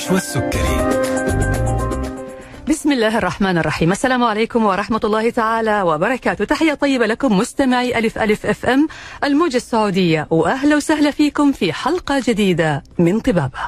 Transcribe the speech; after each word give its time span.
نشوى 0.00 0.16
السكري 0.16 0.76
بسم 2.68 2.92
الله 2.92 3.18
الرحمن 3.18 3.58
الرحيم. 3.58 3.92
السلام 3.92 4.24
عليكم 4.24 4.64
ورحمة 4.64 5.00
الله 5.04 5.30
تعالى 5.30 5.82
وبركاته. 5.82 6.44
تحية 6.44 6.74
طيبة 6.74 7.06
لكم 7.06 7.38
مستمعي 7.38 7.98
ألف 7.98 8.18
ألف 8.18 8.46
أف 8.46 8.66
أم 8.66 8.88
الموجة 9.24 9.56
السعودية. 9.56 10.26
وأهلا 10.30 10.76
وسهلا 10.76 11.10
فيكم 11.10 11.52
في 11.52 11.72
حلقة 11.72 12.22
جديدة 12.26 12.82
من 12.98 13.20
طبابة. 13.20 13.60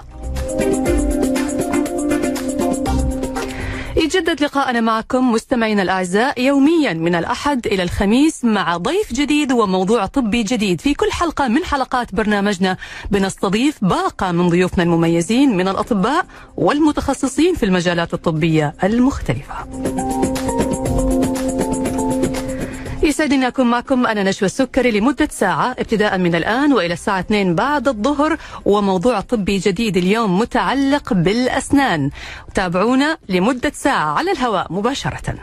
يتجدد 4.15 4.43
لقاءنا 4.43 4.81
معكم 4.81 5.33
مستمعينا 5.33 5.83
الأعزاء 5.83 6.41
يوميا 6.41 6.93
من 6.93 7.15
الأحد 7.15 7.67
إلى 7.67 7.83
الخميس 7.83 8.45
مع 8.45 8.77
ضيف 8.77 9.13
جديد 9.13 9.53
وموضوع 9.53 10.07
طبي 10.07 10.43
جديد. 10.43 10.81
في 10.81 10.95
كل 10.95 11.13
حلقة 11.13 11.49
من 11.49 11.65
حلقات 11.65 12.15
برنامجنا 12.15 12.77
بنستضيف 13.11 13.85
باقة 13.85 14.33
من 14.33 14.49
ضيوفنا 14.49 14.85
المميزين 14.85 15.57
من 15.57 15.69
الأطباء 15.69 16.27
والمتخصصين 16.57 17.55
في 17.55 17.63
المجالات 17.63 18.15
الطبية 18.15 18.75
المختلفة. 18.85 19.55
يسعدني 23.13 23.49
أكون 23.49 23.67
معكم. 23.71 24.07
أنا 24.07 24.23
نشوى 24.23 24.47
السكري 24.47 24.91
لمدة 24.91 25.29
ساعة. 25.31 25.71
ابتداء 25.79 26.19
من 26.19 26.35
الآن 26.35 26.73
وإلى 26.73 26.95
الساعة 26.95 27.21
2 27.21 27.55
بعد 27.55 27.89
الظهر. 27.89 28.37
وموضوع 28.65 29.21
طبي 29.21 29.59
جديد 29.59 29.97
اليوم 29.97 30.39
متعلق 30.39 31.13
بالأسنان. 31.13 32.11
تابعونا 32.55 33.19
لمدة 33.29 33.73
ساعة 33.75 34.19
على 34.19 34.31
الهواء 34.33 34.73
مباشرة. 34.73 35.35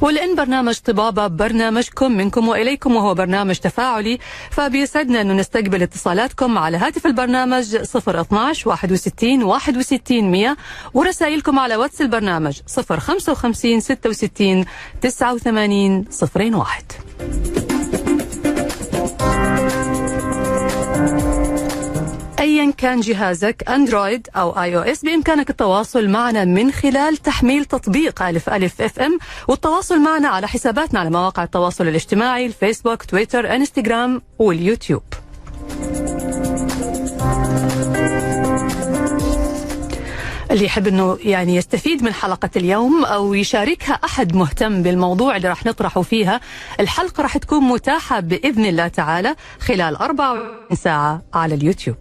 ولأن 0.00 0.34
برنامج 0.34 0.74
طبابة 0.78 1.26
برنامجكم 1.26 2.12
منكم 2.12 2.48
وإليكم 2.48 2.96
وهو 2.96 3.14
برنامج 3.14 3.56
تفاعلي 3.56 4.18
فبيسعدنا 4.50 5.20
أنه 5.20 5.34
نستقبل 5.34 5.82
اتصالاتكم 5.82 6.58
على 6.58 6.76
هاتف 6.76 7.06
البرنامج 7.06 7.76
012 7.76 8.68
61 8.68 9.42
61 9.42 10.30
100 10.30 10.56
ورسائلكم 10.94 11.58
على 11.58 11.76
واتس 11.76 12.00
البرنامج 12.00 12.60
055 12.98 13.80
66 13.80 14.64
89 15.00 16.04
01 16.22 17.86
ايا 22.66 22.72
كان 22.72 23.00
جهازك 23.00 23.64
Android 23.68 24.28
أو 24.36 24.62
iOS 24.62 25.04
بإمكانك 25.04 25.50
التواصل 25.50 26.08
معنا 26.08 26.44
من 26.44 26.72
خلال 26.72 27.16
تحميل 27.16 27.64
تطبيق 27.64 28.22
ألف 28.22 28.48
ألف 28.48 28.82
FM 28.82 29.18
والتواصل 29.48 30.00
معنا 30.00 30.28
على 30.28 30.48
حساباتنا 30.48 31.00
على 31.00 31.10
مواقع 31.10 31.42
التواصل 31.42 31.88
الاجتماعي 31.88 32.46
الفيسبوك 32.46 33.04
تويتر 33.04 33.54
إنستغرام 33.54 34.22
واليوتيوب 34.38 35.02
اللي 40.50 40.64
يحب 40.64 40.86
إنه 40.86 41.18
يعني 41.20 41.56
يستفيد 41.56 42.02
من 42.02 42.12
حلقة 42.12 42.50
اليوم 42.56 43.04
أو 43.04 43.34
يشاركها 43.34 43.92
أحد 44.04 44.36
مهتم 44.36 44.82
بالموضوع 44.82 45.36
اللي 45.36 45.48
راح 45.48 45.66
نطرحه 45.66 46.02
فيها، 46.02 46.40
الحلقة 46.80 47.22
راح 47.22 47.36
تكون 47.36 47.64
متاحة 47.64 48.20
بإذن 48.20 48.64
الله 48.64 48.88
تعالى 48.88 49.36
خلال 49.60 49.96
24 49.96 50.76
ساعة 50.76 51.22
على 51.34 51.54
اليوتيوب. 51.54 51.96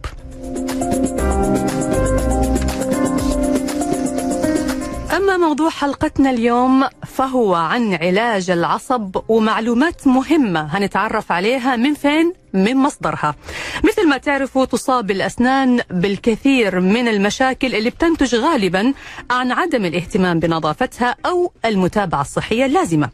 أما 5.18 5.38
موضوع 5.38 5.70
حلقتنا 5.70 6.30
اليوم 6.30 6.84
فهو 7.06 7.56
عن 7.56 7.94
علاج 7.94 8.50
العصب 8.50 9.16
ومعلومات 9.28 10.08
مهمة 10.08 10.62
هنتعرف 10.78 11.32
عليها 11.32 11.76
من 11.76 11.94
فين؟ 11.94 12.34
من 12.56 12.78
مصدرها. 12.78 13.36
مثل 13.84 14.08
ما 14.10 14.18
تعرفوا 14.18 14.66
تصاب 14.66 15.12
الأسنان 15.12 15.82
بالكثير 15.92 16.80
من 16.80 17.08
المشاكل 17.08 17.76
اللي 17.76 17.90
بتنتج 17.90 18.36
غالبا 18.36 18.94
عن 19.32 19.52
عدم 19.52 19.86
الاهتمام 19.86 20.40
بنظافتها 20.40 21.16
أو 21.26 21.52
المتابعة 21.66 22.22
الصحية 22.22 22.66
اللازمة 22.66 23.10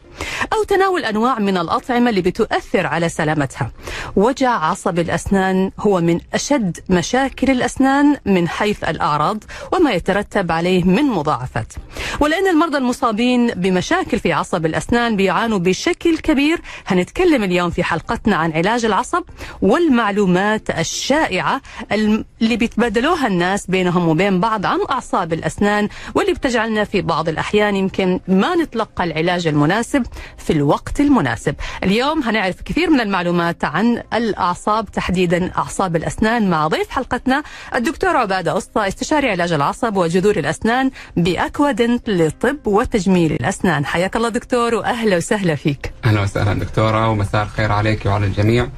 أو 0.54 0.64
تناول 0.64 1.06
أنواع 1.06 1.40
من 1.40 1.58
الأطعمة 1.58 2.10
اللي 2.10 2.22
بتؤثر 2.22 2.88
على 2.88 3.10
سلامتها. 3.10 3.72
وجع 4.16 4.50
عصب 4.50 5.00
الأسنان 5.00 5.72
هو 5.80 6.02
من 6.02 6.20
أشد 6.34 6.78
مشاكل 6.90 7.52
الأسنان 7.52 8.18
من 8.26 8.48
حيث 8.48 8.84
الأعراض 8.84 9.44
وما 9.74 9.92
يترتب 9.92 10.52
عليه 10.52 10.84
من 10.84 11.04
مضاعفات. 11.04 11.74
ولأن 12.20 12.48
المرضى 12.48 12.78
المصابين 12.78 13.48
بمشاكل 13.48 14.20
في 14.20 14.34
عصب 14.34 14.66
الأسنان 14.66 15.16
بيعانوا 15.16 15.58
بشكل 15.60 16.18
كبير 16.18 16.62
هنتكلم 16.88 17.44
اليوم 17.44 17.70
في 17.70 17.84
حلقتنا 17.84 18.36
عن 18.36 18.52
علاج 18.52 18.86
العصب 18.86 19.24
والمعلومات 19.62 20.70
الشائعة 20.70 21.62
اللي 21.92 22.58
بيتبادلوها 22.58 23.28
الناس 23.28 23.68
بينهم 23.68 24.08
وبين 24.08 24.40
بعض 24.40 24.66
عن 24.66 24.80
أعصاب 24.92 25.34
الأسنان 25.34 25.90
واللي 26.16 26.34
بتجعلنا 26.34 26.84
في 26.84 27.02
بعض 27.02 27.30
الأحيان 27.30 27.76
يمكن 27.76 28.20
ما 28.28 28.56
نتلقى 28.56 29.04
العلاج 29.04 29.48
المناسب 29.48 30.06
في 30.38 30.54
الوقت 30.54 31.00
المناسب. 31.00 31.56
اليوم 31.84 32.24
هنعرف 32.24 32.62
كثير 32.62 32.90
من 32.90 33.00
المعلومات 33.00 33.66
عن 33.66 34.04
الأعصاب 34.14 34.92
تحديدا 34.92 35.52
أعصاب 35.58 35.96
الأسنان 35.96 36.50
مع 36.50 36.68
ضيف 36.68 36.90
حلقتنا 36.90 37.44
الدكتور 37.76 38.18
عبادة 38.18 38.58
أسطى 38.58 38.88
استشاري 38.88 39.30
علاج 39.32 39.52
العصب 39.54 39.98
وجذور 39.98 40.38
الأسنان 40.38 40.92
بأكوادنت 41.18 42.10
لطب 42.10 42.58
وتجميل 42.68 43.32
الأسنان. 43.32 43.86
حياك 43.86 44.16
الله 44.16 44.30
دكتور 44.30 44.76
وأهلا 44.76 45.18
وسهلا 45.18 45.56
فيك. 45.56 45.94
أهلا 46.06 46.22
وسهلا 46.22 46.54
دكتورة 46.54 47.10
ومساء 47.10 47.44
الخير 47.44 47.72
عليك 47.72 48.06
وعلى 48.06 48.26
الجميع. 48.26 48.70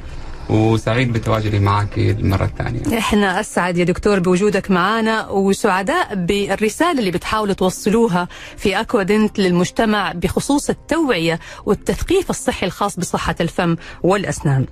وسعيد 0.49 1.13
بتواجدي 1.13 1.59
معك 1.59 1.97
المرة 1.97 2.45
الثانية. 2.45 2.97
إحنا 2.97 3.39
أسعد 3.39 3.77
يا 3.77 3.83
دكتور 3.83 4.19
بوجودك 4.19 4.71
معنا 4.71 5.27
وسعداء 5.29 6.15
بالرسالة 6.15 6.99
اللي 6.99 7.11
بتحاولوا 7.11 7.53
توصلوها 7.53 8.27
في 8.57 8.79
اكوادنت 8.79 9.39
للمجتمع 9.39 10.11
بخصوص 10.11 10.69
التوعية 10.69 11.39
والتثقيف 11.65 12.29
الصحي 12.29 12.65
الخاص 12.65 12.99
بصحة 12.99 13.35
الفم 13.41 13.75
والأسنان. 14.03 14.65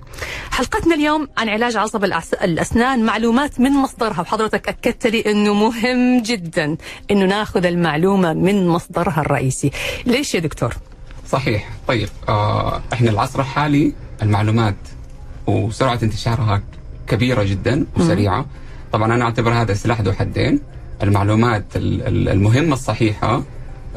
حلقتنا 0.50 0.94
اليوم 0.94 1.28
عن 1.38 1.48
علاج 1.48 1.76
عصب 1.76 2.06
الأس- 2.06 2.42
الأسنان 2.42 3.04
معلومات 3.04 3.60
من 3.60 3.70
مصدرها 3.72 4.20
وحضرتك 4.20 4.68
أكدت 4.68 5.06
لي 5.06 5.20
إنه 5.20 5.54
مهم 5.54 6.22
جدا 6.22 6.76
إنه 7.10 7.24
ناخذ 7.26 7.66
المعلومة 7.66 8.32
من 8.32 8.68
مصدرها 8.68 9.20
الرئيسي. 9.20 9.70
ليش 10.06 10.34
يا 10.34 10.40
دكتور؟ 10.40 10.74
صحيح 11.28 11.68
طيب 11.88 12.08
آه 12.28 12.82
إحنا 12.92 13.10
العصر 13.10 13.40
الحالي 13.40 13.92
المعلومات 14.22 14.74
وسرعة 15.46 15.98
انتشارها 16.02 16.62
كبيرة 17.06 17.42
جدا 17.42 17.86
وسريعة. 17.96 18.46
طبعا 18.92 19.14
أنا 19.14 19.24
أعتبر 19.24 19.52
هذا 19.52 19.74
سلاح 19.74 20.00
ذو 20.00 20.12
حدين. 20.12 20.60
المعلومات 21.02 21.64
ال- 21.76 22.02
ال- 22.08 22.28
المهمة 22.28 22.72
الصحيحة 22.72 23.42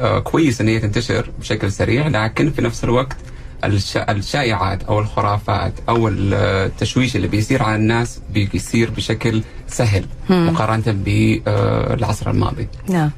آه 0.00 0.18
كويس 0.18 0.60
إن 0.60 0.68
هي 0.68 0.78
تنتشر 0.80 1.30
بشكل 1.40 1.72
سريع 1.72 2.08
لكن 2.08 2.50
في 2.50 2.62
نفس 2.62 2.84
الوقت 2.84 3.16
الش- 3.64 3.96
الشائعات 3.96 4.82
أو 4.84 4.98
الخرافات 5.00 5.72
أو 5.88 6.08
ال- 6.08 6.34
التشويش 6.34 7.16
اللي 7.16 7.28
بيصير 7.28 7.62
على 7.62 7.76
الناس 7.76 8.20
بيصير 8.34 8.90
بشكل 8.90 9.42
سهل 9.68 10.04
مقارنة 10.30 10.82
بالعصر 10.86 12.30
الماضي. 12.30 12.68
نعم. 12.88 13.10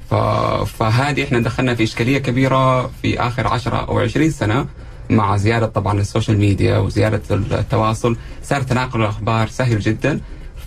فهذه 0.65 1.25
إحنا 1.25 1.41
دخلنا 1.41 1.75
في 1.75 1.83
إشكالية 1.83 2.19
كبيرة 2.19 2.87
في 3.03 3.21
آخر 3.21 3.47
10 3.47 3.77
أو 3.77 3.99
20 3.99 4.31
سنة 4.31 4.67
مع 5.10 5.36
زياده 5.36 5.66
طبعا 5.66 6.00
ال 6.00 6.06
social 6.06 6.38
media 6.38 6.78
وزياده 6.78 7.22
التواصل 7.30 8.16
صار 8.42 8.62
تناقل 8.62 9.00
الأخبار 9.00 9.48
سهل 9.48 9.80
جدا 9.80 10.20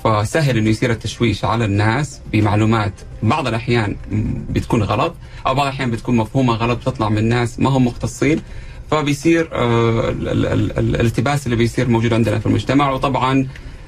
فسهل 0.03 0.57
إنه 0.57 0.69
يصير 0.69 0.91
التشويش 0.91 1.45
على 1.45 1.65
الناس 1.65 2.19
بمعلومات. 2.31 2.93
بعض 3.23 3.47
الأحيان 3.47 3.95
بتكون 4.49 4.83
غلط 4.83 5.15
أو 5.47 5.55
بعض 5.55 5.65
الأحيان 5.67 5.91
بتكون 5.91 6.17
مفهومة 6.17 6.53
غلط 6.53 6.79
بتطلع 6.79 7.09
من 7.09 7.29
ناس 7.29 7.59
ما 7.59 7.69
هم 7.69 7.87
مختصين 7.87 8.41
فبيصير 8.91 9.49
آه 9.53 10.09
ال- 10.09 10.27
ال- 10.29 10.45
ال- 10.45 10.77
ال- 10.79 10.95
الالتباس 10.95 11.45
اللي 11.45 11.55
بيصير 11.57 11.87
موجود 11.89 12.13
عندنا 12.13 12.39
في 12.39 12.45
المجتمع. 12.45 12.91
وطبعا 12.91 13.47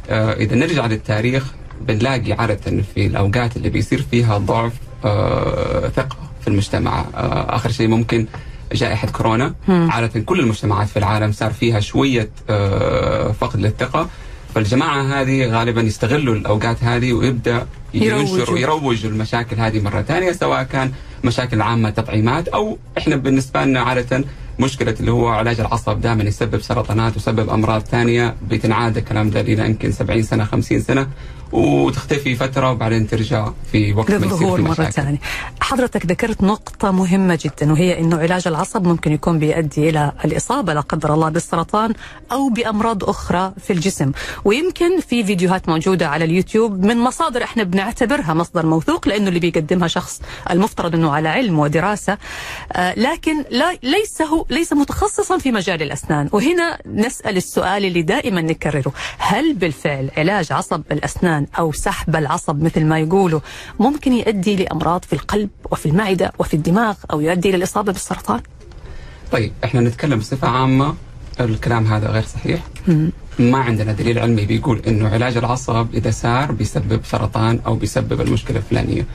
آه 0.09 0.33
إذا 0.33 0.55
نرجع 0.55 0.85
للتاريخ 0.85 1.53
بنلاقي 1.81 2.33
عادة 2.33 2.81
في 2.95 3.05
الأوقات 3.07 3.57
اللي 3.57 3.69
بيصير 3.69 4.05
فيها 4.11 4.37
ضعف 4.37 4.73
آه 5.05 5.87
ثقة 5.89 6.17
في 6.41 6.47
المجتمع. 6.47 7.05
آخر 7.49 7.71
شيء 7.71 7.87
ممكن 7.87 8.27
جائحة 8.75 9.07
كورونا. 9.07 9.53
عادة 9.67 10.19
كل 10.19 10.39
المجتمعات 10.39 10.87
في 10.87 10.99
العالم 10.99 11.31
صار 11.31 11.53
فيها 11.53 11.79
شوية 11.79 12.29
آه 12.49 13.31
فقد 13.31 13.59
للثقة. 13.59 14.09
فالجماعة 14.55 15.21
هذه 15.21 15.45
غالبا 15.47 15.81
يستغلوا 15.81 16.35
الأوقات 16.35 16.83
هذه 16.83 17.13
ويبدأ 17.13 17.67
ينشر. 17.93 18.53
ويروج 18.53 19.05
المشاكل 19.05 19.55
هذه 19.55 19.81
مرة 19.81 20.01
ثانية 20.01 20.31
سواء 20.31 20.63
كان 20.63 20.91
مشاكل 21.23 21.61
عامة 21.61 21.89
تطعيمات 21.89 22.47
أو 22.47 22.77
إحنا 22.97 23.15
بالنسبة 23.15 23.63
لنا 23.65 23.79
عادة 23.81 24.23
مشكلة 24.59 24.95
اللي 24.99 25.11
هو 25.11 25.27
علاج 25.27 25.59
العصب 25.59 26.01
دائما 26.01 26.23
يسبب 26.23 26.61
سرطانات 26.61 27.13
ويسبب 27.13 27.49
أمراض 27.49 27.81
ثانية 27.81 28.35
بتنعاد 28.49 28.97
الكلام 28.97 29.29
ده 29.29 29.41
لنا 29.41 29.65
يمكن 29.65 29.91
70 29.91 30.23
سنة 30.23 30.43
50 30.45 30.79
سنة. 30.81 31.07
وتختفي 31.53 32.35
فترة 32.35 32.71
وبعدين 32.71 33.07
ترجع 33.07 33.49
في 33.71 33.93
وقت 33.93 34.11
ما 34.11 34.27
يصير 34.27 34.55
في 34.55 34.61
مشاكل. 34.61 34.93
ثانية. 34.93 35.17
حضرتك 35.61 36.05
ذكرت 36.05 36.43
نقطة 36.43 36.91
مهمة 36.91 37.39
جدا 37.43 37.71
وهي 37.71 37.99
أنه 37.99 38.17
علاج 38.17 38.47
العصب 38.47 38.87
ممكن 38.87 39.11
يكون 39.11 39.39
بيؤدي 39.39 39.89
إلى 39.89 40.11
الإصابة 40.25 40.73
لا 40.73 40.81
قدر 40.81 41.13
الله 41.13 41.29
بالسرطان 41.29 41.93
أو 42.31 42.49
بأمراض 42.49 43.03
أخرى 43.09 43.53
في 43.63 43.73
الجسم. 43.73 44.11
ويمكن 44.45 44.99
في 44.99 45.23
فيديوهات 45.23 45.69
موجودة 45.69 46.07
على 46.07 46.25
اليوتيوب 46.25 46.85
من 46.85 46.97
مصادر 46.97 47.43
إحنا 47.43 47.63
بنعتبرها 47.63 48.33
مصدر 48.33 48.65
موثوق 48.65 49.07
لأنه 49.07 49.27
اللي 49.27 49.39
بيقدمها 49.39 49.87
شخص 49.87 50.21
المفترض 50.51 50.95
أنه 50.95 51.11
على 51.11 51.29
علم 51.29 51.59
ودراسة. 51.59 52.17
آه 52.73 52.93
لكن 52.97 53.43
لا 53.49 53.77
ليس 53.83 54.21
هو 54.21 54.45
ليس 54.49 54.73
متخصصا 54.73 55.37
في 55.37 55.51
مجال 55.51 55.81
الأسنان. 55.81 56.29
وهنا 56.31 56.79
نسأل 56.85 57.37
السؤال 57.37 57.85
اللي 57.85 58.01
دائما 58.01 58.41
نكرره. 58.41 58.93
هل 59.17 59.53
بالفعل 59.53 60.11
علاج 60.17 60.51
عصب 60.51 60.81
أو 61.59 61.71
سحب 61.71 62.15
العصب 62.15 62.63
مثل 62.63 62.85
ما 62.85 62.99
يقولوا. 62.99 63.39
ممكن 63.79 64.13
يؤدي 64.13 64.55
لأمراض 64.55 65.03
في 65.05 65.13
القلب 65.13 65.49
وفي 65.71 65.85
المعدة 65.85 66.31
وفي 66.39 66.53
الدماغ 66.53 66.95
أو 67.11 67.21
يؤدي 67.21 67.49
إلى 67.49 67.57
الإصابة 67.57 67.91
بالسرطان. 67.91 68.41
طيب 69.31 69.51
إحنا 69.63 69.81
نتكلم 69.81 70.19
بصفة 70.19 70.47
عامة. 70.47 70.95
الكلام 71.39 71.87
هذا 71.87 72.07
غير 72.09 72.23
صحيح. 72.23 72.59
ما 73.39 73.57
عندنا 73.57 73.91
دليل 73.91 74.19
علمي 74.19 74.45
بيقول 74.45 74.81
إنه 74.87 75.09
علاج 75.09 75.37
العصب 75.37 75.87
إذا 75.93 76.11
سار 76.11 76.51
بيسبب 76.51 77.01
سرطان 77.05 77.59
أو 77.65 77.75
بيسبب 77.75 78.21
المشكلة 78.21 78.57
الفلانية. 78.57 79.05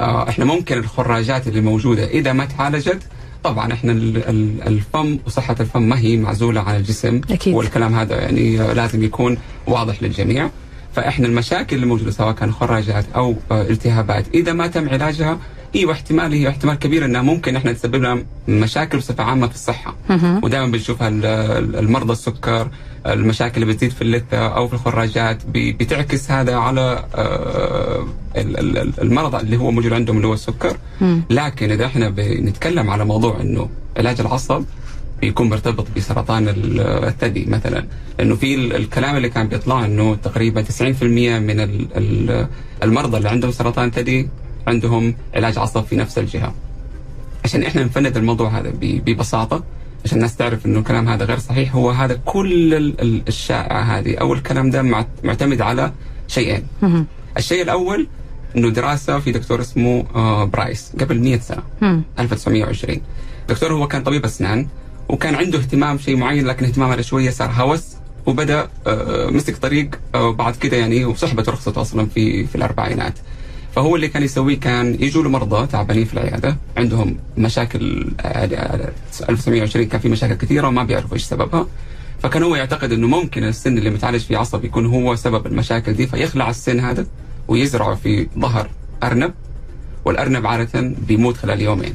آه 0.00 0.28
إحنا 0.28 0.44
ممكن 0.44 0.78
الخراجات 0.78 1.48
اللي 1.48 1.60
موجودة 1.60 2.04
إذا 2.04 2.32
ما 2.32 2.44
تعالجت 2.44 3.02
طبعا 3.44 3.72
إحنا 3.72 3.92
ال- 3.92 4.28
ال- 4.28 4.62
الفم 4.62 5.18
وصحة 5.26 5.56
الفم 5.60 5.82
ما 5.82 5.98
هي 5.98 6.16
معزولة 6.16 6.60
عن 6.60 6.76
الجسم. 6.76 7.20
أكيد. 7.30 7.54
والكلام 7.54 7.94
هذا 7.94 8.20
يعني 8.20 8.56
لازم 8.56 9.02
يكون 9.02 9.38
واضح 9.66 10.02
للجميع. 10.02 10.50
فاحنا 10.96 11.26
المشاكل 11.26 11.76
اللي 11.76 11.86
موجودة 11.86 12.10
سواء 12.10 12.32
كان 12.32 12.52
خراجات 12.52 13.04
أو 13.16 13.34
آه، 13.50 13.62
التهابات 13.62 14.24
إذا 14.34 14.52
ما 14.52 14.66
تم 14.66 14.88
علاجها 14.88 15.38
أيوه 15.74 15.92
احتمال 15.92 16.32
هي 16.32 16.48
احتمال 16.48 16.74
كبير 16.78 17.04
إنها 17.04 17.22
ممكن 17.22 17.56
إحنا 17.56 17.72
تسبب 17.72 17.94
لنا 17.94 18.22
مشاكل 18.48 18.98
بصفة 18.98 19.24
عامة 19.24 19.46
في 19.46 19.54
الصحة. 19.54 19.94
ودائما 20.42 20.66
بنشوفها 20.66 21.08
ال- 21.08 21.26
ال- 21.26 21.76
المرضى 21.76 22.12
السكر 22.12 22.68
المشاكل 23.06 23.62
اللي 23.62 23.72
بتزيد 23.74 23.90
في 23.90 24.02
اللثة 24.02 24.38
أو 24.46 24.68
في 24.68 24.74
الخراجات 24.74 25.38
بتعكس 25.54 26.30
هذا 26.30 26.56
على 26.56 27.04
آه، 27.14 28.06
ال- 28.36 28.58
ال- 28.58 28.78
ال- 28.78 29.00
المرض 29.02 29.34
اللي 29.34 29.56
هو 29.56 29.70
موجود 29.70 29.92
عندهم 29.92 30.16
اللي 30.16 30.26
هو 30.28 30.34
السكر. 30.34 30.76
لكن 31.30 31.70
إذا 31.70 31.86
إحنا 31.86 32.08
بنتكلم 32.08 32.90
على 32.90 33.04
موضوع 33.04 33.40
إنه 33.40 33.68
علاج 33.96 34.20
العصب 34.20 34.64
بيكون 35.20 35.48
مرتبط 35.48 35.86
بسرطان 35.96 36.48
ال- 36.48 36.80
الثدي 36.80 37.44
مثلا. 37.44 37.86
انه 38.20 38.34
في 38.36 38.54
ال- 38.54 38.76
الكلام 38.76 39.16
اللي 39.16 39.28
كان 39.28 39.48
بيطلع 39.48 39.84
إنه 39.84 40.14
تقريبا 40.14 40.62
90% 40.62 41.38
من 41.38 41.60
ال- 41.60 41.88
ال- 41.96 42.46
المرضى 42.82 43.16
اللي 43.16 43.28
عندهم 43.28 43.50
سرطان 43.50 43.90
ثدي 43.90 44.28
عندهم 44.66 45.14
علاج 45.34 45.58
عصب 45.58 45.84
في 45.84 45.96
نفس 45.96 46.18
الجهة. 46.18 46.54
عشان 47.44 47.62
إحنا 47.62 47.84
نفند 47.84 48.16
الموضوع 48.16 48.48
هذا 48.58 48.72
ببساطة 48.80 49.64
عشان 50.04 50.16
الناس 50.18 50.36
تعرف 50.36 50.66
إنه 50.66 50.78
الكلام 50.78 51.08
هذا 51.08 51.24
غير 51.24 51.38
صحيح. 51.38 51.74
هو 51.74 51.90
هذا 51.90 52.20
كل 52.24 52.74
ال- 52.74 53.00
ال- 53.00 53.22
الشائعة 53.28 53.80
هذه 53.82 54.14
أو 54.16 54.32
الكلام 54.32 54.70
ده 54.70 54.82
مع- 54.82 55.06
معتمد 55.24 55.60
على 55.60 55.92
شيئين. 56.28 56.66
الشيء 57.36 57.62
الأول 57.62 58.06
إنه 58.56 58.70
دراسة 58.70 59.18
في 59.18 59.32
دكتور 59.32 59.60
اسمه 59.60 60.04
آه، 60.14 60.44
برايس 60.44 60.92
قبل 61.00 61.20
100 61.20 61.38
سنة 61.38 61.62
1920 62.18 63.00
دكتور 63.48 63.72
هو 63.72 63.88
كان 63.88 64.02
طبيب 64.02 64.24
أسنان. 64.24 64.66
وكان 65.08 65.34
عنده 65.34 65.58
اهتمام 65.58 65.98
شيء 65.98 66.16
معين 66.16 66.46
لكن 66.46 66.66
اهتمامه 66.66 66.94
هذا 66.94 67.02
شوية 67.02 67.30
صار 67.30 67.50
هوس 67.50 67.96
وبدأ 68.26 68.68
آه، 68.86 69.30
مسك 69.30 69.56
طريق 69.56 69.90
آه، 70.14 70.30
بعد 70.32 70.56
كده 70.56 70.76
يعني 70.76 71.04
وسحبت 71.04 71.48
رخصته 71.48 71.80
أصلا 71.80 72.06
في 72.06 72.46
في 72.46 72.54
الأربعينات. 72.54 73.14
فهو 73.76 73.96
اللي 73.96 74.08
كان 74.08 74.22
يسويه 74.22 74.60
كان 74.60 74.94
يجوا 75.00 75.22
له 75.22 75.28
مرضى 75.28 75.66
تعبانين 75.66 76.04
في 76.04 76.14
العيادة 76.14 76.56
عندهم 76.76 77.16
مشاكل 77.38 78.10
آه، 78.20 78.24
آه، 78.24 78.92
1920 79.28 79.86
كان 79.88 80.00
في 80.00 80.08
مشاكل 80.08 80.34
كثيرة 80.34 80.68
وما 80.68 80.82
بيعرفوا 80.84 81.14
إيش 81.14 81.24
سببها. 81.24 81.66
فكان 82.22 82.42
هو 82.42 82.56
يعتقد 82.56 82.92
إنه 82.92 83.06
ممكن 83.06 83.44
السن 83.44 83.78
اللي 83.78 83.90
متعالج 83.90 84.20
فيه 84.20 84.36
عصب 84.36 84.64
يكون 84.64 84.86
هو 84.86 85.16
سبب 85.16 85.46
المشاكل 85.46 85.92
دي 85.92 86.06
فيخلع 86.06 86.50
السن 86.50 86.80
هذا 86.80 87.06
ويزرعه 87.48 87.94
في 87.94 88.28
ظهر 88.38 88.70
أرنب 89.02 89.34
والأرنب 90.04 90.46
عادة 90.46 90.94
بيموت 91.08 91.36
خلال 91.36 91.62
يومين. 91.62 91.94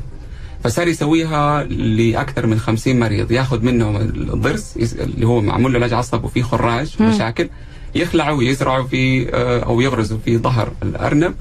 فصار 0.63 0.87
يسويها 0.87 1.63
لأكثر 1.63 2.45
من 2.47 2.59
50 2.59 2.99
مريض. 2.99 3.31
ياخذ 3.31 3.61
منهم 3.61 3.95
الضرس 3.95 4.77
اللي 4.99 5.27
هو 5.27 5.41
معمول 5.41 5.73
له 5.73 5.79
علاج 5.79 5.93
عصب 5.93 6.23
وفيه 6.23 6.43
خراج 6.43 6.95
مشاكل 6.99 7.49
يخلعه 7.95 8.33
ويزرعه 8.33 8.83
في 8.83 9.29
آه، 9.35 9.59
أو 9.63 9.81
يغرزه 9.81 10.19
في 10.25 10.37
ظهر 10.37 10.71
الأرنب 10.83 11.35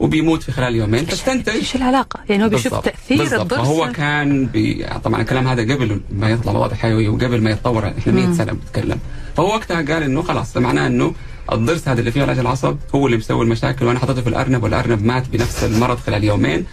وبيموت 0.00 0.42
في 0.42 0.52
خلال 0.52 0.76
يومين. 0.76 1.04
فاستنتج 1.04 1.52
إيش 1.52 1.76
العلاقة؟ 1.76 2.20
يعني 2.28 2.44
هو 2.44 2.48
بيشوف. 2.48 2.74
تأثير 2.74 3.18
بالضبط. 3.18 3.40
الضرس؟ 3.40 3.60
فهو 3.60 3.92
كان 3.92 4.46
بي... 4.46 4.86
طبعا 5.04 5.20
الكلام 5.20 5.48
هذا 5.48 5.74
قبل 5.74 6.00
ما 6.12 6.30
يطلع 6.30 6.52
مواد 6.52 6.72
حيويه 6.72 7.08
وقبل 7.08 7.42
ما 7.42 7.50
يتطور 7.50 7.88
إحنا 7.98 8.12
100 8.12 8.32
سنة 8.32 8.52
بنتكلم. 8.52 8.98
فهو 9.36 9.46
وقتها 9.46 9.76
قال 9.76 10.02
إنه 10.02 10.22
خلاص 10.22 10.56
معناه 10.56 10.86
إنه 10.86 11.14
الضرس 11.52 11.88
هذا 11.88 12.00
اللي 12.00 12.10
فيه 12.12 12.22
علاج 12.22 12.38
العصب 12.38 12.76
هو 12.94 13.06
اللي 13.06 13.16
مسوي 13.16 13.44
المشاكل 13.44 13.84
وأنا 13.84 13.98
حطيته 13.98 14.22
في 14.22 14.28
الأرنب 14.28 14.62
والأرنب 14.62 15.04
مات 15.04 15.28
بنفس 15.28 15.64
المرض 15.64 15.98
خلال 15.98 16.24
يومين. 16.24 16.64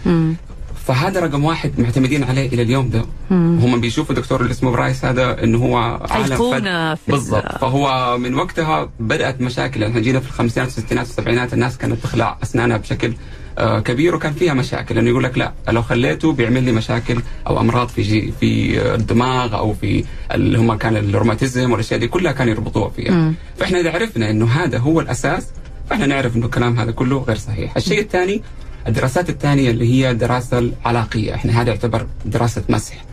فهذا 0.86 1.20
رقم 1.20 1.44
واحد 1.44 1.80
معتمدين 1.80 2.24
عليه 2.24 2.48
إلى 2.48 2.62
اليوم 2.62 2.88
ده. 2.88 3.04
هم 3.30 3.80
بيشوفوا 3.80 4.14
دكتور 4.14 4.40
اللي 4.40 4.50
اسمه 4.52 4.70
برايس 4.70 5.04
هذا 5.04 5.44
انه 5.44 5.58
هو 5.58 5.76
عالم 6.10 6.36
بالضبط 7.08 7.44
ال- 7.54 7.58
فهو 7.60 8.16
من 8.18 8.34
وقتها 8.34 8.90
بدأت 9.00 9.40
مشاكل. 9.40 9.84
إحنا 9.84 10.00
جينا 10.00 10.20
في 10.20 10.26
الخمسينات 10.28 10.68
والستينات 10.74 11.06
والسبعينات 11.06 11.52
الناس 11.54 11.78
كانت 11.78 12.02
تخلع 12.02 12.38
أسنانها 12.42 12.76
بشكل 12.76 13.12
آه، 13.58 13.80
كبير 13.80 14.14
وكان 14.14 14.32
فيها 14.32 14.54
مشاكل. 14.54 14.94
لأنه 14.94 15.10
يقول 15.10 15.24
لك 15.24 15.38
لا 15.38 15.52
لو 15.68 15.82
خليته 15.82 16.32
بيعمل 16.32 16.62
لي 16.62 16.72
مشاكل 16.72 17.20
أو 17.46 17.60
أمراض 17.60 17.88
في 17.88 18.02
جي 18.02 18.32
في 18.40 18.80
الدماغ 18.94 19.56
أو 19.58 19.74
في 19.74 20.04
اللي 20.32 20.58
هم 20.58 20.74
كان 20.74 20.96
الروماتيزم 20.96 21.72
والأشياء 21.72 22.00
دي 22.00 22.08
كلها 22.08 22.32
كانوا 22.32 22.52
يربطوها 22.52 22.88
فيها. 22.90 23.32
فإحنا 23.58 23.80
إذا 23.80 23.90
عرفنا 23.92 24.30
إنه 24.30 24.46
هذا 24.46 24.78
هو 24.78 25.00
الأساس 25.00 25.46
فإحنا 25.90 26.06
نعرف 26.06 26.36
إنه 26.36 26.46
الكلام 26.46 26.78
هذا 26.78 26.90
كله 26.90 27.18
غير 27.18 27.36
صحيح. 27.36 27.76
الشيء 27.76 28.00
الثاني 28.00 28.42
الدراسات 28.88 29.30
الثانية 29.30 29.70
اللي 29.70 29.94
هي 29.94 30.10
الدراسة 30.10 30.58
العلاقية. 30.58 31.34
إحنا 31.34 31.60
هذا 31.62 31.68
يعتبر 31.68 32.06
دراسة 32.24 32.62
مسح. 32.68 33.04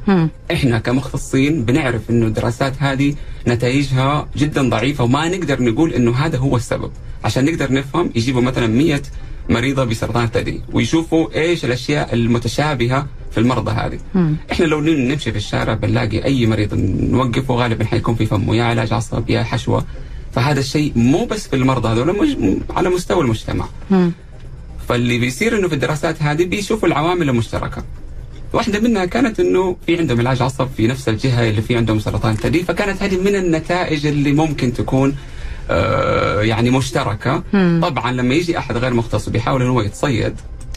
إحنا 0.51 0.79
كمختصين 0.79 1.65
بنعرف 1.65 2.09
إنه 2.09 2.25
الدراسات 2.25 2.73
هذه 2.79 3.15
نتائجها 3.47 4.27
جدا 4.37 4.69
ضعيفة 4.69 5.03
وما 5.03 5.29
نقدر 5.29 5.63
نقول 5.63 5.93
إنه 5.93 6.11
هذا 6.11 6.37
هو 6.37 6.55
السبب. 6.55 6.91
عشان 7.23 7.45
نقدر 7.45 7.73
نفهم 7.73 8.11
يجيبوا 8.15 8.41
مثلا 8.41 8.67
100 8.67 9.01
مريضة 9.49 9.83
بسرطان 9.83 10.23
الثدي 10.23 10.61
ويشوفوا 10.73 11.35
إيش 11.35 11.65
الأشياء 11.65 12.13
المتشابهة 12.13 13.07
في 13.31 13.37
المرضى 13.39 13.71
هذه. 13.71 13.99
إحنا 14.51 14.65
لو 14.65 14.81
نمشي 14.81 15.31
في 15.31 15.37
الشارع 15.37 15.73
بنلاقي 15.73 16.23
أي 16.23 16.45
مريض 16.45 16.73
نوقفه 16.73 17.53
غالبا 17.53 17.85
حيكون 17.85 18.15
في 18.15 18.25
فمه 18.25 18.55
يا 18.55 18.63
علاج 18.63 18.93
عصب 18.93 19.29
يا 19.29 19.43
حشوة. 19.43 19.85
فهذا 20.31 20.59
الشيء 20.59 20.91
مو 20.95 21.25
بس 21.25 21.47
في 21.47 21.55
المرضى 21.55 21.87
هذول 21.87 22.59
على 22.69 22.89
مستوى 22.89 23.21
المجتمع. 23.21 23.65
فاللي 24.89 25.17
بيصير 25.19 25.57
إنه 25.57 25.67
في 25.67 25.75
الدراسات 25.75 26.21
هذه 26.21 26.45
بيشوفوا 26.45 26.87
العوامل 26.87 27.29
المشتركة. 27.29 27.83
واحدة 28.53 28.79
منها 28.79 29.05
كانت 29.05 29.39
إنه 29.39 29.75
في 29.85 29.97
عندهم 29.97 30.19
علاج 30.19 30.41
عصب 30.41 30.67
في 30.77 30.87
نفس 30.87 31.09
الجهة 31.09 31.49
اللي 31.49 31.61
في 31.61 31.77
عندهم 31.77 31.99
سرطان 31.99 32.35
ثدي 32.35 32.63
فكانت 32.63 33.03
هذه 33.03 33.17
من 33.21 33.35
النتائج 33.35 34.05
اللي 34.05 34.31
ممكن 34.33 34.73
تكون 34.73 35.15
آه 35.69 36.41
يعني 36.41 36.69
مشتركة. 36.69 37.43
طبعا 37.81 38.11
لما 38.11 38.33
يجي 38.33 38.57
أحد 38.57 38.77
غير 38.77 38.93
مختص 38.93 39.27
وبيحاول 39.27 39.61
إنه 39.61 39.71
هو 39.71 39.81
يتصيد 39.81 40.35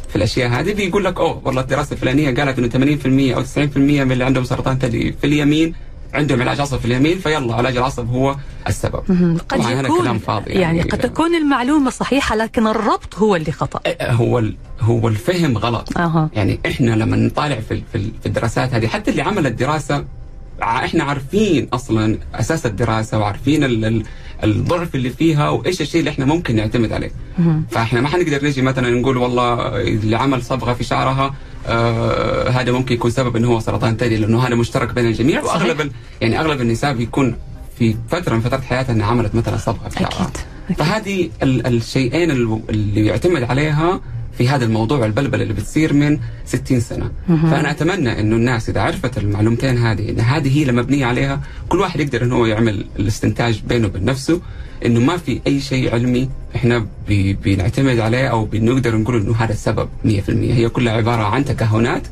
في 0.08 0.16
الأشياء 0.16 0.48
هذه 0.50 0.72
بيقول 0.72 1.04
لك 1.04 1.16
أوه 1.20 1.42
والله 1.44 1.60
الدراسة 1.60 1.92
الفلانية 1.92 2.34
قالت 2.34 2.58
إنه 2.58 2.96
80% 3.32 3.36
أو 3.36 3.44
90% 3.44 3.76
من 3.76 4.12
اللي 4.12 4.24
عندهم 4.24 4.44
سرطان 4.44 4.78
ثدي 4.78 5.14
في 5.20 5.26
اليمين 5.26 5.74
عندهم 6.14 6.40
علاج 6.42 6.60
عصب 6.60 6.78
في 6.78 6.84
اليمين 6.84 7.18
فيلا 7.18 7.54
علاج 7.54 7.76
العصب 7.76 8.08
هو 8.10 8.36
السبب. 8.68 9.02
قد 9.48 9.60
يكون 9.60 9.98
كلام 10.02 10.18
فاضي 10.18 10.50
يعني, 10.50 10.82
قد 10.82 10.98
تكون 10.98 11.34
المعلومة 11.34 11.90
صحيحة 11.90 12.36
لكن 12.36 12.66
الربط 12.66 13.14
هو 13.14 13.36
اللي 13.36 13.52
خطأ. 13.52 13.80
هو 14.02 14.38
ال- 14.38 14.56
هو 14.80 15.08
الفهم 15.08 15.58
غلط. 15.58 15.98
أها. 15.98 16.30
يعني 16.34 16.60
إحنا 16.66 16.90
لما 16.90 17.16
نطالع 17.16 17.60
في 17.60 17.82
في 17.92 17.98
ال- 17.98 18.10
في 18.20 18.26
الدراسات 18.26 18.74
هذه 18.74 18.86
حتى 18.86 19.10
اللي 19.10 19.22
عمل 19.22 19.46
الدراسة 19.46 20.04
إحنا 20.62 21.04
عارفين 21.04 21.68
أصلا 21.72 22.18
أساس 22.34 22.66
الدراسة 22.66 23.18
وعارفين 23.18 23.64
ال- 23.64 23.84
ال- 23.84 24.02
الضعف 24.44 24.94
اللي 24.94 25.10
فيها 25.10 25.48
وإيش 25.48 25.80
الشيء 25.80 25.98
اللي 26.00 26.10
إحنا 26.10 26.24
ممكن 26.24 26.56
نعتمد 26.56 26.92
عليه. 26.92 27.10
فإحنا 27.70 28.00
ما 28.00 28.08
حنقدر 28.08 28.44
نجي 28.44 28.62
مثلا 28.62 28.90
نقول 29.00 29.16
والله 29.16 29.80
اللي 29.80 30.16
عمل 30.16 30.42
صبغة 30.42 30.72
في 30.72 30.84
شعرها 30.84 31.34
آه 31.66 32.48
هذا 32.48 32.72
ممكن 32.72 32.94
يكون 32.94 33.10
سبب 33.10 33.36
إنه 33.36 33.48
هو 33.48 33.60
سرطان 33.60 33.96
ثدي 33.96 34.16
لأنه 34.16 34.46
هذا 34.46 34.54
مشترك 34.54 34.94
بين 34.94 35.06
الجميع 35.06 35.44
صحيح. 35.44 35.62
وأغلب 35.62 35.92
يعني 36.20 36.40
أغلب 36.40 36.60
النساء 36.60 36.94
بيكون 36.94 37.36
في 37.78 37.96
فترة 38.10 38.34
من 38.34 38.40
فترات 38.40 38.64
حياتها 38.64 38.92
إنها 38.92 39.06
عملت 39.06 39.34
مثلا 39.34 39.56
صبغه 39.56 39.88
في 39.88 39.98
شعرها. 39.98 40.30
فهذه 40.78 41.30
ال- 41.42 41.66
الشيئين 41.66 42.30
ال- 42.30 42.60
اللي 42.70 43.06
يعتمد 43.06 43.42
عليها 43.42 44.00
في 44.38 44.48
هذا 44.48 44.64
الموضوع 44.64 45.06
البلبله 45.06 45.42
اللي 45.42 45.54
بتصير 45.54 45.92
من 45.92 46.18
60 46.44 46.80
سنة. 46.80 47.10
فأنا 47.28 47.70
أتمنى 47.70 48.20
إنه 48.20 48.36
الناس 48.36 48.68
إذا 48.68 48.80
عرفت 48.80 49.18
المعلومتين 49.18 49.78
هذه 49.78 50.10
إن 50.10 50.20
هذه 50.20 50.58
هي 50.58 50.62
اللي 50.62 50.72
مبنية 50.72 51.06
عليها 51.06 51.40
كل 51.68 51.80
واحد 51.80 52.00
يقدر 52.00 52.22
انه 52.22 52.36
هو 52.36 52.46
يعمل 52.46 52.84
الاستنتاج 52.98 53.62
بينه 53.68 53.86
وبين 53.86 54.04
نفسه 54.04 54.40
إنه 54.86 55.00
ما 55.00 55.16
في 55.16 55.40
أي 55.46 55.60
شيء 55.60 55.92
علمي 55.94 56.28
إحنا 56.56 56.86
بي 57.08 57.32
بنعتمد 57.32 57.98
عليه 57.98 58.28
أو 58.28 58.44
بنقدر 58.44 58.96
نقول 58.96 59.20
إنه 59.20 59.36
هذا 59.36 59.52
السبب 59.52 59.88
100% 60.04 60.08
هي 60.28 60.68
كلها 60.68 60.92
عبارة 60.92 61.22
عن 61.22 61.44
تكهنات 61.44 62.02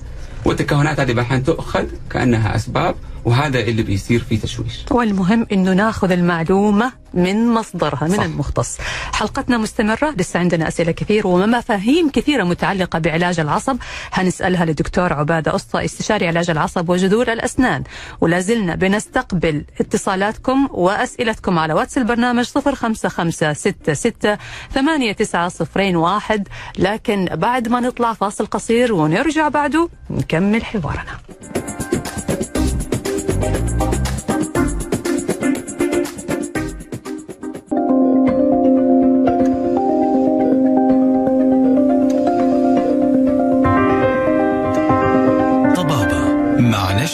والتكهنات 0.45 1.01
هذه 1.01 1.13
بحين 1.13 1.43
تؤخذ 1.45 1.85
كأنها 2.11 2.57
أسباب 2.57 2.95
وهذا 3.25 3.61
اللي 3.61 3.83
بيصير 3.83 4.21
فيه 4.29 4.41
تشويش. 4.41 4.85
والمهم 4.91 5.47
إنه 5.53 5.73
ناخذ 5.73 6.11
المعلومة 6.11 6.93
من 7.15 7.49
مصدرها 7.49 8.05
من 8.09 8.17
صح. 8.17 8.23
المختص. 8.23 8.79
حلقتنا 9.13 9.59
مستمرة 9.59 10.15
لسه 10.19 10.41
عندنا 10.41 10.69
أسئلة 10.69 10.93
كثير 10.93 11.27
ومفاهيم 11.27 12.11
كثيرة 12.11 12.45
متعلقة 12.45 12.99
بعلاج 12.99 13.41
العصب. 13.41 13.77
هنسألها 14.13 14.65
للدكتور 14.65 15.13
عبادة 15.13 15.55
اسطى 15.57 15.85
استشاري 15.85 16.27
علاج 16.29 16.51
العصب 16.51 16.89
وجذور 16.89 17.33
الأسنان. 17.33 17.83
ولا 18.21 18.41
زلنا 18.41 18.75
بنستقبل 18.75 19.65
اتصالاتكم 19.81 20.69
وأسئلتكم 20.71 21.59
على 21.59 21.75
واتس 21.75 21.99
البرنامج 21.99 22.45
05566 22.45 24.37
8901 24.75 26.49
لكن 26.79 27.25
بعد 27.33 27.69
ما 27.69 27.81
نطلع 27.81 28.13
فاصل 28.13 28.47
قصير 28.47 28.93
ونرجع 28.93 29.49
بعده 29.49 29.89
نكمل 30.11 30.65
حوارنا. 30.65 31.19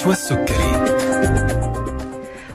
نشوى 0.00 0.12
السكري 0.12 0.79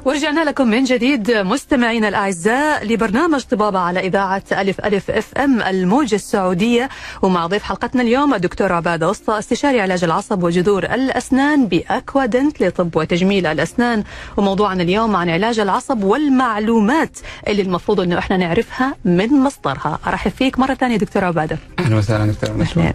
ورجعنا 0.06 0.44
لكم 0.44 0.68
من 0.68 0.84
جديد 0.84 1.32
مستمعينا 1.32 2.08
الأعزاء 2.08 2.86
لبرنامج 2.86 3.42
طبابة 3.44 3.80
على 3.80 4.00
إذاعة 4.00 4.44
ألف 4.52 4.80
ألف 4.86 5.12
أف 5.12 5.34
أم 5.38 5.62
الموجه 5.62 6.16
السعودية. 6.16 6.90
ومع 7.22 7.48
ضيف 7.48 7.64
حلقتنا 7.64 8.02
اليوم 8.02 8.34
الدكتور 8.34 8.74
عباده 8.74 9.10
وسطى 9.10 9.40
استشاري 9.40 9.82
علاج 9.82 10.04
العصب 10.04 10.44
وجذور 10.44 10.84
الأسنان 10.84 11.68
بأكوادنت 11.68 12.62
لطب 12.62 12.96
وتجميل 12.96 13.46
الأسنان. 13.46 14.04
وموضوعنا 14.38 14.84
اليوم 14.84 15.16
عن 15.16 15.30
علاج 15.30 15.60
العصب 15.60 16.04
والمعلومات 16.04 17.18
اللي 17.48 17.62
المفروض 17.62 18.00
إنه 18.00 18.18
إحنا 18.20 18.38
نعرفها 18.38 18.96
من 19.06 19.30
مصدرها. 19.34 20.00
أرحب 20.08 20.32
فيك 20.32 20.60
مرة 20.60 20.74
ثانية 20.74 20.98
دكتور 20.98 21.24
عباده 21.26 21.58
أهلا 21.80 21.96
وسهلا 21.96 22.32
دكتور 22.32 22.58
مشوى 22.58 22.94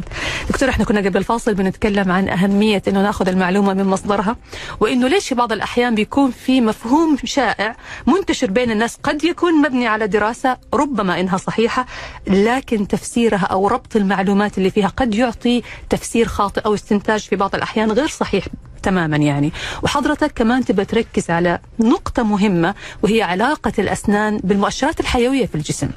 دكتور 0.51 0.69
إحنا 0.69 0.85
كنا 0.85 1.01
قبل 1.01 1.17
الفاصل 1.17 1.55
بنتكلم 1.55 2.13
عن 2.13 2.29
أهمية 2.29 2.83
إنه 2.89 3.03
ناخذ 3.03 3.29
المعلومة 3.29 3.75
من 3.75 3.85
مصدرها 3.85 4.37
وإنه 4.81 5.09
ليش 5.09 5.29
في 5.29 5.35
بعض 5.35 5.53
الأحيان 5.53 5.95
بيكون 5.95 6.31
في 6.31 6.61
مفهوم 6.61 7.00
مفهوم 7.01 7.17
شائع 7.25 7.77
منتشر 8.07 8.51
بين 8.51 8.71
الناس 8.71 8.99
قد 9.03 9.25
يكون 9.25 9.63
مبني 9.63 9.87
على 9.87 10.07
دراسة 10.07 10.57
ربما 10.75 11.21
إنها 11.21 11.37
صحيحة 11.37 11.87
لكن 12.27 12.89
تفسيرها 12.89 13.45
أو 13.45 13.69
ربط 13.69 13.97
المعلومات 13.97 14.59
اللي 14.59 14.71
فيها 14.71 14.89
قد 14.89 15.15
يعطي 15.15 15.63
تفسير 15.91 16.29
خاطئ 16.29 16.61
أو 16.61 16.75
استنتاج 16.75 17.21
في 17.21 17.37
بعض 17.37 17.55
الأحيان 17.55 17.93
غير 17.93 18.09
صحيح 18.09 18.47
تماما 18.83 19.17
يعني. 19.17 19.53
وحضرتك 19.83 20.33
كمان 20.35 20.65
تبى 20.65 20.85
تركز 20.85 21.31
على 21.31 21.59
نقطة 21.81 22.23
مهمة 22.23 22.75
وهي 23.03 23.23
علاقة 23.23 23.73
الأسنان 23.79 24.41
بالمؤشرات 24.45 25.01
الحيوية 25.01 25.47
في 25.47 25.55
الجسم. 25.55 25.89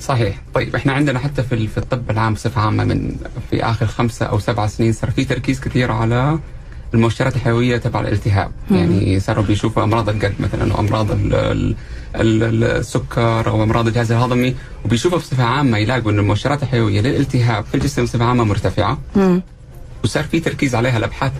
صحيح. 0.00 0.36
طيب 0.54 0.76
إحنا 0.76 0.92
عندنا 0.92 1.18
حتى 1.18 1.42
في 1.42 1.66
في 1.68 1.78
الطب 1.78 2.10
العام 2.10 2.34
بصفة 2.34 2.60
عامة 2.60 2.84
من 2.84 3.16
في 3.50 3.64
آخر 3.64 3.86
خمسة 3.86 4.26
أو 4.26 4.38
سبعة 4.38 4.66
سنين 4.66 4.92
صار 4.92 5.10
في 5.10 5.24
تركيز 5.24 5.60
كثير 5.60 5.92
على 5.92 6.38
المؤشرات 6.94 7.36
الحيوية 7.36 7.76
تبع 7.76 8.00
الالتهاب. 8.00 8.50
يعني 8.70 9.20
صاروا 9.20 9.44
بيشوفوا 9.44 9.84
أمراض 9.84 10.08
القلب 10.08 10.34
مثلا 10.40 10.74
أو 10.74 10.80
امراض 10.80 11.10
ال 11.10 11.34
ال 11.34 11.74
ال 12.42 12.64
السكر 12.64 13.48
أو 13.48 13.62
أمراض 13.62 13.86
الجهاز 13.86 14.12
الهضمي 14.12 14.54
وبيشوفوا 14.84 15.18
بصفة 15.18 15.44
عامة 15.44 15.78
يلاقوا 15.78 16.10
إن 16.12 16.18
المؤشرات 16.18 16.62
الحيوية 16.62 17.00
للالتهاب 17.00 17.64
في 17.64 17.74
الجسم 17.74 18.04
بصفة 18.04 18.24
عامة 18.24 18.44
مرتفعة 18.44 18.98
مم. 19.16 19.42
وصار 20.04 20.24
في 20.24 20.40
تركيز 20.40 20.74
عليها 20.74 20.96
الأبحاث 20.98 21.32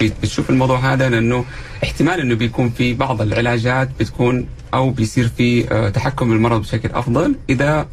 بتشوف 0.00 0.50
الموضوع 0.50 0.78
هذا 0.92 1.08
لأنه 1.08 1.44
احتمال 1.84 2.20
إنه 2.20 2.34
بيكون 2.34 2.70
في 2.70 2.94
بعض 2.94 3.22
العلاجات 3.22 3.88
بتكون 4.00 4.46
أو 4.74 4.90
بيصير 4.90 5.28
في 5.28 5.72
آه، 5.72 5.88
تحكم 5.88 6.28
بالمرض 6.28 6.60
بشكل 6.60 6.88
أفضل 6.94 7.34
إذا 7.50 7.86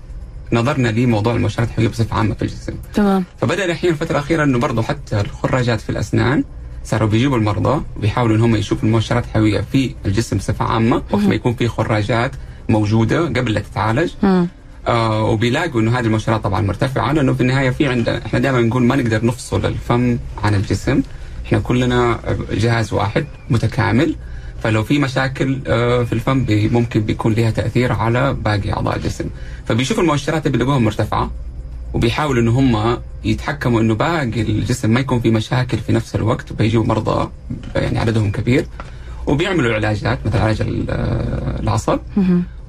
نظرنا 0.53 0.87
لموضوع 0.87 1.35
المؤشرات 1.35 1.67
الحيوية 1.67 1.89
بصفة 1.89 2.15
عامة 2.15 2.33
في 2.33 2.41
الجسم. 2.41 2.73
تمام. 2.93 3.23
فبدأ 3.41 3.65
الحين 3.65 3.89
الفترة 3.89 4.11
الأخيرة 4.11 4.43
إنه 4.43 4.59
برضه 4.59 4.81
حتى 4.81 5.21
الخراجات 5.21 5.81
في 5.81 5.89
الأسنان 5.89 6.43
صاروا 6.83 7.09
بيجيبوا 7.09 7.37
المرضى 7.37 7.81
وبيحاولوا 7.97 8.35
ان 8.35 8.41
هم 8.41 8.55
يشوفوا 8.55 8.87
المؤشرات 8.87 9.25
الحيوية 9.25 9.61
في 9.71 9.95
الجسم 10.05 10.37
بصفة 10.37 10.65
عامة 10.65 10.95
وقت 11.11 11.23
ما 11.23 11.35
يكون 11.35 11.53
في 11.53 11.67
خراجات 11.67 12.31
موجودة 12.69 13.25
قبل 13.25 13.53
لا 13.53 13.59
تتعالج. 13.59 14.11
آه 14.87 15.23
وبيلاقوا 15.23 15.81
إنه 15.81 15.99
هذه 15.99 16.05
المؤشرات 16.05 16.43
طبعا 16.43 16.61
مرتفعة 16.61 17.11
لأنه 17.11 17.33
في 17.33 17.41
النهاية 17.41 17.69
في 17.69 17.87
عندنا 17.87 18.25
إحنا 18.25 18.39
دائما 18.39 18.61
نقول 18.61 18.83
ما 18.83 18.95
نقدر 18.95 19.25
نفصل 19.25 19.65
الفم 19.65 20.17
عن 20.43 20.55
الجسم. 20.55 21.01
إحنا 21.45 21.59
كلنا 21.59 22.19
جهاز 22.51 22.93
واحد 22.93 23.25
متكامل. 23.49 24.15
فلو 24.63 24.83
في 24.83 24.99
مشاكل 24.99 25.59
آه، 25.67 26.03
في 26.03 26.13
الفم 26.13 26.45
ممكن 26.49 26.99
بيكون 26.99 27.33
لها 27.33 27.51
تأثير 27.51 27.93
على 27.93 28.33
باقي 28.33 28.73
أعضاء 28.73 28.95
الجسم. 28.95 29.25
فبيشوفوا 29.67 30.03
المؤشرات 30.03 30.45
اللي 30.45 30.57
بيلاقوها 30.57 30.79
مرتفعة. 30.79 31.31
وبيحاولوا 31.93 32.41
ان 32.41 32.47
هم 32.47 32.97
يتحكموا 33.23 33.81
إنه 33.81 33.95
باقي 33.95 34.41
الجسم 34.41 34.89
ما 34.89 34.99
يكون 34.99 35.19
في 35.19 35.31
مشاكل 35.31 35.77
في 35.77 35.91
نفس 35.93 36.15
الوقت 36.15 36.51
وبيجوا 36.51 36.83
مرضى 36.85 37.29
يعني 37.75 37.99
عددهم 37.99 38.31
كبير 38.31 38.65
وبيعملوا 39.27 39.73
علاجات 39.73 40.19
مثل 40.25 40.37
علاج 40.37 40.57
العصب 41.59 41.99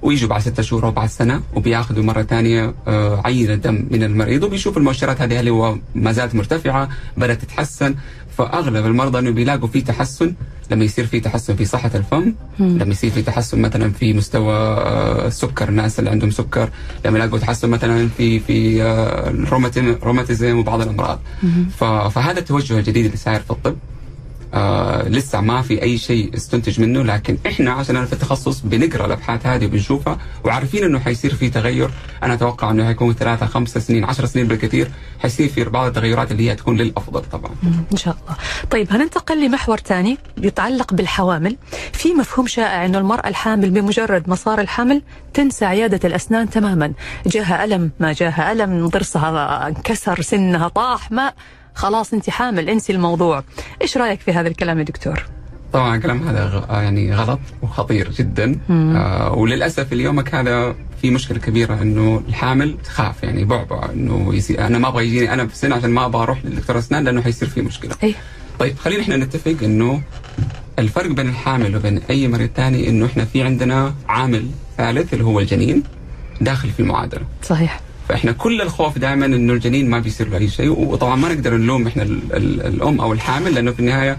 ويجوا 0.03 0.29
بعد 0.29 0.41
ستة 0.41 0.63
شهور 0.63 0.85
أو 0.87 0.91
بعد 0.91 1.09
سنة 1.09 1.43
وبياخذوا 1.55 2.05
مرة 2.05 2.23
ثانية 2.23 2.75
آه، 2.87 3.23
عينة 3.25 3.55
دم 3.55 3.87
من 3.91 4.03
المريض 4.03 4.43
وبيشوفوا 4.43 4.81
المؤشرات 4.81 5.21
هذه 5.21 5.41
هل 5.41 5.49
هو 5.49 5.77
ما 5.95 6.13
زالت 6.13 6.35
مرتفعة 6.35 6.89
بدأت 7.17 7.43
تتحسن. 7.43 7.95
فأغلب 8.39 8.87
المرضى 8.87 9.19
أنه 9.19 9.31
بيلاقوا 9.31 9.69
في 9.69 9.81
تحسن 9.81 10.35
لما 10.71 10.85
يصير 10.85 11.07
في 11.07 11.21
تحسن 11.21 11.57
في 11.57 11.65
صحة 11.65 11.91
الفم 11.95 12.35
مم. 12.59 12.79
لما 12.79 12.91
يصير 12.91 13.11
في 13.11 13.23
تحسن 13.23 13.61
مثلا 13.61 13.91
في 13.91 14.13
مستوى 14.13 14.57
السكر 15.27 15.65
آه، 15.65 15.69
الناس 15.69 15.99
اللي 15.99 16.11
عندهم 16.11 16.31
سكر 16.31 16.69
لما 17.05 17.19
يلاقوا 17.19 17.39
تحسن 17.39 17.71
مثلا 17.71 18.09
في 18.17 18.41
في 18.41 18.83
الروماتيزم 20.03 20.59
وبعض 20.59 20.81
الأمراض. 20.81 21.21
فهذا 22.11 22.39
التوجه 22.39 22.79
الجديد 22.79 23.05
اللي 23.05 23.17
صاير 23.17 23.41
في 23.41 23.51
الطب. 23.51 23.77
آه 24.55 25.09
لسه 25.09 25.41
ما 25.41 25.63
في 25.63 25.83
أي 25.83 25.99
شيء 25.99 26.35
استنتج 26.37 26.81
منه 26.81 27.03
لكن 27.03 27.39
إحنا 27.47 27.73
عشان 27.73 28.05
في 28.05 28.13
التخصص 28.13 28.61
بنقرأ 28.61 29.07
الأبحاث 29.07 29.47
هذه 29.47 29.67
وبنشوفها 29.67 30.19
وعارفين 30.45 30.85
إنه 30.85 30.99
حيصير 30.99 31.35
في 31.35 31.51
تغير. 31.51 31.91
أنا 32.23 32.35
أتوقع 32.35 32.71
إنه 32.71 32.85
حيكون 32.87 33.15
ثلاثة 33.15 33.47
خمسة 33.47 33.81
سنين 33.81 34.05
عشر 34.05 34.27
سنين 34.27 34.47
بالكثير 34.49 34.91
حيصير 35.19 35.49
في 35.49 35.65
بعض 35.65 35.87
التغيرات 35.87 36.33
اللي 36.33 36.51
هي 36.51 36.55
تكون 36.55 36.77
للأفضل 36.77 37.23
طبعا. 37.33 37.51
إن 37.93 37.97
شاء 37.97 38.17
الله. 38.23 38.37
طيب 38.71 38.93
هننتقل 38.93 39.47
لمحور 39.47 39.79
ثاني 39.79 40.19
يتعلق 40.39 40.95
بالحوامل؟ 40.95 41.57
في 41.93 42.15
مفهوم 42.15 42.47
شائع 42.47 42.85
إنه 42.85 42.99
المرأة 42.99 43.29
الحامل 43.29 43.71
بمجرد 43.71 44.29
ما 44.29 44.35
صار 44.35 44.61
الحمل 44.61 45.03
تنسى 45.35 45.65
عيادة 45.65 46.09
الأسنان 46.09 46.51
تماما. 46.51 46.93
جاها 47.27 47.65
ألم 47.65 47.91
ما 48.01 48.13
جاها 48.13 48.53
ألم 48.53 48.89
ضرسها 48.89 49.69
انكسر 49.69 50.23
سنها 50.23 50.69
طاح 50.69 51.13
ما 51.13 51.33
خلاص 51.75 52.13
انت 52.13 52.31
حامل 52.31 52.69
انسي 52.69 52.93
الموضوع 52.93 53.45
إيش 53.83 53.97
رأيك 53.97 54.21
في 54.21 54.33
هذا 54.33 54.49
الكلام 54.49 54.79
يا 54.79 54.85
دكتور 54.85 55.25
طبعا 55.73 55.97
الكلام 55.97 56.29
هذا 56.29 56.67
يعني 56.71 57.15
غلط 57.15 57.41
وخطير 57.63 58.11
جدا 58.11 58.59
آه 58.71 59.33
وللأسف 59.33 59.93
اليومك 59.93 60.35
هذا 60.35 60.75
في 61.03 61.11
مشكلة 61.11 61.39
كبيرة 61.39 61.83
إنه 61.83 62.23
الحامل 62.29 62.77
تخاف 62.85 63.23
يعني 63.23 63.45
بعبع 63.45 63.89
إنه 63.93 64.35
يصير 64.35 64.67
أنا 64.67 64.79
ما 64.79 64.89
أبغى 64.89 65.07
يجيني 65.07 65.33
أنا 65.33 65.47
في 65.47 65.53
السن 65.53 65.73
عشان 65.73 65.91
ما 65.91 66.07
أبغى 66.07 66.23
أروح 66.23 66.45
للدكتور 66.45 66.79
أسنان 66.79 67.05
لأنه 67.05 67.23
حيصير 67.23 67.49
في 67.49 67.63
مشكلة. 67.63 67.95
أي. 68.03 68.15
طيب 68.59 68.79
خلينا 68.79 69.03
إحنا 69.03 69.17
نتفق 69.17 69.57
إنه 69.63 70.03
الفرق 70.79 71.11
بين 71.11 71.29
الحامل 71.29 71.77
وبين 71.77 72.01
أي 72.11 72.29
مريض 72.29 72.51
ثاني 72.57 72.89
إنه 72.89 73.07
إحنا 73.07 73.25
في 73.25 73.43
عندنا 73.43 73.95
عامل 74.09 74.47
ثالث 74.77 75.13
اللي 75.13 75.25
هو 75.25 75.41
الجنين 75.41 75.83
داخل 76.41 76.71
في 76.71 76.81
المعادلة. 76.81 77.23
صحيح. 77.43 77.81
فإحنا 78.09 78.33
كل 78.33 78.61
الخوف 78.61 78.99
دائما 78.99 79.27
إنه 79.27 79.53
الجنين 79.53 79.91
ما 79.91 79.99
بيصير 79.99 80.29
له 80.29 80.39
أي 80.39 80.49
شيء 80.49 80.71
وطبعا 80.71 81.17
ما 81.17 81.35
نقدر 81.35 81.57
نلوم 81.57 81.87
إحنا 81.87 82.03
الأم 82.03 83.01
أو 83.01 83.13
الحامل 83.13 83.55
لأنه 83.55 83.71
في 83.73 83.81
النهاية 83.81 84.19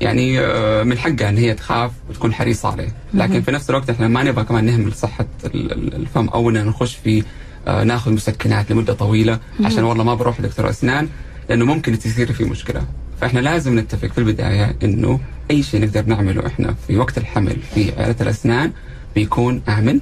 يعني 0.00 0.40
آه، 0.40 0.82
من 0.82 0.98
حقها 0.98 1.28
إن 1.28 1.36
هي 1.38 1.54
تخاف 1.54 1.90
وتكون 2.10 2.34
حريصه 2.34 2.68
عليه، 2.68 2.88
لكن 3.14 3.42
في 3.42 3.52
نفس 3.52 3.70
الوقت 3.70 3.90
إحنا 3.90 4.08
ما 4.08 4.22
نبغى 4.22 4.44
كمان 4.44 4.64
نهمل 4.64 4.92
صحة 4.92 5.26
الفم 5.44 6.28
أو 6.28 6.50
ان 6.50 6.66
نخش 6.66 6.94
في 6.94 7.22
آه، 7.66 7.84
ناخذ 7.84 8.12
مسكنات 8.12 8.70
لمدة 8.70 8.92
طويلة. 8.92 9.38
عشان 9.64 9.84
والله 9.84 10.04
ما 10.04 10.14
بروح 10.14 10.40
لدكتور 10.40 10.70
أسنان 10.70 11.08
لأنه 11.48 11.64
ممكن 11.64 11.98
تصير 11.98 12.32
في 12.32 12.44
مشكلة، 12.44 12.82
فإحنا 13.20 13.40
لازم 13.40 13.78
نتفق 13.78 14.08
في 14.08 14.18
البداية 14.18 14.76
إنه 14.82 15.20
أي 15.50 15.62
شيء 15.62 15.80
نقدر 15.80 16.04
نعمله 16.06 16.46
إحنا 16.46 16.74
في 16.86 16.96
وقت 16.96 17.18
الحمل 17.18 17.56
في 17.74 17.92
عيادة 17.98 18.24
الأسنان 18.24 18.72
بيكون 19.14 19.62
آمن. 19.68 20.00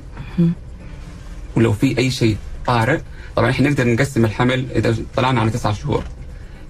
ولو 1.56 1.72
في 1.72 1.98
أي 1.98 2.10
شيء 2.10 2.36
طارئ. 2.66 3.00
طبعا 3.36 3.50
إحنا 3.50 3.70
نقدر 3.70 3.88
نقسم 3.88 4.24
الحمل 4.24 4.66
إذا 4.74 4.96
طلعنا 5.16 5.40
على 5.40 5.50
تسعة 5.50 5.72
شهور. 5.72 6.02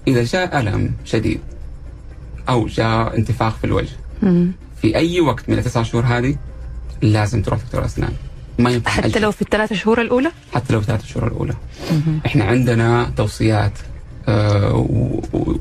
إذا 0.07 0.23
جاء 0.23 0.59
ألم 0.59 0.91
شديد 1.05 1.39
أو 2.49 2.67
جاء 2.67 3.17
انتفاخ 3.17 3.57
في 3.57 3.63
الوجه 3.63 3.95
مم. 4.21 4.51
في 4.81 4.95
أي 4.95 5.21
وقت 5.21 5.49
من 5.49 5.57
التسع 5.57 5.83
شهور 5.83 6.03
هذه 6.03 6.35
لازم 7.01 7.41
تروح 7.41 7.59
دكتور 7.59 7.85
أسنان. 7.85 8.13
ما 8.59 8.71
ينفع 8.71 8.91
حتى 8.91 9.07
نأجل. 9.07 9.21
لو 9.21 9.31
في 9.31 9.41
الثلاث 9.41 9.73
شهور 9.73 10.01
الأولى؟ 10.01 10.31
حتى 10.53 10.73
لو 10.73 10.81
ثلاث 10.81 11.05
شهور 11.05 11.27
الأولى. 11.27 11.53
إحنا 12.25 12.45
عندنا 12.45 13.11
توصيات 13.17 13.71
آه 14.27 14.87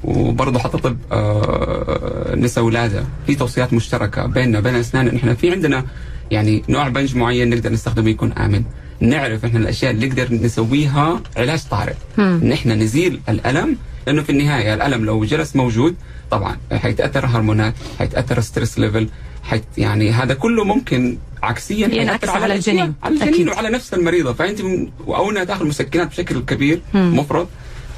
وبرضه 0.04 0.58
حتى 0.58 0.78
طب 0.78 0.96
آه 1.12 2.34
نساء 2.36 2.64
ولادة. 2.64 3.04
في 3.26 3.34
توصيات 3.34 3.72
مشتركة 3.72 4.26
بيننا 4.26 4.58
وبين 4.58 4.74
الاسنان 4.74 5.08
ان 5.08 5.16
إحنا 5.16 5.34
في 5.34 5.50
عندنا 5.50 5.84
يعني 6.30 6.62
نوع 6.68 6.88
بنج 6.88 7.16
معين 7.16 7.50
نقدر 7.50 7.72
نستخدمه 7.72 8.10
يكون 8.10 8.32
آمن. 8.32 8.64
نعرف 9.02 9.44
إحنا 9.44 9.59
الأشياء 9.59 9.90
اللي 9.90 10.09
نقدر 10.09 10.32
نسويها 10.35 11.21
علاج 11.37 11.62
طارئ. 11.71 11.94
ان 12.18 12.52
إحنا 12.52 12.75
نزيل 12.75 13.21
الألم 13.28 13.76
لأنه 14.06 14.23
في 14.23 14.30
النهاية 14.30 14.75
الألم 14.75 15.04
لو 15.04 15.25
جلس 15.25 15.56
موجود 15.56 15.94
طبعا 16.30 16.56
حيتأثر 16.73 17.26
هرمونات 17.26 17.75
حيتأثر 17.99 18.40
stress 18.40 18.78
level 18.78 19.08
حيت 19.42 19.64
يعني 19.78 20.11
هذا 20.11 20.35
كله 20.35 20.64
ممكن 20.64 21.18
عكسيا 21.42 21.88
ينعكس 21.88 22.28
على 22.28 22.47
الأشياء- 22.47 22.68
الجنين. 22.68 22.94
على 23.02 23.14
الجنين 23.14 23.35
أكيد. 23.35 23.49
وعلى 23.49 23.71
نفس 23.71 23.94
المريضة. 23.94 24.32
فأنت 24.32 24.61
أو 25.09 25.30
أنها 25.30 25.44
تأخذ 25.44 25.66
مسكنات 25.66 26.09
بشكل 26.09 26.40
كبير 26.44 26.80
مفرط 26.94 27.49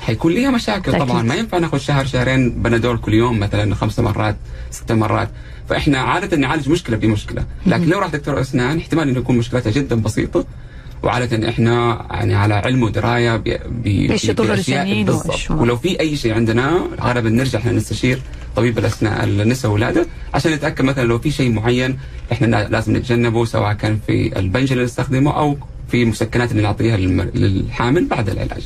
حيكون 0.02 0.32
ليها 0.32 0.50
مشاكل 0.50 0.94
أكيد. 0.94 1.06
طبعا. 1.08 1.22
ما 1.22 1.34
ينفع 1.34 1.58
ناخذ 1.58 1.78
شهر 1.78 2.04
شهرين 2.06 2.50
بنادول 2.50 2.98
كل 2.98 3.14
يوم 3.14 3.40
مثلا 3.40 3.74
خمس 3.74 3.98
مرات 4.00 4.36
ست 4.70 4.92
مرات. 4.92 5.30
فإحنا 5.68 5.98
عادة 5.98 6.36
نعالج 6.36 6.68
مشكلة 6.68 6.96
بمشكلة. 6.96 7.44
لكن 7.66 7.84
لو 7.88 7.98
راح 7.98 8.08
دكتور 8.08 8.40
أسنان 8.40 8.78
احتمال 8.78 9.08
إنه 9.08 9.18
يكون 9.18 9.36
مشكلتها 9.38 9.70
جدا 9.70 9.96
بسيطة. 9.96 10.44
وعادة 11.04 11.48
إحنا 11.48 12.06
يعني 12.10 12.34
على 12.34 12.54
علم 12.54 12.82
ودراية 12.82 13.36
ب 13.36 13.42
ب 13.82 13.86
إيش 13.86 14.24
يضر 14.24 14.42
بالأشياء 14.44 14.82
الجنين. 14.82 15.06
ولو 15.60 15.76
في 15.76 16.00
أي 16.00 16.16
شيء 16.16 16.34
عندنا 16.34 16.80
غالبا 17.00 17.30
نرجع 17.30 17.58
إحنا 17.58 17.72
نستشير 17.72 18.18
طبيب 18.56 18.78
الأسنان 18.78 19.40
النساء 19.40 19.70
والولادة 19.70 20.06
عشان 20.34 20.52
نتأكد 20.52 20.84
مثلا 20.84 21.04
لو 21.04 21.18
في 21.18 21.30
شيء 21.30 21.52
معين 21.52 21.98
إحنا 22.32 22.46
لا- 22.46 22.68
لازم 22.68 22.96
نتجنبه 22.96 23.44
سواء 23.44 23.72
كان 23.72 23.98
في 24.06 24.38
البنج 24.38 24.72
اللي 24.72 24.84
نستخدمه 24.84 25.36
أو 25.38 25.56
في 25.88 26.02
المسكنات 26.02 26.50
اللي 26.50 26.62
نعطيها 26.62 26.96
للحامل 26.96 28.06
بعد 28.06 28.28
العلاج. 28.28 28.62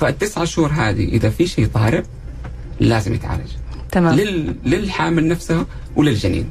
فالتسعة 0.00 0.44
شهور 0.44 0.68
هذه 0.72 1.04
إذا 1.08 1.30
في 1.30 1.46
شيء 1.46 1.66
طارئ 1.66 2.02
لازم 2.80 3.14
يتعالج. 3.14 3.50
تمام. 3.92 4.14
لل... 4.14 4.54
للحامل 4.64 5.28
نفسها 5.28 5.66
وللجنين. 5.96 6.46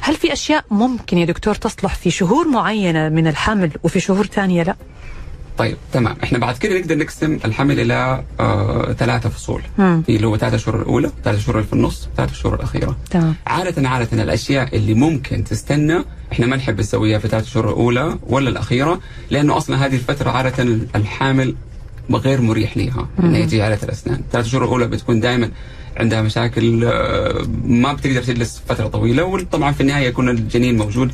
هل 0.00 0.16
في 0.16 0.32
أشياء 0.32 0.64
ممكن 0.70 1.18
يا 1.18 1.24
دكتور 1.24 1.54
تصلح 1.54 1.94
في 1.94 2.10
شهور 2.10 2.48
معينة 2.48 3.08
من 3.08 3.26
الحمل 3.26 3.70
وفي 3.82 4.00
شهور 4.00 4.26
ثانية؟ 4.26 4.62
لا؟ 4.62 4.76
طيب 5.58 5.76
تمام. 5.92 6.16
إحنا 6.24 6.38
بعد 6.38 6.58
كده 6.58 6.78
نقدر 6.78 6.98
نقسم 6.98 7.38
الحمل 7.44 7.80
إلى 7.80 8.22
آه 8.40 8.92
ثلاثة 8.92 9.28
فصول. 9.28 9.62
مم. 9.78 10.02
في 10.06 10.16
اللي 10.16 10.26
هو 10.26 10.36
ثلاثة 10.36 10.56
شهور 10.56 10.82
الأولى 10.82 11.10
ثلاثة 11.24 11.40
شهور 11.40 11.62
في 11.62 11.72
النص 11.72 12.08
ثلاثة 12.16 12.34
شهور 12.34 12.54
الأخيرة. 12.54 12.96
تمام. 13.10 13.34
عادة 13.46 13.88
عادة 13.88 14.22
الأشياء 14.22 14.76
اللي 14.76 14.94
ممكن 14.94 15.44
تستنى 15.44 16.04
إحنا 16.32 16.46
ما 16.46 16.56
نحب 16.56 16.80
نسويها 16.80 17.18
في 17.18 17.28
ثلاث 17.28 17.46
شهور 17.46 17.68
الأولى 17.68 18.18
ولا 18.26 18.50
الأخيرة 18.50 19.00
لأنه 19.30 19.56
أصلا 19.56 19.86
هذه 19.86 19.94
الفترة 19.94 20.30
عادة 20.30 20.62
الحامل 20.96 21.54
غير 22.10 22.40
مريح 22.40 22.76
ليها. 22.76 23.08
إنها 23.20 23.38
يجي 23.38 23.62
عادة 23.62 23.78
الأسنان. 23.82 24.22
ثلاث 24.32 24.46
شهور 24.46 24.64
الأولى 24.64 24.86
بتكون 24.86 25.20
دائما 25.20 25.50
عندها 25.96 26.22
مشاكل 26.22 26.84
آه، 26.84 27.46
ما 27.64 27.92
بتقدر 27.92 28.22
تجلس 28.22 28.62
فترة 28.68 28.86
طويلة 28.86 29.24
وطبعا 29.24 29.72
في 29.72 29.80
النهاية 29.80 30.06
يكون 30.06 30.28
الجنين 30.28 30.76
موجود. 30.78 31.10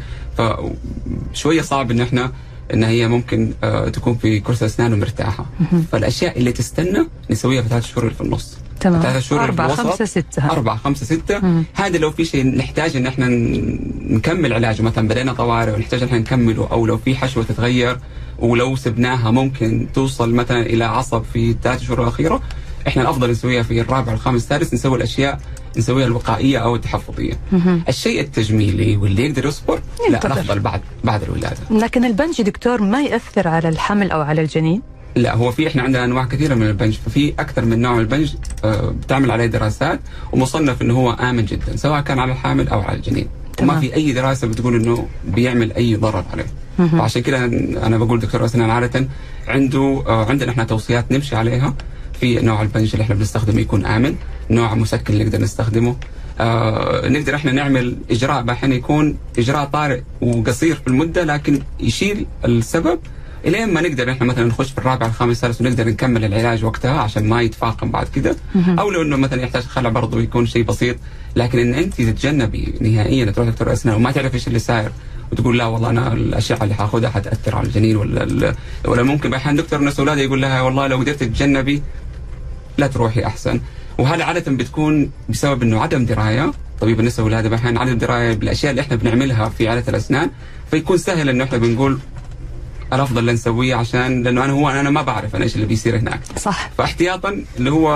فشوية 1.33 1.63
صعب 1.63 1.91
إن 1.91 2.01
إحنا 2.01 2.33
إن 2.75 2.85
هي 2.85 3.09
ممكن 3.09 3.53
آه، 3.65 3.89
تكون 3.89 4.15
في 4.15 4.41
كرسي 4.41 4.67
أسنان 4.67 4.93
ومرتاحة. 4.93 5.47
فالأشياء 5.93 6.39
اللي 6.39 6.53
تستنى 6.53 7.07
نسويها 7.31 7.63
في 7.63 7.69
ثلاث 7.69 7.87
شهور 7.87 8.11
في 8.11 8.21
النص. 8.21 8.59
تمام. 8.81 9.03
ثلاثة 9.03 9.21
شهور 9.21 9.45
أربعة. 9.45 9.75
خمسة 9.75 10.05
ستة. 10.05 10.51
أربعة 10.51 10.77
خمسة 10.77 11.07
ستة. 11.07 11.41
هذا 11.75 11.99
لو 11.99 12.11
في 12.11 12.25
شيء 12.25 12.57
نحتاج 12.57 12.97
إن 12.97 13.07
إحنا 13.07 13.29
ن- 13.29 13.93
نكمل 14.15 14.53
علاجه 14.53 14.83
مثلا 14.83 15.09
بدينا 15.09 15.33
طوارئ 15.33 15.73
ونحتاج 15.75 16.03
إن 16.03 16.07
إحنا 16.09 16.19
نكمله 16.19 16.69
أو 16.73 16.87
لو 16.87 16.97
في 16.99 17.17
حشوة 17.17 17.45
تتغير 17.45 17.99
ولو 18.39 18.77
سبناها 18.77 19.31
ممكن 19.31 19.87
توصل 19.95 20.35
مثلا 20.35 20.61
إلى 20.61 20.85
عصب 20.85 21.23
في 21.33 21.51
الثلاث 21.51 21.83
شهور 21.83 22.03
الأخيرة 22.03 22.43
إحنا 22.89 23.03
الأفضل 23.03 23.31
نسويها 23.31 23.63
في 23.63 23.81
الرابع 23.81 24.13
والخامس 24.13 24.43
السادس 24.43 24.75
نسوي 24.75 24.97
الأشياء 24.97 25.41
نسويها 25.77 26.07
الوقائية 26.07 26.59
أو 26.59 26.77
التحفظية. 26.77 27.33
الشيء 27.89 28.21
التجميلي 28.21 28.97
واللي 28.97 29.27
يقدر 29.27 29.47
يصبر 29.47 29.81
لا. 30.11 30.27
الأفضل 30.27 30.61
بعد 30.61 30.81
بعد 31.05 31.23
الولادة. 31.23 31.57
لكن 31.71 32.05
البنج 32.05 32.43
دكتور 32.43 32.83
ما 32.83 33.03
يأثر 33.03 33.49
على 33.49 33.69
الحمل 33.69 34.11
أو 34.11 34.21
على 34.21 34.41
الجنين؟ 34.41 34.83
لا 35.17 35.35
هو 35.35 35.51
في 35.53 35.67
إحنا 35.69 35.83
عندنا 35.83 36.05
أنواع 36.05 36.25
كثيرة 36.25 36.55
من 36.55 36.67
البنج 36.67 36.95
ففي 37.07 37.33
أكثر 37.39 37.65
من 37.65 37.81
نوع 37.81 37.95
من 37.95 38.01
البنج 38.01 38.35
آه، 38.65 38.91
بتعمل 38.91 39.31
عليه 39.31 39.47
دراسات 39.47 40.01
ومصنف 40.33 40.83
إنه 40.83 40.95
هو 40.95 41.11
آمن 41.11 41.45
جدا 41.45 41.77
سواء 41.77 42.01
كان 42.01 42.19
على 42.19 42.33
الحامل 42.33 42.69
أو 42.69 42.81
على 42.81 42.97
الجنين. 42.97 43.29
تمام. 43.57 43.71
وما 43.71 43.81
في 43.81 43.95
أي 43.95 44.13
دراسة 44.13 44.47
بتقول 44.47 44.75
إنه 44.75 45.09
بيعمل 45.25 45.73
أي 45.73 45.97
ضرر 45.97 46.25
عليه. 46.33 46.47
فعشان 46.93 47.23
كده 47.23 47.45
أنا 47.87 47.99
بقول 47.99 48.21
دكتور 48.21 48.45
أسنان 48.45 48.71
عادة 48.71 49.09
عنده 49.49 50.03
آه، 50.07 50.25
عندنا 50.25 50.51
إحنا 50.51 50.65
توصيات 50.65 51.13
نمشي 51.13 51.37
عليها 51.37 51.75
في 52.21 52.41
نوع 52.41 52.63
البنج 52.63 52.91
اللي 52.93 53.03
إحنا 53.03 53.15
بنستخدمه 53.15 53.61
يكون 53.61 53.87
آمن 53.87 54.15
نوع 54.51 54.75
مسكن 54.75 55.13
اللي 55.13 55.25
نقدر 55.25 55.41
نستخدمه. 55.41 55.97
آه 56.41 57.09
نقدر 57.09 57.35
إحنا 57.35 57.53
نعمل 57.53 57.97
إجراء 58.11 58.51
أحيانا 58.51 58.75
يكون 58.75 59.17
إجراء 59.39 59.65
طارئ 59.65 60.01
وقصير 60.21 60.75
في 60.75 60.87
المدة 60.89 61.25
لكن 61.25 61.63
يشيل 61.81 62.27
السبب 62.45 62.99
الين 63.47 63.73
ما 63.75 63.81
نقدر 63.81 64.11
إحنا 64.11 64.27
مثلا 64.27 64.45
نخش 64.45 64.71
في 64.71 64.79
الرابع 64.79 65.07
الخامس 65.07 65.31
السادس 65.33 65.61
ونقدر 65.61 65.89
نكمل 65.89 66.25
العلاج 66.25 66.65
وقتها 66.65 67.01
عشان 67.01 67.29
ما 67.29 67.43
يتفاقم 67.43 67.91
بعد 67.91 68.09
كده. 68.15 68.37
أو 68.79 68.91
لو 68.91 69.03
إنه 69.03 69.17
مثلا 69.17 69.43
يحتاج 69.43 69.63
خلع 69.63 69.91
برضه 69.91 70.21
يكون 70.21 70.47
شيء 70.47 70.63
بسيط 70.63 70.97
لكن 71.37 71.59
إن 71.59 71.75
أنت 71.75 71.95
تتجنبي 71.95 72.75
نهائيا 72.81 73.31
تروح 73.31 73.49
دكتور 73.49 73.73
أسنان 73.73 73.95
وما 73.97 74.11
تعرف 74.13 74.35
إيش 74.35 74.49
اللي 74.49 74.59
صاير 74.59 74.91
وتقول 75.33 75.59
لا 75.59 75.67
والله 75.67 75.91
أنا 75.91 76.13
الأشعة 76.13 76.63
اللي 76.63 76.75
حاخذها 76.75 77.11
حتأثر 77.11 77.57
على 77.57 77.67
الجنين 77.67 77.97
ولا 77.97 78.55
ولا 78.85 79.03
ممكن. 79.03 79.35
أحيانا 79.35 79.63
دكتور 79.63 79.85
نفس 79.85 79.99
اولاده 79.99 80.21
يقول 80.21 80.43
لها 80.43 80.61
والله 80.61 80.87
لو 80.87 80.97
قدرت 80.97 81.21
تتجنبي 81.21 81.83
لا 82.79 82.87
تروحي 82.87 83.25
أحسن. 83.27 83.61
وهذا 83.99 84.25
عادة 84.25 84.53
بتكون 84.53 85.11
بسبب 85.29 85.63
إنه 85.63 85.81
عدم 85.81 86.05
دراية. 86.05 86.53
طبيب 86.81 87.01
النساء 87.01 87.25
والولاده 87.25 87.57
أحيانا 87.57 87.81
عدم 87.81 87.99
دراية 87.99 88.35
بالأشياء 88.35 88.71
اللي 88.71 88.83
إحنا 88.83 88.97
بنعملها 88.97 89.49
في 89.49 89.69
عادة 89.69 89.85
الأسنان 89.89 90.31
فيكون 90.71 90.99
سهل 90.99 91.29
إنه 91.29 91.45
إحنا 91.45 91.59
بنقول 91.59 91.99
الأفضل 92.93 93.19
اللي 93.19 93.33
نسويه 93.33 93.75
عشان 93.75 94.23
لأنه 94.23 94.45
أنا 94.45 94.53
هو 94.53 94.69
أنا 94.71 94.91
ما 94.91 95.03
بعرف 95.03 95.37
أنا 95.37 95.45
إيش 95.45 95.55
اللي 95.55 95.67
بيصير 95.67 95.97
هناك. 95.99 96.21
صح. 96.39 96.71
فاحتياطا 96.79 97.43
اللي 97.59 97.71
هو 97.71 97.89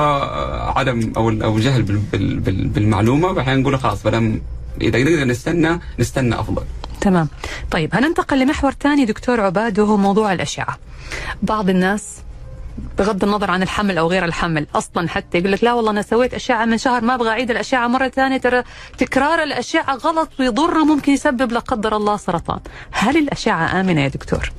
عدم 0.76 1.12
أو 1.16 1.30
أو 1.30 1.58
جهل 1.58 1.82
بال- 1.82 1.98
بال- 2.12 2.40
بال- 2.40 2.68
بالمعلومة 2.68 3.40
أحيانا 3.40 3.60
نقول 3.60 3.78
خلاص 3.78 4.02
بدل 4.02 4.40
إذا 4.80 4.98
نقدر 5.02 5.24
نستنى 5.24 5.80
نستنى 5.98 6.40
أفضل. 6.40 6.62
تمام. 7.00 7.28
طيب 7.70 7.94
هننتقل 7.94 8.40
لمحور 8.40 8.72
ثاني 8.80 9.04
دكتور 9.04 9.40
عباد 9.40 9.78
وهو 9.80 9.96
موضوع 9.96 10.32
الأشعة. 10.32 10.78
بعض 11.42 11.68
الناس 11.70 12.04
بغض 12.98 13.24
النظر 13.24 13.50
عن 13.50 13.62
الحمل 13.62 13.98
أو 13.98 14.08
غير 14.08 14.24
الحمل. 14.24 14.66
أصلا 14.74 15.08
حتى 15.08 15.38
يقول 15.38 15.52
لك 15.52 15.64
لا 15.64 15.72
والله 15.72 15.90
أنا 15.90 16.02
سويت 16.02 16.34
اشعه 16.34 16.64
من 16.64 16.78
شهر 16.78 17.00
ما 17.04 17.14
أبغى 17.14 17.28
أعيد 17.28 17.50
الاشعه 17.50 17.86
مرة 17.88 18.08
ثانية 18.08 18.36
ترى 18.36 18.62
تكرار 18.98 19.42
الاشعه 19.42 19.94
غلط 19.96 20.28
ويضر 20.40 20.84
ممكن 20.84 21.12
يسبب 21.12 21.52
لا 21.52 21.58
قدر 21.60 21.96
الله 21.96 22.16
سرطان. 22.16 22.60
هل 22.90 23.16
الاشعه 23.16 23.80
آمنة 23.80 24.00
يا 24.00 24.08
دكتور؟ 24.08 24.52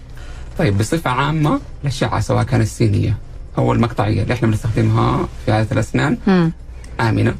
طيب 0.57 0.77
بصفة 0.77 1.09
عامة 1.09 1.59
الأشعة 1.83 2.19
سواء 2.19 2.43
كانت 2.43 2.63
السينية 2.63 3.17
أو 3.57 3.73
المقطعية 3.73 4.23
اللي 4.23 4.33
إحنا 4.33 4.47
بنستخدمها 4.47 5.27
في 5.45 5.51
عادة 5.51 5.71
الأسنان 5.71 6.17
مم. 6.27 6.51
آمنة. 6.99 7.35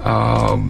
آه 0.00 0.64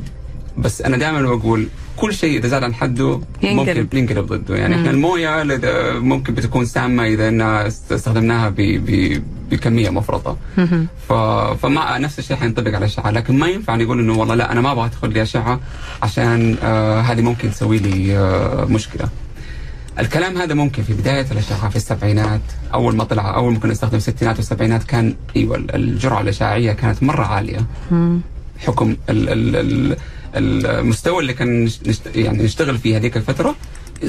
بس 0.59 0.83
أنا 0.83 0.97
دائما 0.97 1.23
بقول 1.23 1.69
كل 2.01 2.15
شيء 2.15 2.39
إذا 2.39 2.49
زاد 2.49 2.65
عن 2.65 2.75
حده 2.75 3.21
ينقلب. 3.43 3.79
ممكن 3.79 3.99
ينقلب 3.99 4.27
ضده 4.27 4.57
يعني 4.57 4.75
مم. 4.75 4.81
إحنا 4.81 4.91
الموية 4.91 5.29
إذا 5.55 5.93
ممكن 5.99 6.35
بتكون 6.35 6.65
إنها 7.29 7.67
است- 7.67 7.93
استخدمناها 7.93 8.49
ب- 8.49 8.55
ب- 8.61 9.23
بكمية 9.51 9.91
مفرطة 9.91 10.37
مهم. 10.59 10.87
ف... 11.09 11.13
فما 11.63 11.99
نفس 11.99 12.19
الشيء 12.19 12.37
حينطبق 12.37 12.69
على 12.69 12.79
الاشعه 12.79 13.11
لكن 13.11 13.39
ما 13.39 13.47
ينفع 13.49 13.77
نقول 13.77 13.99
إنه 14.01 14.19
والله 14.19 14.35
لا 14.35 14.53
أنا 14.53 14.61
ما 14.61 14.73
أبغى 14.73 14.85
ادخل 14.87 15.13
لي 15.13 15.23
أشعة 15.23 15.61
عشان 16.03 16.57
آه 16.63 17.01
هذه 17.01 17.21
ممكن 17.21 17.51
تسوي 17.51 17.79
لي 17.79 18.19
آه 18.19 18.65
مشكلة. 18.65 19.09
الكلام 19.99 20.37
هذا 20.39 20.55
ممكن 20.55 20.83
في 20.83 20.93
بداية 20.93 21.27
الأشعة 21.33 21.69
في 21.69 21.77
السبعينات 21.77 22.41
أول 22.75 22.97
ما 22.97 23.05
طلع 23.05 23.35
أول 23.37 23.53
ما 23.53 23.59
كنا 23.59 23.73
نستخدم 23.73 23.97
الستينات 23.97 24.37
والسبعينات 24.37 24.85
كان 24.85 25.15
أيوه 25.37 25.57
الجرعة 25.75 26.21
الأشعاعية 26.21 26.73
كانت 26.73 27.03
مرة 27.03 27.25
عالية 27.25 27.67
مم. 27.91 28.21
حكم 28.59 28.91
ال 29.11 29.29
ال 29.29 29.57
ال 29.57 29.97
المستوى 30.35 31.21
اللي 31.21 31.33
كان 31.33 31.65
نشت 31.65 32.17
يعني 32.17 32.43
نشتغل 32.43 32.79
فيه 32.79 32.97
هذيك 32.97 33.17
الفترة 33.17 33.57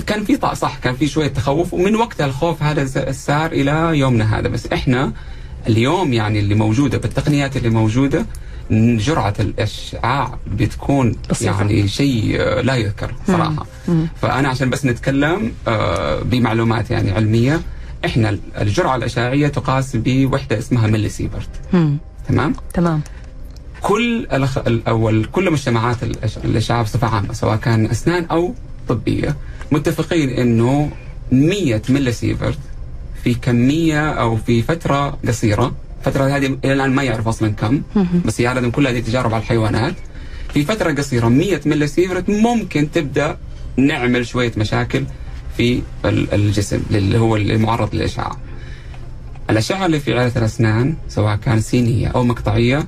كان 0.07 0.23
في 0.23 0.39
صح 0.53 0.77
كان 0.77 0.95
في 0.95 1.07
شوية 1.07 1.27
تخوف 1.27 1.73
ومن 1.73 1.95
وقتها 1.95 2.25
الخوف 2.25 2.63
هذا 2.63 2.84
ز- 2.84 2.97
سار 3.25 3.51
إلى 3.51 3.89
يومنا 3.99 4.39
هذا 4.39 4.47
بس 4.47 4.67
إحنا 4.67 5.13
اليوم 5.67 6.13
يعني 6.13 6.39
اللي 6.39 6.55
موجودة 6.55 6.97
بالتقنيات 6.97 7.57
اللي 7.57 7.69
موجودة 7.69 8.25
جرعة 8.71 9.34
الأشعاع 9.39 10.38
بتكون 10.47 11.15
بسيطة. 11.29 11.51
يعني 11.51 11.88
شيء 11.88 12.36
آه، 12.39 12.62
لا 12.62 12.75
يذكر 12.75 13.15
صراحة 13.27 13.65
مم. 13.88 14.07
فأنا 14.21 14.49
عشان 14.49 14.69
بس 14.69 14.86
نتكلم 14.86 15.51
آه، 15.67 16.19
بمعلومات 16.19 16.91
يعني 16.91 17.12
علمية 17.12 17.62
إحنا 18.05 18.38
الجرعة 18.62 18.95
الأشعاعية 18.95 19.47
تقاس 19.47 19.95
بوحدة 19.95 20.57
اسمها 20.57 20.88
ملي 20.88 21.10
سيفرت 21.10 21.49
مم. 21.73 21.97
تمام 22.27 22.53
تمام 22.73 23.01
كل 23.81 24.27
أو 24.87 25.11
كل 25.31 25.51
مجتمعات 25.51 25.97
الاشعاع 26.45 26.81
بصفة 26.81 27.07
عامة 27.07 27.33
سواء 27.33 27.55
كان 27.57 27.85
أسنان 27.85 28.25
أو 28.25 28.53
طبية 28.87 29.35
متفقين 29.71 30.29
إنه 30.29 30.91
100 31.31 31.81
ملي 31.89 32.11
سيفرت 32.11 32.59
في 33.23 33.33
كمية 33.33 34.09
أو 34.11 34.35
في 34.37 34.61
فترة 34.61 35.17
قصيرة 35.27 35.75
فترة 36.03 36.23
هذه 36.37 36.45
إلى 36.65 36.73
الآن 36.73 36.89
ما 36.91 37.03
يعرف 37.03 37.27
أصلا 37.27 37.49
كم 37.51 37.81
بس 38.25 38.41
هي 38.41 38.53
لازم 38.53 38.71
كل 38.71 38.87
هذه 38.87 38.99
تجارب 38.99 39.33
على 39.33 39.41
الحيوانات. 39.43 39.93
في 40.53 40.65
فترة 40.65 40.91
قصيرة 40.93 41.27
100 41.27 41.61
ملي 41.65 41.87
سيفرت 41.87 42.29
ممكن 42.29 42.91
تبدأ 42.91 43.37
نعمل 43.77 44.25
شوية 44.27 44.51
مشاكل 44.57 45.03
في 45.57 45.81
ال- 46.05 46.33
الجسم 46.33 46.81
اللي 46.91 47.17
هو 47.17 47.35
المعرض 47.35 47.95
للإشعاع. 47.95 48.37
الأشعة 49.49 49.85
اللي 49.85 49.99
في 49.99 50.13
عيادة 50.13 50.39
الأسنان 50.39 50.95
سواء 51.09 51.35
كان 51.35 51.61
سينيه 51.61 52.07
أو 52.07 52.23
مقطعية 52.23 52.87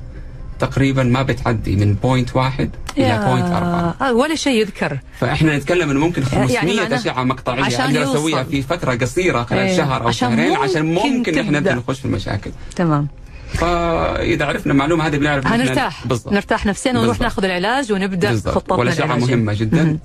تقريبا 0.65 1.03
ما 1.03 1.21
بتعدي 1.21 1.75
من 1.75 1.93
point 1.93 2.35
واحد 2.35 2.69
إلى 2.97 3.25
point 3.27 3.45
أربعة. 3.45 3.95
آه 4.01 4.13
ولا 4.13 4.35
شيء 4.35 4.61
يذكر. 4.61 4.99
فإحنا 5.19 5.57
نتكلم 5.57 5.89
إنه 5.89 5.99
ممكن 5.99 6.23
500 6.23 6.53
يعني 6.53 6.95
أشعة 6.95 7.23
مقطعية 7.23 7.63
عشان 7.63 7.97
أقدر. 7.97 8.03
أسويها 8.03 8.43
في 8.43 8.61
فترة 8.61 8.95
قصيرة 8.95 9.43
خلال 9.43 9.59
إيه، 9.59 9.77
شهر 9.77 10.03
أو 10.03 10.07
عشان 10.07 10.37
شهرين 10.37 10.55
عشان 10.55 10.85
ممكن 10.93 11.17
ممكن 11.17 11.39
إحنا. 11.39 11.59
نبدأ 11.59 11.75
نخش 11.75 11.99
في 11.99 12.05
المشاكل. 12.05 12.51
تمام. 12.75 13.07
فإذا 13.53 14.45
عرفنا 14.45 14.73
المعلومة 14.73 15.07
هذه 15.07 15.17
بنعرف 15.17 15.47
هنرتاح. 15.47 16.07
بالضبط. 16.07 16.33
نرتاح 16.33 16.65
نفسيا 16.65 16.91
ونروح 16.91 17.05
بالضبط. 17.07 17.23
ناخذ 17.23 17.43
العلاج 17.45 17.91
ونبدأ 17.91 18.29
بالضبط. 18.29 18.55
خطتنا 18.55 18.77
والاشعه. 18.77 19.15
مهمة 19.15 19.53
جدا. 19.53 19.97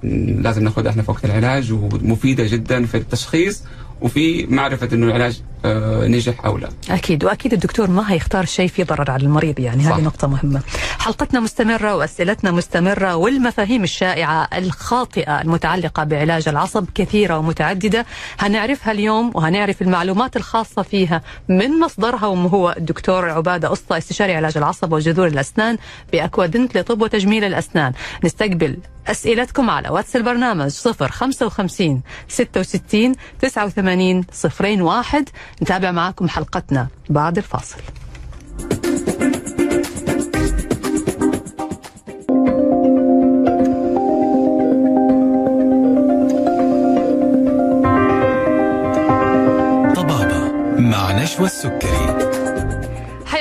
لازم 0.42 0.64
ناخذها 0.64 0.90
إحنا 0.90 1.02
في 1.02 1.10
وقت 1.10 1.24
العلاج 1.24 1.72
ومفيدة 1.72 2.46
جدا 2.46 2.86
في 2.86 2.96
التشخيص 2.96 3.64
وفي 4.00 4.46
معرفة 4.46 4.88
إنه 4.92 5.06
العلاج 5.06 5.40
نجح 5.64 6.44
أو 6.44 6.58
لا. 6.58 6.68
أكيد 6.90 7.24
وأكيد 7.24 7.52
الدكتور 7.52 7.90
ما 7.90 8.12
هيختار 8.12 8.44
شيء 8.44 8.68
فيه 8.68 8.84
ضرر 8.84 9.10
على 9.10 9.22
المريض 9.22 9.60
يعني 9.60 9.84
صح. 9.84 9.92
هذه 9.92 10.00
نقطة 10.00 10.28
مهمة. 10.28 10.60
حلقتنا 10.98 11.40
مستمرة 11.40 11.94
وأسئلتنا 11.94 12.50
مستمرة 12.50 13.16
والمفاهيم 13.16 13.84
الشائعة 13.84 14.48
الخاطئة 14.54 15.40
المتعلقة 15.40 16.04
بعلاج 16.04 16.48
العصب 16.48 16.86
كثيرة 16.94 17.38
ومتعددة. 17.38 18.06
هنعرفها 18.38 18.92
اليوم 18.92 19.32
وهنعرف 19.34 19.82
المعلومات 19.82 20.36
الخاصة 20.36 20.82
فيها 20.82 21.22
من 21.48 21.80
مصدرها 21.80 22.26
وهو 22.26 22.74
الدكتور 22.76 23.30
عبادة 23.30 23.72
اسطى 23.72 23.98
استشاري 23.98 24.34
علاج 24.34 24.56
العصب 24.58 24.92
وجذور 24.92 25.26
الأسنان 25.26 25.78
باكوادنت 26.12 26.78
لطب 26.78 27.02
وتجميل 27.02 27.44
الأسنان. 27.44 27.92
نستقبل 28.24 28.76
أسئلتكم 29.06 29.70
على 29.70 29.88
واتس 29.88 30.16
البرنامج 30.16 30.70
055 30.70 32.02
66 32.28 33.14
89 33.40 34.24
01 34.82 35.28
نتابع 35.62 35.90
معاكم 35.90 36.28
حلقتنا 36.28 36.88
بعد 37.10 37.36
الفاصل. 37.36 37.78
طبابة 49.96 50.52
مع 50.78 51.12
نشوى 51.12 51.46
السكري. 51.46 52.07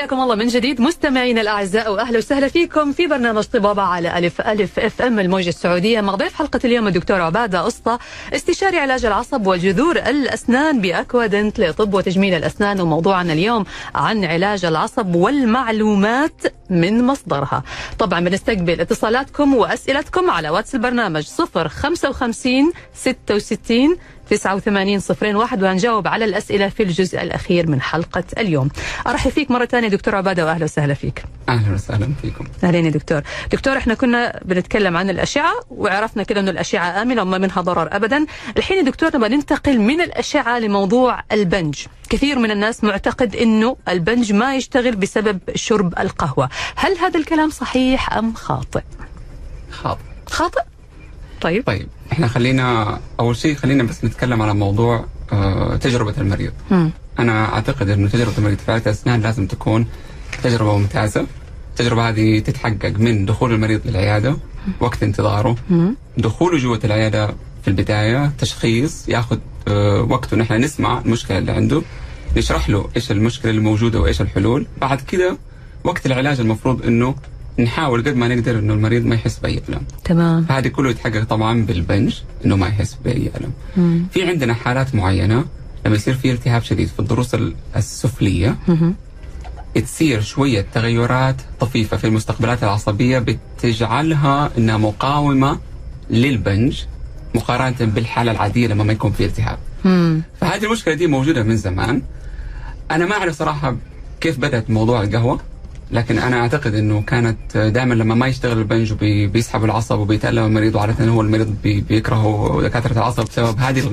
حياكم 0.08 0.24
الله 0.24 0.36
من 0.36 0.48
جديد. 0.48 0.82
مستمعينا 0.82 1.42
الأعزاء 1.42 1.94
وأهلا 1.94 2.18
وسهلا 2.18 2.48
فيكم 2.48 2.92
في 2.92 3.08
برنامج 3.08 3.44
طبابة 3.44 3.82
على 3.82 4.18
ألف 4.18 4.42
ألف 4.42 4.80
أف 4.80 5.02
أم 5.02 5.20
الموجة 5.20 5.50
السعودية. 5.50 6.02
مع 6.02 6.16
ضيف 6.16 6.34
حلقة 6.34 6.60
اليوم 6.66 6.88
الدكتور 6.88 7.22
عبادة 7.22 7.68
أسطى 7.68 7.98
استشاري 8.34 8.80
علاج 8.80 9.06
العصب 9.06 9.48
وجذور 9.48 9.98
الأسنان 9.98 10.82
باكوادنت 10.82 11.60
لطب 11.60 11.94
وتجميل 11.94 12.34
الأسنان 12.34 12.82
وموضوعنا 12.82 13.34
اليوم 13.34 13.66
عن 13.96 14.26
علاج 14.26 14.66
العصب 14.66 15.16
والمعلومات 15.16 16.42
من 16.70 17.04
مصدرها. 17.04 17.64
طبعا 18.00 18.20
بنستقبل 18.20 18.82
اتصالاتكم 18.82 19.56
وأسئلتكم 19.56 20.30
على 20.30 20.50
واتس 20.50 20.76
البرنامج 20.76 21.28
055 21.68 22.72
66 22.94 23.98
89 24.30 25.00
صفرين 25.00 25.36
واحد 25.36 25.64
وهنجاوب 25.64 26.08
على 26.08 26.26
الأسئلة 26.26 26.70
في 26.70 26.84
الجزء 26.84 27.22
الأخير 27.22 27.70
من 27.70 27.82
حلقة 27.82 28.24
اليوم. 28.38 28.70
أرحب 29.08 29.32
فيك 29.32 29.52
مرة 29.52 29.66
ثانية 29.66 29.88
دكتور 29.88 30.16
عبادة 30.16 30.46
وأهلا 30.46 30.64
وسهلا 30.64 30.94
فيك. 30.94 31.24
أهلا 31.50 31.74
وسهلا 31.74 32.10
فيكم. 32.22 32.46
أهلين 32.64 32.86
يا 32.86 32.90
دكتور. 32.90 33.22
دكتور 33.52 33.78
إحنا 33.78 33.94
كنا 33.94 34.40
بنتكلم 34.46 34.98
عن 34.98 35.10
الأشعة 35.10 35.54
وعرفنا 35.70 36.24
كده 36.24 36.40
أنه 36.40 36.52
الأشعة 36.52 37.02
آمنة 37.02 37.22
وما 37.22 37.38
منها 37.38 37.62
ضرر 37.62 37.96
أبدا. 37.96 38.26
الحين 38.58 38.78
يا 38.78 38.84
دكتور 38.84 39.16
نبغى 39.16 39.30
ننتقل 39.30 39.80
من 39.80 40.02
الأشعة 40.02 40.60
لموضوع 40.60 41.20
البنج. 41.32 41.86
كثير 42.10 42.40
من 42.40 42.52
الناس 42.52 42.84
معتقد 42.84 43.36
أنه 43.36 43.78
البنج 43.88 44.34
ما 44.34 44.56
يشتغل 44.56 44.96
بسبب 44.96 45.40
شرب 45.56 46.00
القهوة. 46.00 46.50
هل 46.76 46.98
هذا 46.98 47.20
الكلام 47.20 47.50
صحيح 47.50 48.14
أم 48.14 48.34
خاطئ؟ 48.34 48.82
خاطئ. 49.72 50.02
خاطئ؟ 50.30 50.62
طيب. 51.42 51.64
طيب. 51.66 51.88
إحنا 52.18 52.28
خلينا 52.28 53.00
أول 53.20 53.36
شيء 53.36 53.56
خلينا 53.56 53.84
بس 53.84 54.06
نتكلم 54.06 54.42
على 54.42 54.54
موضوع 54.54 55.06
آه، 55.32 55.76
تجربة 55.76 56.14
المريض. 56.18 56.52
مم. 56.72 56.92
أنا 57.20 57.54
أعتقد 57.54 57.90
إنه 57.90 58.10
تجربة 58.10 58.38
المريض 58.38 58.58
في 58.58 58.76
الأسنان 58.78 59.22
لازم 59.22 59.48
تكون 59.48 59.86
تجربة 60.44 60.78
ممتازة. 60.78 61.26
التجربة 61.70 62.10
هذه 62.10 62.40
تتحقق 62.40 62.94
من 62.98 63.26
دخول 63.26 63.54
المريض 63.54 63.82
للعيادة 63.86 64.38
وقت 64.80 65.04
انتظاره. 65.04 65.56
مم. 65.70 65.96
دخوله 66.18 66.58
جوة 66.58 66.80
العيادة 66.84 67.28
في 67.62 67.68
البداية 67.68 68.32
تشخيص 68.38 69.10
ياخذ 69.10 69.38
آه، 69.68 70.02
وقته 70.10 70.38
نحن 70.38 70.54
نسمع 70.54 71.02
المشكلة 71.06 71.38
اللي 71.38 71.52
عنده 71.52 71.82
نشرح 72.38 72.70
له 72.70 72.90
إيش 72.96 73.12
المشكلة 73.12 73.52
اللي 73.52 73.62
موجوده 73.62 74.00
وإيش 74.00 74.22
الحلول. 74.22 74.68
بعد 74.82 75.02
كده 75.02 75.38
وقت 75.84 76.06
العلاج 76.06 76.40
المفروض 76.40 76.86
إنه 76.86 77.16
نحاول 77.60 78.02
قد 78.04 78.16
ما 78.16 78.28
نقدر 78.36 78.60
إنه 78.60 78.74
المريض 78.74 79.06
ما 79.06 79.16
يحس 79.16 79.40
بأي 79.40 79.62
ألم 79.70 79.82
تمام 80.04 80.46
هذه 80.50 80.68
كله 80.68 80.90
يتحقق 80.90 81.24
طبعا 81.24 81.66
بالبنج 81.66 82.16
إنه 82.46 82.56
ما 82.56 82.68
يحس 82.68 82.98
بأي 83.06 83.32
ألم 83.42 83.52
مم. 83.78 84.06
في 84.12 84.24
عندنا 84.30 84.54
حالات 84.54 84.96
معينة 84.96 85.46
لما 85.86 85.96
يصير 85.96 86.14
في 86.14 86.32
التهاب 86.32 86.64
شديد 86.64 86.88
في 86.88 87.00
الضروس 87.00 87.36
ال- 87.36 87.56
السفلية 87.76 88.56
مهم. 88.68 88.96
تصير 89.76 90.22
شوية 90.22 90.66
تغيرات 90.74 91.36
طفيفة 91.60 91.98
في 91.98 92.08
المستقبلات 92.08 92.64
العصبية 92.64 93.20
بتجعلها 93.20 94.52
إنها 94.58 94.78
مقاومة 94.78 95.60
للبنج 96.10 96.82
مقارنة 97.36 97.76
بالحالة 97.80 98.32
العادية 98.32 98.68
لما 98.68 98.84
ما 98.84 98.94
يكون 98.94 99.12
في 99.12 99.26
التهاب 99.26 99.58
مم. 99.86 100.22
فهذه 100.42 100.66
المشكلة 100.66 100.94
دي 100.94 101.08
موجودة 101.08 101.44
من 101.44 101.58
زمان 101.58 102.02
أنا 102.92 103.06
ما 103.06 103.14
أعرف 103.16 103.36
صراحة 103.38 103.76
كيف 104.22 104.38
بدأت 104.40 104.70
موضوع 104.70 105.02
القهوة 105.04 105.40
لكن 105.92 106.20
أنا 106.20 106.40
أعتقد 106.42 106.76
إنه 106.76 107.02
كانت 107.02 107.58
دائما 107.58 107.94
لما 107.94 108.16
ما 108.16 108.28
يشتغل 108.28 108.58
البنج 108.58 108.92
وبي- 108.92 109.28
بيسحب 109.28 109.64
العصب 109.64 110.00
وبيتألم 110.00 110.46
المريض 110.46 110.76
وعادة 110.76 111.06
هو 111.06 111.22
المريض 111.22 111.56
بي- 111.64 111.82
بيكره 111.82 112.60
دكاترة 112.64 112.94
العصب 112.94 113.24
بسبب 113.26 113.60
هذه 113.60 113.84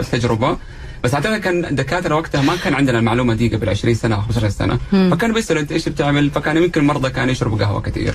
التجربة. 0.00 0.56
بس 1.04 1.14
أعتقد 1.14 1.40
كان 1.40 1.74
دكاتره 1.74 2.14
وقتها 2.14 2.42
ما 2.42 2.56
كان 2.64 2.74
عندنا 2.74 2.98
المعلومة 2.98 3.34
دي 3.34 3.48
قبل 3.56 3.68
20 3.68 3.94
سنة 3.94 4.14
أو 4.14 4.20
15 4.20 4.48
سنة. 4.48 4.78
فكانوا 5.10 5.34
بيسألوا 5.34 5.62
أنت 5.62 5.72
إيش 5.72 5.88
بتعمل؟ 5.88 6.30
فكان 6.30 6.56
يمكن 6.56 6.80
المرضى 6.80 7.10
كانوا 7.10 7.32
يشربوا 7.32 7.58
قهوة 7.58 7.80
كثير. 7.80 8.14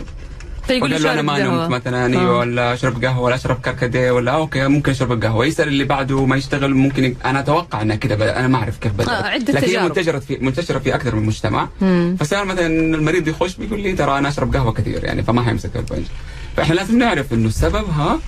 فيقول 0.69 0.91
وقال 0.91 1.03
له 1.03 1.13
أنا 1.13 1.21
ما. 1.21 1.39
نمت 1.39 1.69
مثلا 1.69 2.05
أيوه 2.05 2.35
آه. 2.35 2.37
ولا 2.39 2.73
أشرب 2.73 3.05
قهوة 3.05 3.19
ولا 3.23 3.35
أشرب 3.35 3.61
كركديه 3.61 4.11
ولا 4.11 4.31
أوكي 4.31 4.67
ممكن 4.67 4.91
أشرب 4.91 5.11
القهوة 5.11 5.45
يسال 5.45 5.67
اللي 5.67 5.83
بعده 5.83 6.25
ما 6.25 6.35
يشتغل 6.35 6.73
ممكن. 6.73 7.15
أنا 7.25 7.39
أتوقع 7.39 7.81
انها 7.81 7.95
كذا. 7.95 8.39
أنا 8.39 8.47
ما 8.47 8.57
أعرف 8.57 8.77
كيف 8.77 8.93
بدات 8.93 9.07
آه، 9.09 9.23
عدة 9.27 9.53
لكن 9.53 9.57
هي 9.67 9.71
تجارب. 9.71 9.85
منتشرة 9.85 10.19
في 10.19 10.37
منتشرة 10.41 10.79
في 10.79 10.95
أكثر 10.95 11.15
من 11.15 11.25
مجتمع. 11.25 11.69
فصار 12.19 12.45
مثلا 12.45 12.67
المريض 12.67 13.27
يخش 13.27 13.55
بيقول 13.55 13.79
لي 13.81 13.93
ترى 13.93 14.17
أنا 14.17 14.27
أشرب 14.29 14.55
قهوة 14.55 14.71
كثير 14.73 15.03
يعني 15.03 15.23
فما 15.23 15.41
حيمسك 15.43 15.75
البنج 15.75 16.05
فإحنا 16.57 16.73
لازم 16.73 16.97
نعرف 16.99 17.33
إنه 17.33 17.49
سببها 17.49 18.19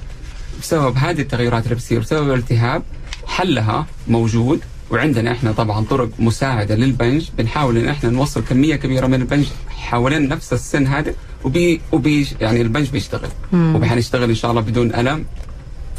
بسبب 0.61 0.97
هذه 0.97 1.21
التغيرات 1.21 1.63
اللي 1.63 1.75
بتصير 1.75 1.99
بسبب 1.99 2.29
الالتهاب 2.29 2.83
حلها 3.27 3.85
موجود 4.07 4.61
وعندنا 4.91 5.31
إحنا 5.31 5.51
طبعا 5.51 5.85
طرق 5.85 6.09
مساعدة 6.19 6.75
للبنج. 6.75 7.29
بنحاول 7.37 7.77
إن 7.77 7.87
إحنا 7.87 8.09
نوصل 8.09 8.43
كمية 8.43 8.75
كبيرة 8.75 9.07
من 9.07 9.21
البنج 9.21 9.45
حوالين 9.69 10.27
نفس 10.27 10.53
السن 10.53 10.87
هذا 10.87 11.13
وبي 11.43 11.81
وبي 11.91 12.27
يعني 12.41 12.61
البنج 12.61 12.89
بيشتغل. 12.89 13.29
وحنشتغل 13.53 14.29
إن 14.29 14.35
شاء 14.35 14.51
الله 14.51 14.61
بدون 14.61 14.95
ألم 14.95 15.25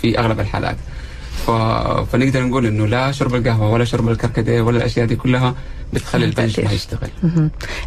في 0.02 0.18
أغلب 0.18 0.40
الحالات. 0.40 0.76
ف... 1.46 1.50
فنقدر 2.12 2.42
نقول 2.42 2.66
إنه 2.66 2.86
لا 2.86 3.12
شرب 3.12 3.34
القهوة 3.34 3.70
ولا 3.70 3.84
شرب 3.84 4.08
الكركديه 4.08 4.60
ولا 4.60 4.76
الأشياء 4.78 5.06
دي 5.06 5.16
كلها 5.16 5.54
بتخلي 5.92 6.24
البنج. 6.24 6.60
ما 6.60 6.72
يشتغل. 6.72 7.10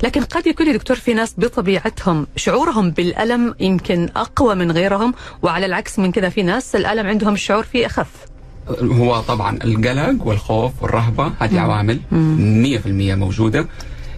لكن 0.03 0.23
قد 0.23 0.47
يكون 0.47 0.67
يا 0.67 0.73
دكتور 0.73 0.97
في 0.97 1.13
ناس 1.13 1.35
بطبيعتهم 1.37 2.27
شعورهم 2.35 2.91
بالألم 2.91 3.55
يمكن 3.59 4.09
أقوى 4.15 4.55
من 4.55 4.71
غيرهم 4.71 5.13
وعلى 5.41 5.65
العكس 5.65 5.99
من 5.99 6.11
كذا 6.11 6.29
في 6.29 6.43
ناس 6.43 6.75
الألم 6.75 7.07
عندهم 7.07 7.33
الشعور 7.33 7.63
فيه 7.63 7.85
أخف. 7.85 8.07
هو 8.81 9.21
طبعا 9.21 9.57
القلق 9.63 10.27
والخوف 10.27 10.83
والرهبة 10.83 11.31
هذه 11.39 11.59
عوامل 11.59 11.99
100% 12.11 12.87
موجودة. 13.15 13.67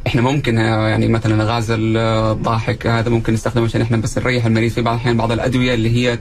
إحنا 0.08 0.22
ممكن 0.22 0.58
آه، 0.58 0.88
يعني 0.88 1.08
مثلا 1.08 1.44
غاز 1.44 1.68
الضاحك 1.72 2.88
هذا 2.88 3.10
ممكن 3.10 3.34
نستخدمه 3.34 3.66
عشان 3.66 3.82
إحنا 3.82 3.98
بس 3.98 4.18
نريح 4.18 4.46
المريض. 4.46 4.72
في 4.72 4.82
بعض 4.82 4.94
الأحيان 4.96 5.18
بعض 5.18 5.32
الأدوية 5.32 5.74
اللي 5.74 5.90
هي 5.90 6.20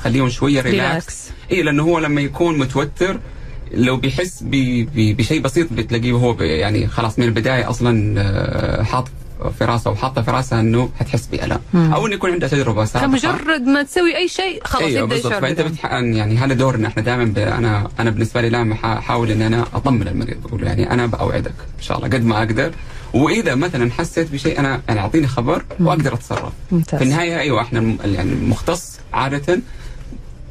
تخليهم 0.00 0.28
شوية 0.28 0.60
ريلاكس 0.60 1.30
اي 1.52 1.62
لأنه 1.62 1.82
هو 1.82 1.98
لما 1.98 2.20
يكون 2.20 2.58
متوتر 2.58 3.20
لو 3.74 3.96
بيحس 3.96 4.44
بشيء 4.92 5.40
بسيط 5.40 5.72
بتلاقيه 5.72 6.12
هو 6.12 6.42
يعني 6.42 6.86
خلاص 6.86 7.18
من 7.18 7.24
البداية 7.24 7.70
أصلا 7.70 8.20
آه، 8.20 8.82
حاط 8.82 9.08
في 9.58 9.64
راسه 9.64 9.90
وحاطة 9.90 10.22
في 10.22 10.30
راسها 10.30 10.60
إنه 10.60 10.90
حتحس 11.00 11.26
بالام 11.26 11.60
أو 11.74 12.06
إنه 12.06 12.14
يكون 12.14 12.30
عنده 12.30 12.48
تجربة 12.48 12.84
سابقة. 12.84 13.06
فمجرد 13.08 13.62
ما 13.62 13.82
تسوي 13.82 14.16
أي 14.16 14.28
شيء 14.28 14.60
خلاص 14.64 14.82
أيوه 14.82 15.00
يبدأ 15.00 15.14
بالضبط. 15.14 15.32
يشعر 15.32 15.40
فأنت. 15.40 15.60
بتح... 15.60 15.84
يعني 15.92 16.36
هذا 16.38 16.54
دورنا. 16.54 16.88
إحنا 16.88 17.02
دائما 17.02 17.24
ب... 17.24 17.38
أنا 17.38 17.88
أنا 18.00 18.10
بالنسبة 18.10 18.40
لي 18.40 18.50
دائما 18.50 18.74
أحاول 18.74 19.30
ان 19.30 19.42
أنا 19.42 19.66
أطمن 19.74 20.08
المريض. 20.08 20.36
بقول 20.44 20.60
له 20.62 20.66
يعني 20.68 20.90
أنا 20.90 21.06
بأوعدك 21.06 21.54
إن 21.78 21.82
شاء 21.82 21.96
الله 21.96 22.08
قد 22.08 22.24
ما 22.24 22.38
أقدر. 22.38 22.72
وإذا 23.14 23.54
مثلا 23.54 23.90
حسيت 23.92 24.32
بشيء 24.32 24.58
أنا 24.58 24.80
يعني 24.88 25.00
أعطيني 25.00 25.26
خبر 25.26 25.64
وأقدر 25.80 26.14
أتصرف. 26.14 26.52
ممتاز. 26.72 26.98
في 26.98 27.04
النهاية 27.04 27.38
أيوه 27.40 27.60
إحنا 27.62 27.96
يعني 28.04 28.32
المختص 28.32 28.98
عادة 29.12 29.60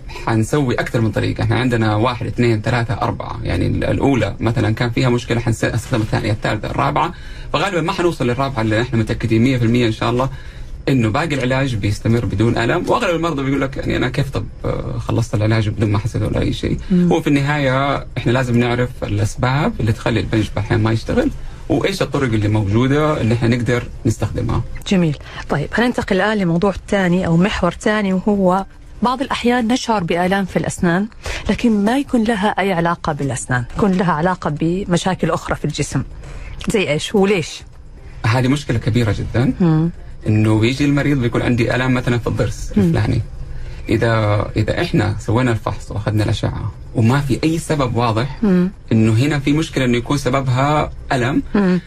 حنسوي 0.10 0.76
أكثر 0.76 1.02
من 1.02 1.12
طريقة. 1.12 1.43
إحنا 1.43 1.56
عندنا 1.60 1.95
واحد 1.95 2.26
اثنين 2.26 2.62
ثلاثة 2.62 2.93
أربعة. 2.93 3.39
يعني 3.43 3.67
ال- 3.67 3.84
الأولى 3.84 4.36
مثلا 4.39 4.74
كان 4.74 4.89
فيها 4.89 5.10
مشكلة 5.10 5.39
حنستخدم 5.39 6.02
الثانية 6.02 6.32
الثالثة 6.32 6.69
الرابعة. 6.72 7.13
فغالبا 7.54 7.82
ما 7.82 7.91
حنوصل 7.93 8.28
للرابعة 8.28 8.62
اللي 8.62 8.82
إحنا 8.82 9.00
متأكدين 9.00 9.43
100% 9.60 9.86
إن 9.86 9.91
شاء 9.91 10.10
الله 10.10 10.30
إنه 10.89 11.10
باقي 11.10 11.36
العلاج 11.36 11.76
بيستمر 11.76 12.26
بدون 12.26 12.58
ألم. 12.58 12.89
وأغلب 12.89 13.15
المرضى 13.15 13.43
بيقول 13.43 13.62
لك 13.62 13.78
يعني 13.78 13.98
أنا 13.98 14.10
كيف 14.10 14.30
طب 14.30 14.45
آه، 14.65 14.98
خلصت 15.00 15.36
العلاج 15.36 15.69
بدون 15.69 15.91
ما 15.91 15.98
حسيت 15.98 16.22
ولا 16.22 16.39
أي 16.41 16.54
شيء. 16.54 16.78
هو 16.93 17.22
في 17.22 17.28
النهاية 17.28 18.06
إحنا 18.17 18.32
لازم 18.32 18.60
نعرف 18.60 18.89
الأسباب 19.04 19.74
اللي 19.80 19.91
تخلي 19.93 20.19
البنج 20.19 20.48
أحيانا 20.58 20.84
ما 20.84 20.91
يشتغل 20.91 21.32
وإيش 21.69 22.02
الطرق 22.02 22.34
اللي 22.34 22.48
موجودة 22.48 23.22
اللي 23.22 23.34
إحنا 23.36 23.48
نقدر 23.48 23.84
نستخدمها. 24.06 24.62
جميل. 24.88 25.17
طيب 25.50 25.67
هننتقل 25.74 26.15
الآن 26.15 26.38
لموضوع 26.38 26.74
ثاني 26.88 27.28
أو 27.28 27.38
محور 27.38 27.72
ثاني 27.72 28.13
وهو 28.13 28.65
بعض 29.01 29.21
الأحيان 29.21 29.67
نشعر 29.67 30.03
بآلام 30.03 30.45
في 30.45 30.57
الأسنان 30.57 31.07
لكن 31.49 31.85
ما 31.85 31.97
يكون 31.97 32.23
لها 32.23 32.47
أي 32.47 32.73
علاقة 32.73 33.13
بالأسنان 33.13 33.63
يكون 33.77 33.91
لها 33.91 34.12
علاقة 34.13 34.49
بمشاكل 34.59 35.31
أخرى 35.31 35.55
في 35.55 35.65
الجسم 35.65 36.03
زي 36.73 36.89
إيش 36.89 37.15
وليش 37.15 37.62
هذه 38.25 38.47
مشكلة 38.47 38.77
كبيرة 38.77 39.15
جدا 39.19 39.53
مم. 39.59 39.89
إنه 40.27 40.59
بيجي 40.59 40.85
المريض 40.85 41.17
بيكون 41.17 41.41
عندي 41.41 41.75
آلام 41.75 41.93
مثلا 41.93 42.17
في 42.17 42.27
الضرس 42.27 42.71
الفلاني 42.77 43.21
إذا 43.89 44.45
إذا 44.55 44.81
إحنا 44.81 45.15
سوينا 45.19 45.51
الفحص 45.51 45.91
وأخذنا 45.91 46.23
الأشعة 46.23 46.71
وما 46.95 47.21
في 47.21 47.39
أي 47.43 47.57
سبب 47.59 47.95
واضح 47.95 48.43
مم. 48.43 48.71
إنه 48.91 49.13
هنا 49.13 49.39
في 49.39 49.53
مشكلة 49.53 49.85
إنه 49.85 49.97
يكون 49.97 50.17
سببها 50.17 50.91
الم 51.12 51.43
مم. 51.55 51.81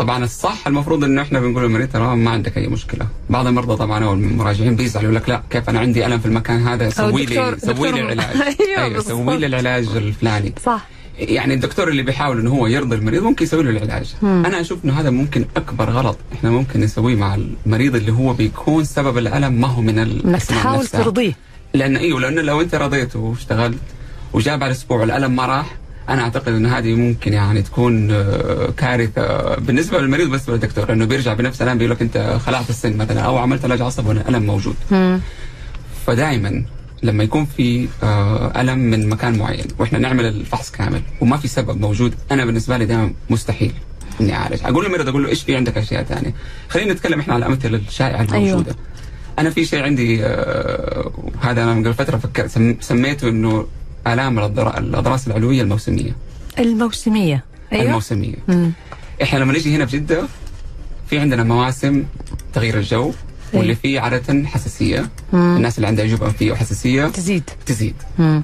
طبعا 0.00 0.24
الصح 0.24 0.66
المفروض 0.66 1.04
انه 1.04 1.22
إحنا 1.22 1.40
بنقول 1.40 1.62
للمريض 1.62 1.88
ترى 1.88 2.16
ما 2.16 2.30
عندك 2.30 2.58
أي 2.58 2.66
مشكلة. 2.68 3.06
بعض 3.30 3.46
المرضى 3.46 3.76
طبعا 3.76 4.04
أو 4.04 4.12
المراجعين 4.12 4.76
بيزعلوا 4.76 5.10
يقول 5.10 5.16
لك 5.22 5.28
لا 5.28 5.42
كيف 5.50 5.70
أنا 5.70 5.80
عندي 5.80 6.06
ألم 6.06 6.18
في 6.18 6.26
المكان 6.26 6.66
هذا؟ 6.66 6.90
سوي 6.90 7.26
لي 7.26 7.56
سوي 7.58 7.92
لي 7.92 8.00
العلاج 8.00 8.36
أيوة 8.78 8.88
بالضبط. 8.88 9.08
سوي 9.08 9.36
لي 9.38 9.46
العلاج 9.46 9.88
الفلاني. 9.96 10.54
صح. 10.64 10.86
يعني 11.18 11.54
الدكتور 11.54 11.88
اللي 11.88 12.02
بيحاول 12.02 12.40
انه 12.40 12.50
هو 12.50 12.66
يرضي 12.66 12.96
المريض 12.96 13.22
ممكن 13.22 13.44
يسوي 13.44 13.62
له 13.62 13.70
العلاج. 13.70 14.14
مم. 14.22 14.42
أنا 14.46 14.60
أشوف 14.60 14.84
إنه 14.84 15.00
هذا 15.00 15.10
ممكن 15.10 15.44
أكبر 15.56 15.90
غلط 15.90 16.18
إحنا 16.32 16.50
ممكن 16.50 16.80
نسويه 16.80 17.16
مع 17.16 17.34
المريض 17.66 17.96
اللي 17.96 18.12
هو 18.12 18.32
بيكون 18.32 18.84
سبب 18.84 19.18
الألم 19.18 19.52
ما 19.52 19.68
هو 19.68 19.80
من 19.80 19.98
إنك 19.98 20.42
تحاول. 20.42 20.86
ترضيه. 20.86 21.32
لأن 21.74 21.96
إيوه 21.96 22.20
لأنه 22.20 22.42
لو 22.42 22.60
أنت 22.60 22.74
رضيته 22.74 23.18
واشتغلت 23.18 23.78
وجاء 24.32 24.56
بعد 24.56 24.70
أسبوع 24.70 25.00
والألم 25.00 25.36
ما 25.36 25.46
راح 25.46 25.79
أنا 26.08 26.22
أعتقد 26.22 26.48
إن 26.52 26.66
هذه 26.66 26.94
ممكن 26.94 27.32
يعني 27.32 27.62
تكون 27.62 28.10
آه، 28.10 28.70
كارثة 28.76 29.54
بالنسبة 29.54 30.00
للمريض 30.00 30.30
بس 30.30 30.48
للدكتور 30.48 30.88
لأنه 30.88 31.04
بيرجع 31.04 31.34
بنفس 31.34 31.62
الألم 31.62 31.78
بيقول 31.78 31.90
لك 31.90 32.02
أنت 32.02 32.38
خلعت 32.46 32.70
السن 32.70 32.96
مثلا 32.96 33.20
أو 33.20 33.38
عملت 33.38 33.64
علاج 33.64 33.82
عصب 33.82 34.06
والالم 34.06 34.42
موجود 34.42 34.74
مم. 34.90 35.20
فدائما 36.06 36.64
لما 37.02 37.24
يكون 37.24 37.44
في 37.44 37.88
آه، 38.02 38.60
ألم 38.60 38.78
من 38.78 39.08
مكان 39.08 39.38
معين 39.38 39.64
وإحنا 39.78 39.98
نعمل 39.98 40.24
الفحص 40.24 40.70
كامل 40.70 41.02
وما 41.20 41.36
في 41.36 41.48
سبب 41.48 41.80
موجود 41.80 42.14
أنا 42.30 42.44
بالنسبة 42.44 42.76
لي 42.76 42.86
دائما 42.86 43.12
مستحيل 43.30 43.72
إني 44.20 44.34
أعالج 44.34 44.60
أقول 44.64 44.84
للمريض 44.84 45.08
أقول 45.08 45.22
له 45.22 45.28
إيش 45.28 45.42
في 45.42 45.56
عندك 45.56 45.78
أشياء 45.78 46.02
ثانية 46.02 46.34
خلينا 46.68 46.92
نتكلم 46.92 47.20
إحنا 47.20 47.34
على 47.34 47.46
الأمثلة 47.46 47.80
الشائعة 47.88 48.22
الموجودة. 48.22 48.70
أيوه. 48.70 48.76
أنا 49.38 49.50
في 49.50 49.64
شيء 49.64 49.82
عندي 49.82 50.24
آه، 50.24 51.10
هذا 51.40 51.62
أنا 51.62 51.74
من 51.74 51.80
قبل 51.84 51.94
فترة 51.94 52.16
فكر 52.16 52.46
سم 52.46 52.76
سميته 52.80 53.28
إنه 53.28 53.66
آلام 54.06 54.38
الأضراس 54.38 55.26
العلوية 55.26 55.62
الموسمية. 55.62 56.12
الموسمية. 56.58 57.44
أيوة. 57.72 57.84
الموسمية. 57.84 58.34
مم. 58.48 58.72
إحنا 59.22 59.38
لما 59.38 59.52
نيجي 59.52 59.76
هنا 59.76 59.86
في 59.86 59.96
جدة 59.98 60.22
في 61.10 61.18
عندنا 61.18 61.42
مواسم 61.44 62.04
تغيير 62.54 62.78
الجو 62.78 63.12
واللي 63.52 63.74
فيه 63.74 64.00
عادة 64.00 64.44
حساسية. 64.46 65.08
مم. 65.32 65.56
الناس 65.56 65.76
اللي 65.76 65.86
عندها 65.86 66.04
جيوب 66.04 66.22
انفيه 66.22 66.52
وحساسيه 66.52 67.06
تزيد. 67.06 67.50
تزيد. 67.66 67.94
مم. 68.18 68.42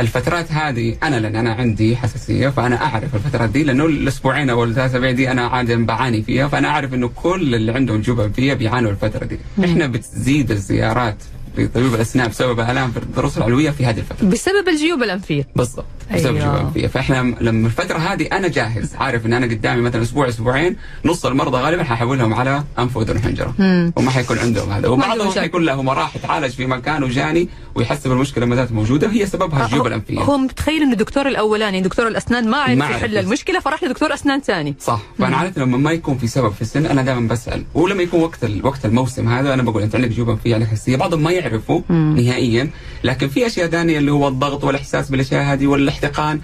الفترات 0.00 0.52
هذه 0.52 0.96
أنا 1.02 1.16
لأن 1.16 1.36
أنا 1.36 1.52
عندي 1.54 1.96
حساسية 1.96 2.48
فأنا 2.48 2.84
أعرف 2.84 3.14
الفترات 3.14 3.50
دي 3.50 3.62
لأنه 3.64 3.86
الأسبوعين 3.86 4.50
أو 4.50 4.64
الثلاث 4.64 4.90
أسابيع 4.90 5.10
دي 5.10 5.30
أنا 5.30 5.46
عادة 5.46 5.76
بعاني 5.76 6.22
فيها 6.22 6.48
فأنا 6.48 6.68
أعرف 6.68 6.94
إنه 6.94 7.08
كل 7.08 7.54
اللي 7.54 7.72
عندهم 7.72 8.00
جيوب 8.00 8.20
انفيه 8.20 8.54
بيعانوا 8.54 8.90
الفترة 8.90 9.24
دي. 9.24 9.38
إحنا 9.64 9.86
بتزيد 9.86 10.50
الزيارات 10.50 11.16
لطبيب 11.64 11.94
الاسنان 11.94 12.28
بسبب 12.28 12.60
الام 12.60 12.90
في 12.90 12.96
الضروس 12.96 13.38
العلوية 13.38 13.70
في 13.70 13.86
هذه 13.86 13.98
الفترة 13.98 14.26
بسبب 14.26 14.68
الجيوب 14.68 15.02
الأنفية 15.02 15.46
بالضبط 15.56 15.84
بسبب. 16.14 16.26
أيوة. 16.26 16.30
الجيوب 16.38 16.54
الأنفية 16.54 16.86
فإحنا 16.86 17.34
لما 17.40 17.66
الفترة 17.66 17.98
هذه 17.98 18.26
أنا 18.32 18.48
جاهز 18.48 18.94
عارف 18.94 19.26
إن 19.26 19.32
أنا 19.32 19.46
قدامي 19.46 19.80
مثلا 19.82 20.02
أسبوع 20.02 20.28
أسبوعين 20.28 20.76
نص 21.04 21.26
المرضى 21.26 21.56
غالبا 21.56 21.84
ححولهم 21.84 22.34
على 22.34 22.64
أنف 22.78 22.96
وأذن 22.96 23.16
وحنجرة. 23.16 23.54
وما 23.96 24.10
حيكون 24.10 24.38
عندهم 24.38 24.70
هذا 24.70 24.88
وبعضهم. 24.88 25.30
حيكون 25.30 25.64
له 25.64 25.82
مراحل 25.82 26.18
يتعالج 26.18 26.52
في 26.52 26.66
مكان 26.66 27.04
وجاني 27.04 27.48
ويحس 27.74 28.06
بالمشكلة 28.06 28.46
ما 28.46 28.56
زالت 28.56 28.72
موجودة 28.72 29.10
هي 29.10 29.26
سببها 29.26 29.64
الجيوب 29.64 29.80
هو- 29.82 29.86
الأنفية 29.86 30.20
هو 30.20 30.36
متخيل 30.38 30.82
انه 30.82 30.92
الدكتور 30.92 31.28
الأولاني 31.28 31.80
دكتور 31.80 32.08
الأسنان 32.08 32.48
ما 32.50 32.56
عرف. 32.58 32.78
يحل 32.78 33.18
المشكلة 33.18 33.60
فراح 33.60 33.84
لدكتور 33.84 34.14
أسنان 34.14 34.40
ثاني 34.40 34.74
صح 34.80 35.00
فأنا 35.18 35.36
عادة 35.36 35.62
لما 35.62 35.78
ما 35.78 35.92
يكون 35.92 36.18
في 36.18 36.26
سبب 36.26 36.52
في 36.52 36.62
السن 36.62 36.86
أنا 36.86 37.02
دائما 37.02 37.28
بسأل 37.28 37.64
ولما 37.74 38.02
يكون 38.02 38.20
وقت 38.22 38.38
وقت 38.62 38.84
الموسم 38.86 39.28
هذا 39.28 39.54
أنا 39.54 39.62
بقول 39.62 39.82
أنت 39.82 39.94
عندك 39.94 40.08
جيوب 40.08 40.30
أنفية 40.30 40.54
عليك 40.54 40.68
حساسية 40.68 40.96
بعضهم 40.96 41.22
ما 41.22 41.30
يعرفوا 41.48 41.80
نهائيا. 41.92 42.70
لكن 43.04 43.28
في 43.28 43.46
أشياء 43.46 43.66
ثانية 43.68 43.98
اللي 43.98 44.12
هو 44.12 44.28
الضغط 44.28 44.64
والإحساس 44.64 45.10
بالأشياء 45.10 45.42
هذه 45.52 45.66
والاحتقان. 45.66 46.40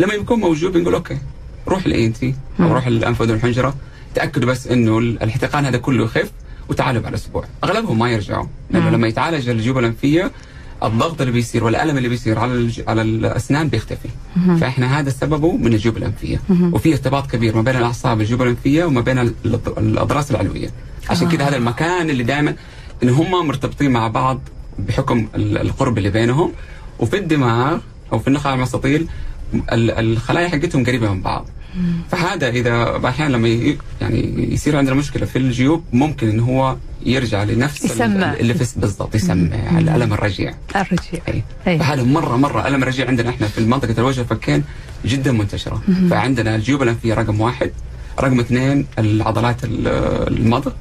لما 0.00 0.14
يكون 0.14 0.40
موجود 0.40 0.72
بنقول 0.72 0.94
okay 0.94 1.18
روح 1.68 1.86
ال 1.86 2.08
ENT 2.08 2.34
أو 2.60 2.72
روح 2.72 2.86
الانف 2.86 3.20
واذن 3.20 3.34
الحنجرة. 3.34 3.74
تاكدوا 4.14 4.48
بس 4.48 4.66
إنه 4.66 4.98
ال- 4.98 5.22
الاحتقان 5.22 5.64
هذا 5.64 5.78
كله 5.78 6.04
يخف 6.04 6.30
وتعالوا 6.68 7.02
بعد 7.02 7.14
أسبوع. 7.14 7.44
أغلبهم 7.64 7.98
ما 7.98 8.10
يرجعوا. 8.10 8.46
لأنه 8.70 8.90
لما 8.90 9.08
يتعالج 9.08 9.48
الجيوب 9.48 9.78
الانفيه 9.78 10.30
الضغط 10.82 11.20
اللي 11.20 11.32
بيصير 11.32 11.64
والألم 11.64 11.96
اللي 11.96 12.08
بيصير 12.08 12.38
على 12.38 12.52
الج... 12.52 12.80
على 12.88 13.02
الأسنان 13.02 13.68
بيختفي. 13.68 14.08
فإحنا 14.60 14.98
هذا 14.98 15.10
سببه 15.10 15.56
من 15.56 15.72
الجيوب 15.74 15.96
الانفيه 15.96 16.40
وفي 16.72 16.92
ارتباط 16.92 17.30
كبير 17.30 17.56
ما 17.56 17.62
بين 17.62 17.76
الأعصاب 17.76 18.20
الجيوب 18.20 18.42
الانفيه 18.42 18.84
وما 18.84 19.00
بين 19.00 19.18
الاضراس 19.78 20.30
العلوية. 20.30 20.70
عشان 21.10 21.28
كذا 21.28 21.48
هذا 21.48 21.56
المكان 21.56 22.10
اللي 22.10 22.22
دائما 22.22 22.54
إن 23.02 23.08
هم 23.08 23.46
مرتبطين 23.46 23.90
مع 23.90 24.08
بعض 24.08 24.40
بحكم 24.78 25.28
ال- 25.34 25.58
القرب 25.58 25.98
اللي 25.98 26.10
بينهم 26.10 26.52
وفي 26.98 27.18
الدماغ 27.18 27.78
أو 28.12 28.18
في 28.18 28.28
النخاع 28.28 28.54
المستطيل 28.54 29.06
ال- 29.54 29.90
الخلايا 29.90 30.48
حقتهم 30.48 30.84
قريبة 30.86 31.12
من 31.14 31.22
بعض. 31.22 31.46
فهذا 32.10 32.48
إذا 32.48 33.00
أحيانا 33.08 33.32
لما 33.36 33.48
يعني 34.00 34.52
يصير 34.54 34.76
عندنا 34.76 34.94
مشكلة 34.94 35.26
في 35.26 35.36
الجيوب 35.38 35.84
ممكن 35.92 36.28
إن 36.28 36.40
هو 36.40 36.76
يرجع 37.06 37.42
لنفس 37.42 37.84
يسمع. 37.84 38.32
اللي 38.32 38.54
في 38.54 38.80
بالضبط 38.80 39.14
يسمع 39.14 39.34
الألم 39.78 40.12
الرجيع. 40.12 40.54
الرجيع. 40.76 41.20
أي. 41.28 41.78
فهذا 41.78 42.02
مره 42.02 42.36
مرة 42.36 42.68
ألم 42.68 42.82
الرجيع 42.82 43.06
عندنا 43.08 43.30
إحنا 43.30 43.46
في 43.46 43.60
منطقة 43.64 43.94
الوجه 43.98 44.20
والفكين 44.20 44.64
جدا 45.04 45.32
منتشرة. 45.32 45.82
فعندنا 46.10 46.56
الجيوب 46.56 46.82
الأنفية 46.82 47.14
رقم 47.14 47.40
واحد. 47.40 47.70
رقم 48.20 48.40
اثنين 48.40 48.86
العضلات 48.98 49.64
ال- 49.64 49.88
المضغ. 50.38 50.72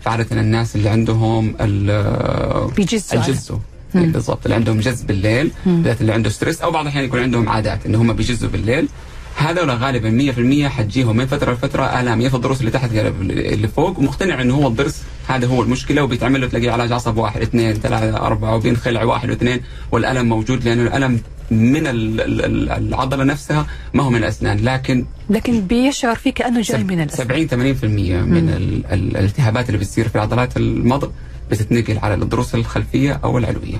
فعادة 0.00 0.40
الناس 0.40 0.76
اللي 0.76 0.88
عندهم 0.88 1.52
بيجزوا 2.76 3.20
الجزو 3.20 3.58
إيه 3.94 4.06
بالضبط. 4.06 4.38
اللي 4.44 4.54
عندهم 4.54 4.80
جز 4.80 5.02
بالليل 5.02 5.50
بالذات 5.66 6.00
اللي 6.00 6.12
عنده 6.12 6.30
ستريس 6.30 6.60
أو 6.60 6.70
بعض 6.70 6.82
الأحيان 6.82 7.04
يكون 7.04 7.20
عندهم 7.20 7.48
عادات 7.48 7.86
إن 7.86 7.94
هم 7.94 8.12
بيجزوا 8.12 8.48
بالليل. 8.48 8.88
هذول 9.36 9.70
غالبا 9.70 10.32
100% 10.66 10.68
حتجيهم 10.68 11.16
من 11.16 11.26
فترة 11.26 11.52
لفترة 11.52 11.84
آلام. 11.84 12.20
يا 12.20 12.28
في 12.28 12.34
الضروس 12.34 12.60
اللي 12.60 12.70
تحت 12.70 12.90
اللي 12.92 13.68
فوق 13.68 13.98
ومقتنع 13.98 14.42
إنه 14.42 14.54
هو 14.54 14.68
الضرس. 14.68 15.02
هذا 15.28 15.46
هو 15.46 15.62
المشكلة. 15.62 16.02
وبيتعمل 16.02 16.40
له 16.40 16.46
تلاقيه 16.46 16.70
علاج 16.70 16.92
عصب 16.92 17.16
واحد 17.16 17.40
اثنين 17.40 17.74
ثلاثة 17.74 18.16
أربعة 18.16 18.54
وبينخلع 18.54 19.04
واحد 19.04 19.30
واثنين 19.30 19.60
والألم 19.92 20.28
موجود 20.28 20.64
لأنه 20.64 20.82
الألم 20.82 21.20
من 21.50 21.86
ال- 21.86 22.20
ال- 22.20 22.44
ال- 22.44 22.70
العضلة 22.70 23.24
نفسها 23.24 23.66
ما 23.94 24.02
هو 24.02 24.10
من 24.10 24.16
الأسنان 24.18 24.58
لكن 24.64 25.04
لكن 25.30 25.60
بيشعر 25.60 26.14
فيه 26.14 26.30
كأنه 26.32 26.60
جاي 26.60 26.84
من 26.84 27.00
الأسنان. 27.00 27.28
70 27.28 27.48
80% 27.48 27.84
من 28.22 28.48
ال- 28.48 28.86
ال- 28.92 29.16
الالتهابات 29.16 29.66
اللي 29.68 29.78
بتصير 29.78 30.08
في 30.08 30.18
عضلات 30.18 30.56
المضغ 30.56 31.08
بتتنقل 31.50 31.98
على 31.98 32.14
الضروس 32.14 32.54
الخلفية 32.54 33.20
أو 33.24 33.38
العلوية. 33.38 33.78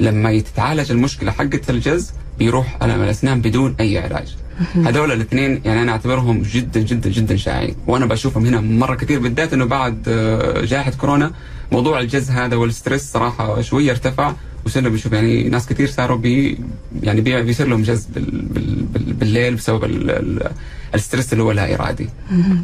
لما 0.00 0.38
تتعالج 0.40 0.90
المشكلة 0.90 1.30
حقت 1.32 1.70
الجز 1.70 2.12
بيروح 2.38 2.78
الم 2.82 3.02
الأسنان 3.02 3.40
بدون 3.40 3.76
أي 3.80 3.98
علاج. 3.98 4.36
هذول 4.74 5.12
الاثنين 5.12 5.60
يعني 5.64 5.82
أنا 5.82 5.92
أعتبرهم 5.92 6.42
جدا 6.42 6.80
جدا 6.80 7.10
جدا 7.10 7.36
شائعين. 7.36 7.74
وأنا 7.86 8.06
بشوفهم 8.06 8.46
هنا 8.46 8.60
مرة 8.60 8.94
كثير 8.94 9.18
بالذات 9.18 9.52
إنه 9.52 9.64
بعد 9.64 10.02
آه، 10.08 10.64
جائحة 10.64 10.90
كورونا 10.90 11.32
موضوع 11.72 12.00
الجز 12.00 12.30
هذا 12.30 12.56
وال 12.56 12.70
stress 12.70 13.12
صراحة 13.12 13.60
شوية 13.60 13.90
ارتفع. 13.90 14.32
وصرنا 14.66 14.88
بنشوف 14.88 15.12
يعني 15.12 15.42
ناس 15.48 15.66
كثير 15.66 15.88
صاروا 15.88 16.16
بي 16.16 16.58
يعني 17.02 17.20
بي 17.20 17.42
بيصير 17.42 17.66
لهم 17.68 17.82
بال 17.82 18.84
بالليل 19.14 19.54
بسبب 19.54 19.84
ال- 19.84 20.10
ال- 20.10 20.50
الستريس 20.94 21.32
اللي 21.32 21.44
هو 21.44 21.52
لا 21.52 21.74
إرادي. 21.74 22.08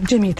جميل. 0.09 0.35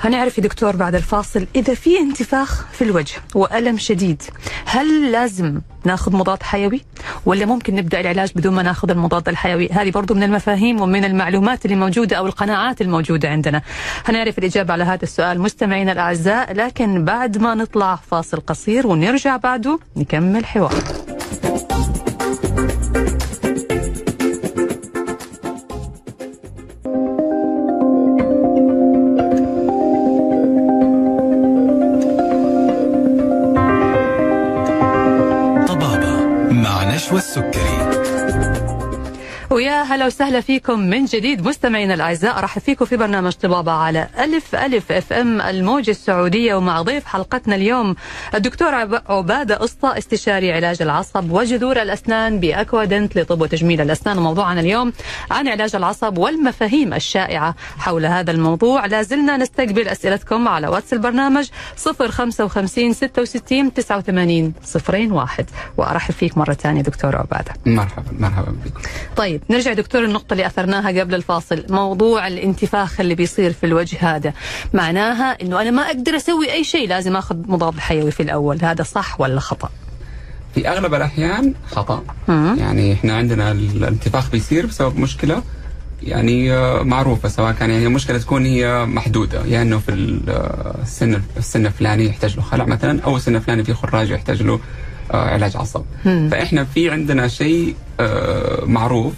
هنعرف 0.00 0.38
يا 0.38 0.42
دكتور 0.42 0.76
بعد 0.76 0.94
الفاصل 0.94 1.46
إذا 1.56 1.74
في 1.74 1.98
انتفاخ 1.98 2.66
في 2.72 2.84
الوجه 2.84 3.14
وألم 3.34 3.78
شديد 3.78 4.22
هل 4.64 5.12
لازم 5.12 5.60
ناخذ 5.84 6.16
مضاد 6.16 6.42
حيوي؟ 6.42 6.80
ولا 7.26 7.46
ممكن 7.46 7.74
نبدأ 7.74 8.00
العلاج 8.00 8.30
بدون 8.36 8.54
ما 8.54 8.62
ناخذ 8.62 8.90
المضاد 8.90 9.28
الحيوي؟ 9.28 9.68
هذه 9.72 9.90
برضو 9.90 10.14
من 10.14 10.22
المفاهيم 10.22 10.80
ومن 10.80 11.04
المعلومات 11.04 11.64
اللي 11.64 11.76
موجودة 11.76 12.16
أو 12.16 12.26
القناعات 12.26 12.80
الموجودة 12.80 13.28
عندنا. 13.28 13.62
هنعرف 14.04 14.38
الإجابة 14.38 14.72
على 14.72 14.84
هذا 14.84 15.02
السؤال 15.02 15.40
مستمعينا 15.40 15.92
الأعزاء 15.92 16.52
لكن 16.52 17.04
بعد 17.04 17.38
ما 17.38 17.54
نطلع 17.54 17.96
فاصل 18.10 18.40
قصير 18.46 18.86
ونرجع 18.86 19.36
بعده 19.36 19.78
نكمل 19.96 20.44
حوار. 20.46 20.74
طبابة 35.68 36.26
مع 36.50 36.94
نشوى 36.94 37.18
السكري. 37.18 37.78
ويا 39.98 40.04
هلا 40.04 40.14
وسهلا 40.14 40.40
فيكم 40.40 40.78
من 40.80 41.04
جديد 41.04 41.46
مستمعينا 41.48 41.94
الأعزاء. 41.94 42.38
ارحب 42.38 42.60
فيكم 42.60 42.84
في 42.84 42.96
برنامج 42.96 43.32
طبابة 43.32 43.72
على 43.72 44.08
ألف 44.18 44.54
ألف 44.54 44.92
FM 44.92 45.40
الموجة 45.40 45.90
السعودية 45.90 46.54
ومع 46.54 46.82
ضيف 46.82 47.04
حلقتنا 47.04 47.54
اليوم 47.56 47.96
الدكتور 48.34 48.74
عب- 48.74 49.02
عبادة 49.08 49.64
اسطى 49.64 49.98
استشاري 49.98 50.52
علاج 50.52 50.82
العصب 50.82 51.30
وجذور 51.30 51.82
الأسنان 51.82 52.40
بأكوادنت 52.40 53.16
لطب 53.18 53.40
وتجميل 53.40 53.80
الأسنان. 53.80 54.18
وموضوعنا 54.18 54.60
اليوم 54.60 54.92
عن 55.30 55.48
علاج 55.48 55.76
العصب 55.76 56.18
والمفاهيم 56.18 56.94
الشائعة 56.94 57.54
حول 57.78 58.06
هذا 58.06 58.30
الموضوع. 58.30 58.86
لا 58.86 59.02
زلنا 59.02 59.36
نستقبل 59.36 59.88
أسئلتكم 59.88 60.48
على 60.48 60.68
واتس 60.68 60.92
البرنامج 60.92 61.48
055 61.76 62.92
66 62.92 63.74
89 63.74 64.52
01 65.10 65.46
وأرحب 65.76 66.14
فيك 66.14 66.38
مرة 66.38 66.52
ثانية 66.52 66.82
دكتور 66.82 67.16
عبادة. 67.16 67.52
مرحبا 67.66 68.12
مرحبا 68.18 68.56
بكم. 68.64 68.80
طيب 69.16 69.42
نرجع 69.50 69.72
دكتور 69.72 69.87
النقطة 69.94 70.32
اللي 70.32 70.46
أثرناها 70.46 71.00
قبل 71.00 71.14
الفاصل 71.14 71.64
موضوع 71.70 72.26
الانتفاخ 72.26 73.00
اللي 73.00 73.14
بيصير 73.14 73.52
في 73.52 73.66
الوجه 73.66 74.16
هذا. 74.16 74.32
معناها 74.74 75.42
أنه 75.42 75.62
أنا 75.62 75.70
ما 75.70 75.82
أقدر 75.82 76.16
أسوي 76.16 76.52
أي 76.52 76.64
شيء 76.64 76.88
لازم 76.88 77.16
أخذ 77.16 77.36
مضاد 77.36 77.78
حيوي 77.78 78.10
في 78.10 78.22
الأول. 78.22 78.58
هذا 78.64 78.82
صح 78.82 79.20
ولا 79.20 79.40
خطأ؟ 79.40 79.70
في 80.54 80.68
أغلب 80.68 80.94
الأحيان 80.94 81.54
خطأ. 81.70 82.04
مم. 82.28 82.56
يعني 82.58 82.92
إحنا 82.92 83.16
عندنا 83.16 83.52
الانتفاخ 83.52 84.30
بيصير 84.30 84.66
بسبب 84.66 84.98
مشكلة 84.98 85.42
يعني 86.02 86.52
آه، 86.52 86.82
معروفة 86.82 87.28
سواء 87.28 87.52
كان 87.52 87.70
يعني 87.70 87.88
مشكلة 87.88 88.18
تكون 88.18 88.46
هي 88.46 88.84
محدودة. 88.86 89.44
يا 89.44 89.62
إنه 89.62 89.78
في 89.78 90.20
آه، 90.28 90.82
السن 90.82 91.22
السن 91.36 91.66
الفلاني 91.66 92.06
يحتاج 92.06 92.36
له 92.36 92.42
خلع 92.42 92.64
مثلا 92.64 93.02
أو 93.02 93.16
السن 93.16 93.36
الفلاني 93.36 93.64
في 93.64 93.74
خراج 93.74 94.10
يحتاج 94.10 94.42
له 94.42 94.60
آه، 95.12 95.16
علاج 95.16 95.56
عصب. 95.56 95.84
مم. 96.04 96.28
فإحنا 96.30 96.64
في 96.64 96.90
عندنا 96.90 97.28
شيء 97.28 97.74
معروف 98.62 99.12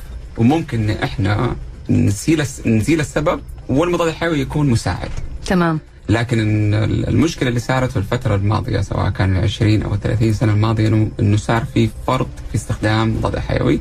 وممكن 0.45 0.91
إحنا 0.91 1.57
نزيل 1.91 2.45
نزيل 2.67 3.01
السبب 3.01 3.41
والمضاد 3.69 4.09
الحيوي 4.09 4.41
يكون 4.41 4.71
مساعد. 4.71 5.11
تمام. 5.47 5.79
لكن 6.09 6.39
ال- 6.75 7.09
المشكلة 7.09 7.49
اللي 7.49 7.61
صارت 7.61 7.91
في 7.91 7.97
الفترة 7.97 8.35
الماضية 8.35 8.81
سواء 8.81 9.11
كان 9.11 9.37
20 9.37 9.83
أو 9.83 9.97
30 9.97 10.33
سنة 10.33 10.53
الماضية 10.53 10.89
انه 10.89 11.11
إنه 11.21 11.37
صار 11.37 11.65
في 11.75 11.91
فرط 12.07 12.27
في 12.49 12.55
استخدام 12.55 13.09
مضاد 13.17 13.39
حيوي. 13.39 13.81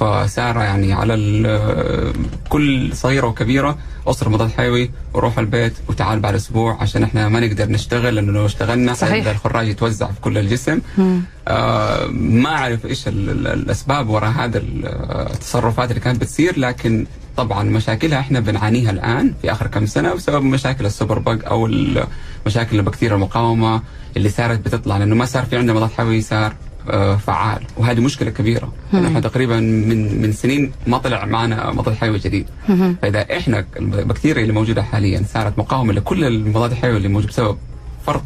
فصار 0.00 0.56
يعني 0.56 0.92
على 0.92 1.14
ال- 1.14 2.12
كل 2.48 2.96
صغيرة 2.96 3.26
وكبيرة 3.26 3.78
اصر 4.06 4.28
مضاد 4.28 4.50
حيوي 4.50 4.90
وروح 5.14 5.38
البيت 5.38 5.72
وتعال 5.88 6.20
بعد 6.20 6.34
أسبوع 6.34 6.82
عشان 6.82 7.02
إحنا 7.02 7.28
ما 7.28 7.40
نقدر 7.40 7.68
نشتغل 7.70 8.14
لأنه 8.14 8.32
لو 8.32 8.46
اشتغلنا 8.46 8.94
صحيح. 8.94 9.26
الخراج 9.26 9.68
يتوزع 9.68 10.06
في 10.06 10.20
كل 10.20 10.38
الجسم 10.38 10.78
مم. 10.98 11.20
آه 11.48 12.06
ما 12.06 12.48
أعرف 12.50 12.86
إيش 12.86 13.08
ال- 13.08 13.30
ال- 13.30 13.46
الأسباب 13.46 14.08
وراء 14.08 14.30
هذا 14.30 14.58
ال- 14.58 14.86
التصرفات 15.32 15.90
اللي 15.90 16.00
كانت 16.00 16.20
بتصير 16.20 16.58
لكن 16.58 17.06
طبعا 17.36 17.62
مشاكلها 17.62 18.20
إحنا 18.20 18.40
بنعانيها 18.40 18.90
الآن 18.90 19.34
في 19.42 19.52
آخر 19.52 19.66
كم 19.66 19.86
سنة 19.86 20.14
بسبب 20.14 20.42
مشاكل 20.42 20.86
السوبر 20.86 21.18
بج 21.18 21.44
أو 21.44 21.66
مشاكل 22.46 22.76
البكتيريا 22.76 23.14
المقاومة 23.16 23.82
اللي 24.16 24.28
صارت 24.28 24.58
بتطلع 24.58 24.96
لأنه 24.96 25.14
ما 25.14 25.24
صار 25.24 25.44
في 25.44 25.56
عندنا 25.56 25.72
مضاد 25.72 25.90
حيوي 25.90 26.20
صار 26.20 26.54
فعال. 27.16 27.62
وهذه 27.76 28.00
مشكلة 28.00 28.30
كبيرة. 28.30 28.72
إحنا 28.94 29.20
تقريبا 29.20 29.60
من 29.60 30.22
من 30.22 30.32
سنين 30.32 30.72
ما 30.86 30.98
طلع 30.98 31.24
معنا 31.24 31.72
مضاد 31.72 31.94
حيوي 31.94 32.18
جديد. 32.18 32.46
فإذا 33.02 33.20
إحنا 33.38 33.64
البكتيريا 33.76 34.42
اللي 34.42 34.52
موجودة 34.52 34.82
حاليا 34.82 35.22
صارت 35.34 35.58
مقاومة 35.58 35.92
لكل 35.92 36.24
المضاد 36.24 36.70
الحيوي 36.70 36.96
اللي 36.96 37.08
موجود 37.08 37.28
بسبب 37.28 37.56
فرط 38.06 38.22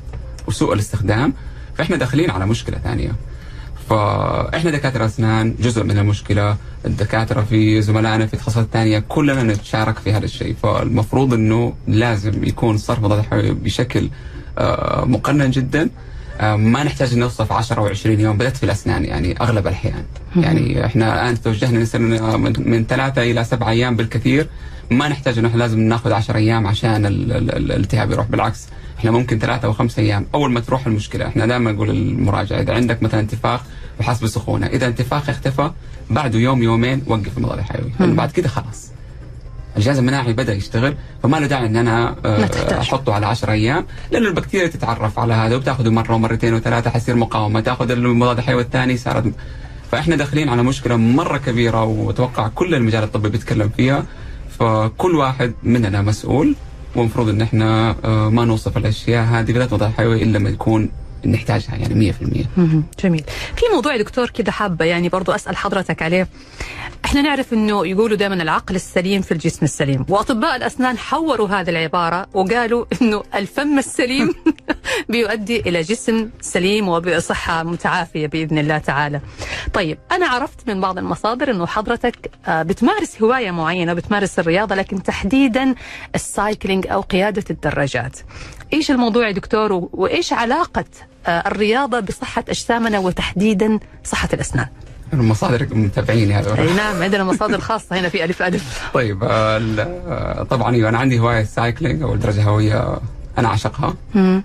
وسوء 0.49 0.73
الاستخدام 0.75 1.33
فإحنا 1.75 1.97
داخلين 1.97 2.31
على 2.31 2.47
مشكلة 2.47 2.79
ثانية. 2.79 3.13
فإحنا 3.89 4.71
دكاترة 4.71 5.05
أسنان 5.07 5.55
جزء 5.61 5.85
من 5.85 5.99
المشكلة. 5.99 6.57
الدكاترة 6.87 7.41
في 7.41 7.83
زملائنا 7.83 8.27
في 8.27 8.37
تخصصات 8.37 8.69
ثانية 8.73 8.99
كلنا 8.99 9.43
نتشارك 9.43 9.99
في 9.99 10.13
هذا 10.13 10.25
الشيء. 10.25 10.55
فالمفروض 10.63 11.35
إنه 11.35 11.75
لازم 11.89 12.45
يكون 12.45 12.77
صرف 12.77 13.03
مضاد 13.03 13.21
حيوي 13.21 13.51
بشكل 13.51 14.09
آه، 14.59 15.05
مقنن 15.05 15.51
جدا. 15.51 15.83
آه، 15.83 15.89
ما 16.41 16.83
نحتاج 16.85 17.15
نوصف 17.19 17.53
10 17.53 17.81
أو 17.81 17.87
20 17.87 18.21
يوم 18.21 18.39
بدات 18.39 18.57
في 18.57 18.63
الأسنان 18.63 19.05
يعني 19.05 19.41
أغلب 19.41 19.67
الأحيان. 19.67 20.05
يعني 20.37 20.87
إحنا 20.87 21.15
الآن 21.23 21.41
توجهنا 21.43 21.79
نسأل 21.79 22.03
من, 22.03 22.53
من 22.71 22.85
ثلاثة 22.87 23.23
إلى 23.23 23.45
سبعة 23.45 23.71
أيام 23.71 23.97
بالكثير. 23.97 24.47
ما 24.91 25.09
نحتاج 25.09 25.39
إنه 25.39 25.49
إحنا 25.49 25.59
لازم 25.59 25.81
ناخذ 25.81 26.13
10 26.13 26.37
أيام 26.37 26.67
عشان 26.67 27.07
ال- 27.07 27.33
ال- 27.33 27.51
ال- 27.57 27.73
الالتهاب 27.73 28.11
يروح. 28.11 28.27
بالعكس 28.27 28.67
إحنا 28.99 29.11
ممكن 29.11 29.39
ثلاثة 29.39 29.67
أو 29.67 29.73
خمسة 29.73 30.03
أيام. 30.03 30.27
أول 30.35 30.51
ما 30.53 30.61
تروح 30.61 30.87
المشكلة 30.87 31.27
إحنا 31.27 31.47
دائما 31.47 31.73
نقول 31.73 31.91
المراجعه 31.91 32.61
إذا 32.61 32.75
عندك 32.75 33.03
مثلا 33.03 33.21
انتفاخ 33.21 33.61
وحاسس 34.01 34.23
بسخونه 34.25 34.67
إذا 34.67 34.87
انتفاخ 34.87 35.29
اختفى 35.31 35.71
بعده 36.11 36.39
يوم 36.39 36.63
يومين 36.63 37.03
وقف 37.07 37.39
المضاد 37.39 37.59
الحيوي. 37.59 37.91
لأنه 38.01 38.15
بعد 38.15 38.31
كده 38.31 38.49
خلاص. 38.49 38.91
الجهاز 39.77 39.99
المناعي 39.99 40.33
بدأ 40.33 40.55
يشتغل 40.55 40.95
فما 41.23 41.37
له 41.37 41.47
داعي 41.47 41.67
إن 41.67 41.77
أنا 41.77 42.17
آه،. 42.25 42.81
أحطه 42.81 43.15
على 43.15 43.27
10 43.27 43.53
أيام 43.53 43.87
لأنه 44.11 44.29
البكتيريا 44.29 44.67
تتعرف 44.67 45.19
على 45.19 45.35
هذا 45.35 45.57
وبتاخذه 45.57 45.89
مرة 45.89 46.15
ومرتين 46.15 46.55
وثلاثة 46.55 46.91
حيصير 46.91 47.17
مقاومة 47.17 47.61
تأخذ 47.61 47.91
المضاد 47.91 48.39
الحيوي 48.39 48.63
الثاني 48.63 48.97
صارت 48.97 49.33
فإحنا 49.91 50.17
داخلين 50.17 50.49
على 50.49 50.63
مشكلة 50.63 50.97
مرة 50.97 51.39
كبيرة 51.39 51.85
وأتوقع 51.85 52.49
كل 52.49 52.75
المجال 52.75 53.03
الطبي 53.05 53.29
بيتكلم 53.29 53.69
فيها 53.77 54.05
فكل 54.59 55.17
واحد 55.17 55.53
مننا 55.63 56.03
مسؤول 56.03 56.55
ومفروض 56.97 57.29
إن 57.29 57.43
إحنا 57.43 57.97
آه، 58.05 58.29
ما 58.29 58.45
نوصف 58.45 58.77
الأشياء 58.77 59.25
هذه 59.25 59.53
بالذات 59.53 59.73
مضاد 59.73 59.93
حيوي 59.93 60.23
إلا 60.23 60.39
لما 60.39 60.51
يكون 60.51 60.91
نحتاجها 61.27 61.77
يعني 61.77 62.13
100% 62.13 62.47
مهم. 62.57 62.85
جميل 63.05 63.25
في 63.57 63.63
موضوع 63.75 63.97
دكتور 63.97 64.31
كده 64.31 64.53
حابة 64.53 64.85
يعني 64.85 65.09
برضو 65.09 65.33
أسأل 65.33 65.57
حضرتك 65.57 66.03
عليه 66.03 66.29
إحنا 67.05 67.23
نعرف 67.23 67.53
إنه 67.53 67.87
يقولوا 67.87 68.17
دائما 68.17 68.43
العقل 68.43 68.75
السليم 68.75 69.23
في 69.23 69.33
الجسم 69.33 69.65
السليم 69.65 70.05
وأطباء 70.09 70.57
الأسنان 70.57 70.99
حوروا 70.99 71.49
هذه 71.49 71.71
العبارة 71.71 72.27
وقالوا 72.35 72.85
إنه 73.03 73.23
الفم 73.35 73.79
السليم 73.79 74.35
بيؤدي 75.09 75.61
إلى 75.61 75.81
جسم 75.81 76.31
سليم 76.41 76.89
وبصحة 76.89 77.63
متعافية 77.63 78.27
بإذن 78.27 78.59
الله 78.59 78.79
تعالى. 78.79 79.21
طيب 79.75 79.99
أنا 80.13 80.27
عرفت 80.27 80.69
من 80.69 80.81
بعض 80.81 80.99
المصادر 80.99 81.51
إنه 81.51 81.67
حضرتك 81.67 82.31
آه، 82.47 82.63
بتمارس 82.63 83.23
هواية 83.23 83.51
معينة 83.51 83.95
بتمارس 83.95 84.39
الرياضة 84.39 84.75
لكن 84.75 85.03
تحديدا 85.03 85.75
ال 86.15 86.24
cycling 86.24 86.87
أو 86.87 87.01
قيادة 87.01 87.45
الدراجات. 87.51 88.17
إيش 88.73 88.91
الموضوع 88.91 89.27
يا 89.27 89.33
دكتور 89.33 89.89
وإيش 89.93 90.33
علاقة 90.33 90.85
آه، 91.27 91.43
الرياضة 91.47 92.01
بصحة 92.01 92.45
أجسامنا 92.49 92.99
وتحديدا 92.99 93.79
صحة 94.05 94.29
الأسنان؟ 94.33 94.67
المصادر 95.13 95.67
متابعين 95.71 96.33
هذول 96.33 96.59
أي 96.59 96.73
نعم 96.73 97.03
عندنا 97.03 97.25
مصادر 97.25 97.61
خاصة 97.61 97.99
هنا 98.01 98.09
في 98.09 98.25
ألف 98.25 98.43
ألف. 98.43 98.91
طيب 98.95 99.25
آه، 99.25 99.61
آه، 99.79 100.43
طبعا 100.43 100.77
أنا 100.77 100.99
عندي 100.99 101.19
هواية 101.19 101.41
ال 101.41 101.48
cycling 101.48 102.03
أو 102.03 102.15
الدراجة 102.15 102.43
هواية 102.43 102.99
أنا 103.39 103.49
أعشقها. 103.49 103.95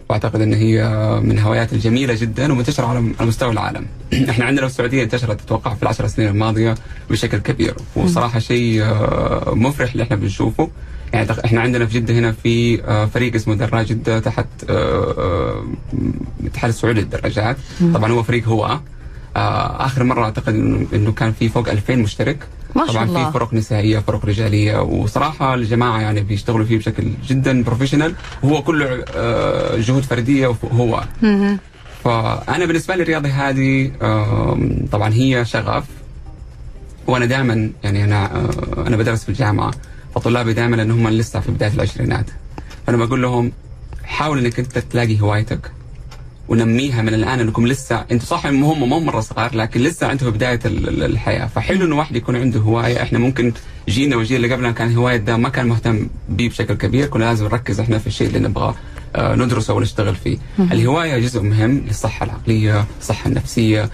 وأعتقد 0.09 0.41
إن 0.41 0.53
هي 0.53 0.83
من 1.23 1.31
الهوايات 1.31 1.73
الجميلة 1.73 2.13
جدا 2.13 2.51
ومنتشره 2.51 2.85
على 2.85 2.99
مستوى 3.19 3.51
العالم. 3.51 3.85
إحنا 4.29 4.45
عندنا 4.45 4.67
في 4.67 4.73
السعودية 4.73 5.03
انتشرت 5.03 5.41
أتوقع 5.41 5.73
في 5.73 5.83
العشر 5.83 6.07
سنين 6.07 6.27
الماضية 6.27 6.75
بشكل 7.09 7.37
كبير 7.37 7.75
وصراحة 7.95 8.39
شيء 8.39 8.83
آه، 8.83 9.53
مفرح 9.55 9.91
اللي 9.91 10.03
إحنا 10.03 10.15
بنشوفه. 10.15 10.69
يعني 11.13 11.27
إحنا 11.45 11.61
عندنا 11.61 11.85
في 11.85 11.99
جدة 11.99 12.13
هنا 12.13 12.31
في 12.31 12.83
آه، 12.83 13.05
فريق 13.05 13.35
اسمه 13.35 13.55
دراج 13.55 13.85
جدة 13.85 14.19
تحت 14.19 14.47
آه، 14.69 15.65
الاتحاد 16.39 16.69
السعودي 16.69 16.99
للدراجات 16.99 17.57
طبعا 17.93 18.11
هو 18.11 18.23
فريق 18.23 18.47
هو 18.47 18.79
آخر 19.35 20.03
مرة 20.03 20.23
أعتقد 20.23 20.53
انه 20.93 21.11
كان 21.11 21.31
في 21.31 21.49
فوق 21.49 21.69
2000 21.69 21.95
مشترك 21.95 22.37
ما 22.75 22.85
شاء 22.85 22.93
طبعا 22.93 23.03
الله. 23.05 23.25
في 23.25 23.31
فرق 23.31 23.53
نسائية 23.53 23.99
فرق 23.99 24.25
رجالية 24.25 24.81
وصراحة 24.81 25.53
الجماعة 25.55 26.01
يعني 26.01 26.21
بيشتغلوا 26.21 26.65
فيه 26.65 26.77
بشكل 26.77 27.03
جدا 27.27 27.63
professional 27.63 28.15
وهو 28.43 28.61
كله 28.63 29.05
جهود 29.77 30.03
فردية 30.03 30.47
وهو. 30.47 31.03
فأنا 32.03 32.65
بالنسبة 32.65 32.95
لي 32.95 33.03
الرياضة 33.03 33.29
هذه 33.29 33.91
طبعا 34.91 35.13
هي 35.13 35.45
شغف. 35.45 35.83
وأنا 37.07 37.25
دائما 37.25 37.69
يعني 37.83 38.03
أنا 38.03 38.35
آه، 38.35 38.87
أنا 38.87 38.97
بدرس 38.97 39.23
في 39.23 39.29
الجامعة 39.29 39.71
فطلابي 40.15 40.53
دائما 40.53 40.81
ان 40.81 40.91
هم 40.91 41.07
لسه 41.09 41.39
في 41.39 41.51
بداية 41.51 41.71
العشرينات. 41.73 42.25
فأنا 42.87 43.05
بقول 43.05 43.21
لهم 43.21 43.51
حاول 44.03 44.39
إنك 44.39 44.59
أنت 44.59 44.77
تلاقي 44.77 45.21
هوايتك. 45.21 45.71
ونميها 46.47 47.01
من 47.01 47.13
الآن 47.13 47.39
أنكم 47.39 47.67
لسه 47.67 48.05
أنتم 48.11 48.25
صح 48.25 48.45
هم 48.45 48.89
مو 48.89 48.99
مرة 48.99 49.19
صغار 49.19 49.55
لكن 49.55 49.81
لسه 49.81 50.11
أنتم 50.11 50.25
في 50.25 50.31
بداية 50.31 50.59
ال- 50.65 50.89
ال- 50.89 51.03
الحياة. 51.03 51.45
فحلو 51.47 51.85
إنه 51.85 51.95
واحد 51.97 52.15
يكون 52.15 52.35
عنده 52.35 52.59
هواية. 52.59 53.01
إحنا 53.01 53.19
ممكن 53.19 53.53
جينا 53.89 54.15
والجيل 54.15 54.35
اللي 54.45 54.53
قبلنا 54.55 54.71
كان 54.71 54.95
هواية 54.95 55.17
ده 55.17 55.37
ما 55.37 55.49
كان 55.49 55.67
مهتم 55.67 56.07
به 56.29 56.47
بشكل 56.47 56.73
كبير. 56.73 57.07
كنا 57.07 57.23
لازم 57.23 57.45
نركز 57.45 57.79
إحنا 57.79 57.97
في 57.97 58.07
الشيء 58.07 58.27
اللي 58.27 58.39
نبغى 58.39 58.75
آه، 59.15 59.35
ندرسه 59.35 59.73
ونشتغل 59.73 60.15
فيه. 60.15 60.37
الهواية 60.59 61.19
جزء 61.19 61.41
مهم 61.41 61.83
للصحة 61.87 62.25
العقلية 62.25 62.85
الصحة 63.01 63.27
النفسية. 63.29 63.89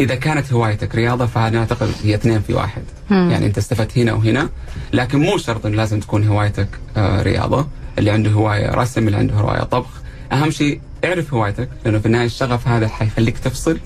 إذا 0.00 0.14
كانت 0.14 0.52
هوايتك 0.52 0.94
رياضة 0.94 1.26
فأنا 1.26 1.58
أعتقد 1.58 1.90
هي 2.04 2.14
اثنين 2.14 2.40
في 2.40 2.54
واحد. 2.54 2.82
يعني 3.10 3.46
أنت 3.46 3.58
استفدت 3.58 3.98
هنا 3.98 4.12
وهنا 4.12 4.48
لكن 4.92 5.18
مو 5.18 5.38
شرط 5.38 5.66
لازم 5.66 6.00
تكون 6.00 6.28
هوايتك 6.28 6.68
آه، 6.96 7.22
رياضة. 7.22 7.68
اللي 7.98 8.10
عنده 8.10 8.30
هواية 8.30 8.70
رسم 8.70 9.06
اللي 9.06 9.16
عنده 9.18 9.34
هواية 9.34 9.62
طبخ. 9.62 9.90
أهم 10.32 10.50
شيء 10.50 10.80
اعرف 11.04 11.34
هوايتك 11.34 11.68
لأنه 11.84 11.98
في 11.98 12.06
النهاية 12.06 12.26
الشغف 12.26 12.68
هذا 12.68 12.88
حيخليك 12.88 13.38
تفصل. 13.38 13.78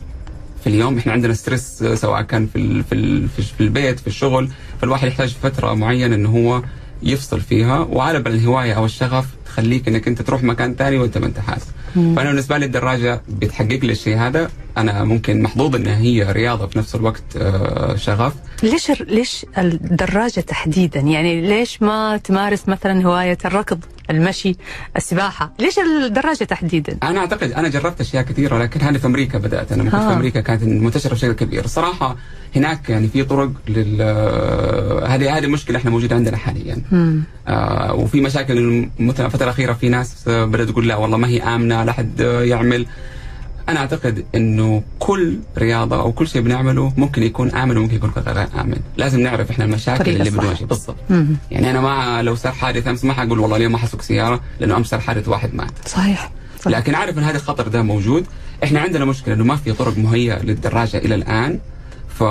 في 0.65 0.71
اليوم 0.71 0.99
إحنا 0.99 1.13
عندنا 1.13 1.35
ستريس 1.35 1.85
سواء 1.95 2.23
كان 2.23 2.47
في 2.47 2.57
ال- 2.59 2.85
في 2.85 2.95
ال- 2.95 3.29
في 3.29 3.61
البيت 3.61 4.01
في 4.01 4.07
الشغل 4.07 4.49
فالواحد 4.81 5.09
يحتاج 5.09 5.37
فترة 5.43 5.75
معينة 5.75 6.15
إنه 6.15 6.29
هو 6.31 6.63
يفصل 7.03 7.41
فيها. 7.41 7.79
وغالبا 7.79 8.31
الهواية 8.31 8.73
أو 8.73 8.85
الشغف 8.85 9.27
تخليك 9.47 9.89
إنك 9.89 10.09
أنت 10.09 10.23
تروح 10.23 10.43
مكان 10.43 10.75
ثاني 10.75 10.99
وأنت 10.99 11.19
ما 11.19 11.27
انت 11.27 11.39
حاسس 11.39 11.67
فأنا 11.95 12.25
بالنسبة 12.25 12.59
لي 12.59 12.67
الدراجة 12.67 13.21
بتحقق 13.29 13.79
لي 13.83 13.93
الشيء 13.93 14.17
هذا. 14.19 14.51
أنا 14.79 15.05
ممكن 15.05 15.43
محظوظ 15.43 15.75
انها 15.77 15.97
هي 15.99 16.33
رياضة 16.33 16.67
في 16.67 16.79
نفس 16.79 16.95
الوقت 16.95 17.23
آه، 17.37 17.97
شغف. 17.97 18.33
ليش 18.63 18.91
ليش 18.91 19.47
الدراجة 19.59 20.41
تحديدا؟ 20.41 21.01
يعني 21.01 21.41
ليش 21.41 21.83
ما 21.83 22.17
تمارس 22.17 22.69
مثلا 22.69 23.07
هواية 23.07 23.39
الركض؟ 23.45 23.79
المشي 24.11 24.57
السباحة. 24.97 25.53
ليش 25.59 25.79
الدراجة 25.79 26.45
تحديدا؟ 26.45 26.99
أنا 27.03 27.21
أعتقد 27.21 27.53
أنا 27.53 27.69
جربت 27.69 28.01
أشياء 28.01 28.23
كثيرة 28.23 28.59
لكن 28.59 28.81
هذه 28.81 28.97
في 28.97 29.07
أمريكا 29.07 29.39
بدأت. 29.39 29.73
أنا 29.73 29.85
كنت 29.85 29.95
آه. 29.95 30.09
في 30.09 30.15
أمريكا 30.15 30.41
كانت 30.41 30.63
منتشرة 30.63 31.15
بشكل 31.15 31.33
كبير. 31.33 31.67
صراحة 31.67 32.17
هناك 32.57 32.91
يعني 32.91 33.09
في 33.09 33.25
طرق 33.25 33.51
لل 33.69 34.03
هذه 35.07 35.39
هذه 35.39 35.47
مشكلة 35.47 35.79
إحنا 35.79 35.91
موجودة 35.91 36.17
عندنا 36.17 36.37
حاليا. 36.37 36.83
آه 37.49 37.95
وفي 37.95 38.21
مشاكل 38.21 38.89
مثلا 38.99 39.27
الفترة 39.27 39.45
الأخيرة 39.45 39.73
في 39.73 39.89
ناس 39.89 40.29
آه، 40.29 40.45
بدات 40.45 40.69
تقول 40.69 40.89
لا 40.89 40.97
والله 40.97 41.17
ما 41.17 41.29
هي 41.29 41.43
آمنة 41.43 41.85
لا 41.85 41.93
حد 41.93 42.21
آه، 42.21 42.43
يعمل. 42.43 42.87
أنا 43.69 43.81
أعتقد 43.81 44.25
إنه 44.35 44.83
كل 44.99 45.39
رياضة 45.59 46.01
أو 46.01 46.13
كل 46.13 46.29
شيء 46.29 46.43
بنعمله 46.43 46.93
ممكن 46.97 47.23
يكون 47.23 47.51
آمن 47.51 47.77
وممكن 47.77 47.95
يكون 47.95 48.11
غير 48.17 48.47
آمن. 48.61 48.77
لازم 48.97 49.21
نعرف 49.21 49.51
إحنا 49.51 49.65
المشاكل 49.65 50.11
اللي. 50.11 50.31
بنواجهها 50.31 50.67
بالضبط. 50.67 50.97
يعني 51.51 51.71
أنا 51.71 51.81
ما 51.81 52.23
لو 52.23 52.35
صار 52.35 52.53
حادث 52.53 52.89
أمس 52.89 53.05
ما 53.05 53.13
حقول 53.13 53.39
والله 53.39 53.57
اليوم 53.57 53.73
ما 53.73 53.79
حسوق 53.79 54.01
سيارة 54.01 54.41
لأنه 54.61 54.77
أمس 54.77 54.87
صار 54.87 55.01
حادث 55.01 55.29
واحد 55.29 55.55
مات. 55.55 55.73
صحيح, 55.87 56.31
صحيح. 56.61 56.79
لكن 56.79 56.95
عارف 56.95 57.19
إن 57.19 57.23
هذا 57.23 57.37
الخطر 57.37 57.69
ده 57.69 57.83
موجود. 57.83 58.27
إحنا 58.65 58.81
عندنا 58.81 59.05
مشكلة 59.05 59.35
إنه 59.35 59.45
ما 59.45 59.57
في 59.57 59.73
طرق 59.73 59.99
مهيئة 59.99 60.43
للدراجة 60.43 60.97
إلى 60.97 61.15
الآن. 61.15 61.59
ف... 62.09 62.23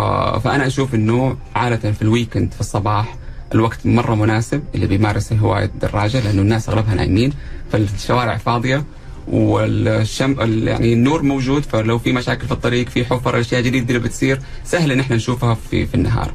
فأنا 0.43 0.67
أشوف 0.67 0.95
إنه 0.95 1.37
عادة 1.55 1.91
في 1.91 2.01
الويكند 2.01 2.51
في 2.53 2.59
الصباح 2.61 3.15
الوقت 3.53 3.85
مرة 3.85 4.15
مناسب 4.15 4.63
اللي 4.75 4.87
بيمارس 4.87 5.33
هواية 5.33 5.65
الدراجة 5.65 6.19
لأنه 6.19 6.41
الناس 6.41 6.69
أغلبها 6.69 6.95
نايمين 6.95 7.33
فالشوارع 7.71 8.37
فاضية. 8.37 8.83
والشم 9.27 10.35
ال- 10.41 10.67
يعني 10.67 10.93
النور 10.93 11.21
موجود 11.23 11.63
فلو 11.63 11.97
في 11.99 12.11
مشاكل 12.13 12.45
في 12.47 12.51
الطريق 12.51 12.89
في 12.89 13.05
حفر 13.05 13.39
أشياء 13.39 13.61
جديدة 13.61 13.87
اللي 13.95 13.99
بتصير 14.07 14.39
سهل 14.63 14.91
إن 14.91 14.99
إحنا 14.99 15.15
نشوفها 15.15 15.53
في 15.71 15.85
في 15.85 15.95
النهار. 15.95 16.31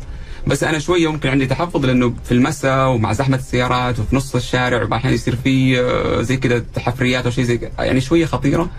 بس 0.46 0.64
أنا 0.64 0.78
شوية 0.78 1.12
ممكن 1.12 1.28
عندي 1.28 1.46
تحفظ 1.46 1.86
لأنه 1.86 2.14
في 2.24 2.32
المساء 2.32 2.88
ومع 2.88 3.12
زحمة 3.12 3.36
السيارات 3.36 3.98
وفي 3.98 4.16
نص 4.16 4.34
الشارع 4.34 4.82
واحيانا 4.90 5.14
يصير 5.14 5.36
في 5.44 5.80
آه، 5.80 6.22
زي 6.22 6.36
كذا 6.36 6.58
تحفريات 6.74 7.24
أو 7.24 7.30
شيء 7.30 7.44
زي 7.44 7.60
يعني 7.78 8.00
شوية 8.00 8.26
خطيرة. 8.26 8.70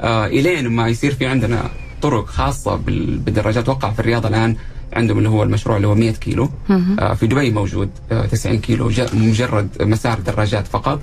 آه 0.00 0.26
إلين 0.26 0.68
ما 0.68 0.88
يصير 0.88 1.14
في 1.14 1.26
عندنا 1.26 1.70
طرق 2.02 2.26
خاصة 2.26 2.76
بال- 2.76 3.18
بالدراجات. 3.18 3.62
أتوقع 3.62 3.90
في 3.90 4.00
الرياض 4.00 4.26
الآن 4.26 4.56
عندهم 4.92 5.18
اللي 5.18 5.28
هو 5.28 5.42
المشروع 5.42 5.76
اللي 5.76 5.88
هو 5.88 5.94
100 5.94 6.10
كيلو. 6.12 6.50
آه 6.98 7.14
في 7.14 7.26
دبي 7.26 7.50
موجود 7.50 7.90
آه 8.12 8.26
90 8.26 8.58
كيلو 8.58 8.90
مجرد 9.12 9.68
مسار 9.82 10.18
دراجات 10.20 10.66
فقط. 10.66 11.00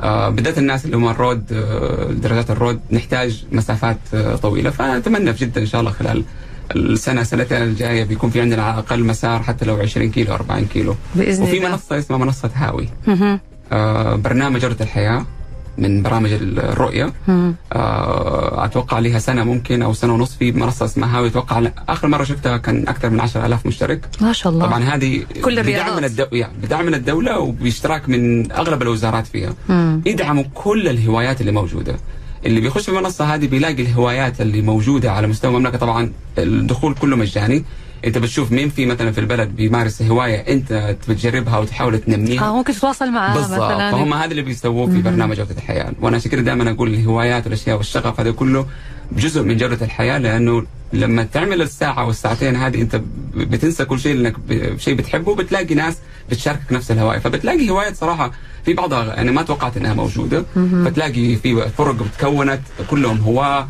آه 0.00 0.28
بدات 0.28 0.58
الناس 0.58 0.84
اللي 0.84 0.96
هم 0.96 1.08
الرود 1.08 1.52
آه 1.52 2.12
دراجات 2.12 2.50
الرود 2.50 2.80
نحتاج 2.90 3.44
مسافات 3.52 3.98
آه 4.14 4.36
طويلة. 4.36 4.70
فأتمنى 4.70 5.32
جدا 5.32 5.60
إن 5.60 5.66
شاء 5.66 5.80
الله 5.80 5.92
خلال 5.92 6.24
السنة 6.76 7.22
سنتين 7.22 7.62
الجاية 7.62 8.04
بيكون 8.04 8.30
في 8.30 8.40
عندنا 8.40 8.62
على 8.62 8.74
الأقل 8.74 9.04
مسار 9.04 9.42
حتى 9.42 9.64
لو 9.64 9.76
20 9.76 10.10
كيلو 10.10 10.34
40 10.34 10.64
كيلو. 10.64 10.94
وفي 11.16 11.58
الله. 11.58 11.68
منصة 11.68 11.98
اسمها 11.98 12.18
منصة 12.18 12.50
هاوي. 12.54 12.88
برنامج 14.22 14.60
جوده 14.60 14.84
الحياة. 14.84 15.26
من 15.80 16.02
برامج 16.02 16.32
الرؤية. 16.32 17.12
آه 17.72 18.64
أتوقع 18.64 18.98
لها 18.98 19.18
سنة 19.18 19.44
ممكن 19.44 19.82
أو 19.82 19.92
سنة 19.92 20.14
ونص 20.14 20.34
في 20.36 20.52
منصة 20.52 20.84
اسمها 20.84 21.18
هاوي. 21.18 21.28
أتوقع 21.28 21.70
آخر 21.88 22.08
مرة 22.08 22.24
شفتها 22.24 22.56
كان 22.56 22.88
أكثر 22.88 23.10
من 23.10 23.20
10000 23.20 23.66
مشترك. 23.66 24.08
ما 24.20 24.32
شاء 24.32 24.52
الله. 24.52 24.66
طبعا 24.66 24.84
هذه 24.84 25.24
كل 25.44 25.62
بدعم. 25.62 25.96
من 25.96 26.04
الدو... 26.04 26.26
يعني 26.32 26.52
بدعم 26.62 26.86
من 26.86 26.94
الدولة 26.94 27.38
وباشتراك 27.38 28.08
من 28.08 28.52
أغلب 28.52 28.82
الوزارات 28.82 29.26
فيها. 29.26 29.54
مم. 29.68 30.02
يدعموا 30.06 30.44
كل 30.54 30.88
الهوايات 30.88 31.40
اللي 31.40 31.52
موجودة. 31.52 31.96
اللي 32.46 32.60
بيخش 32.60 32.82
في 32.82 32.88
المنصه 32.88 33.34
هذه 33.34 33.46
بيلاقي 33.46 33.82
الهوايات 33.82 34.40
اللي 34.40 34.62
موجودة 34.62 35.12
على 35.12 35.26
مستوى 35.26 35.50
المملكة. 35.50 35.78
طبعا 35.78 36.12
الدخول 36.38 36.94
كله 36.94 37.16
مجاني. 37.16 37.64
انت 38.04 38.18
بتشوف 38.18 38.52
مين 38.52 38.68
في 38.68 38.86
مثلا 38.86 39.12
في 39.12 39.20
البلد 39.20 39.48
بيمارس 39.48 40.02
هواية 40.02 40.36
انت 40.36 40.96
بتجربها 41.08 41.58
وتحاول 41.58 41.98
تنميها؟ 41.98 42.48
آه 42.48 42.56
ممكن 42.56 42.72
تتواصل 42.72 43.10
معاه 43.10 43.34
بالضبط. 43.34 43.52
مثلا. 43.52 43.90
فهم 43.90 44.14
هذا 44.14 44.30
اللي 44.30 44.42
بيسووه 44.42 44.86
في 44.90 45.02
برنامج 45.02 45.36
جوده 45.36 45.54
الحياة. 45.56 45.92
وأنا 46.00 46.16
عشان 46.16 46.30
كده 46.30 46.42
دائما 46.42 46.70
أقول 46.70 46.94
الهوايات 46.94 47.44
والأشياء 47.44 47.76
والشغف 47.76 48.20
هذا 48.20 48.30
كله 48.30 48.66
جزء 49.12 49.42
من 49.42 49.56
جودة 49.56 49.84
الحياة 49.86 50.18
لأنه 50.18 50.66
لما 50.92 51.22
تعمل 51.24 51.62
الساعة 51.62 52.06
والساعتين 52.06 52.56
هذه 52.56 52.80
أنت 52.80 52.96
ب- 52.96 53.02
بتنسى 53.34 53.84
كل 53.84 54.00
شيء 54.00 54.14
لانك 54.14 54.38
ب- 54.48 54.78
شيء 54.78 54.94
بتحبه 54.94 55.34
بتلاقي 55.34 55.74
ناس 55.74 55.96
بتشاركك 56.30 56.72
نفس 56.72 56.90
الهواية. 56.90 57.18
فبتلاقي 57.18 57.70
هوايات 57.70 57.96
صراحة 57.96 58.32
في 58.64 58.72
بعضها 58.74 59.14
يعني 59.14 59.30
ما 59.32 59.42
توقعت 59.42 59.76
إنها 59.76 59.94
موجودة. 59.94 60.44
فتلاقي 60.84 61.36
في 61.36 61.68
فرق 61.78 61.96
تكونت 62.18 62.60
كلهم 62.90 63.18
هواة. 63.18 63.58
آه، 63.60 63.68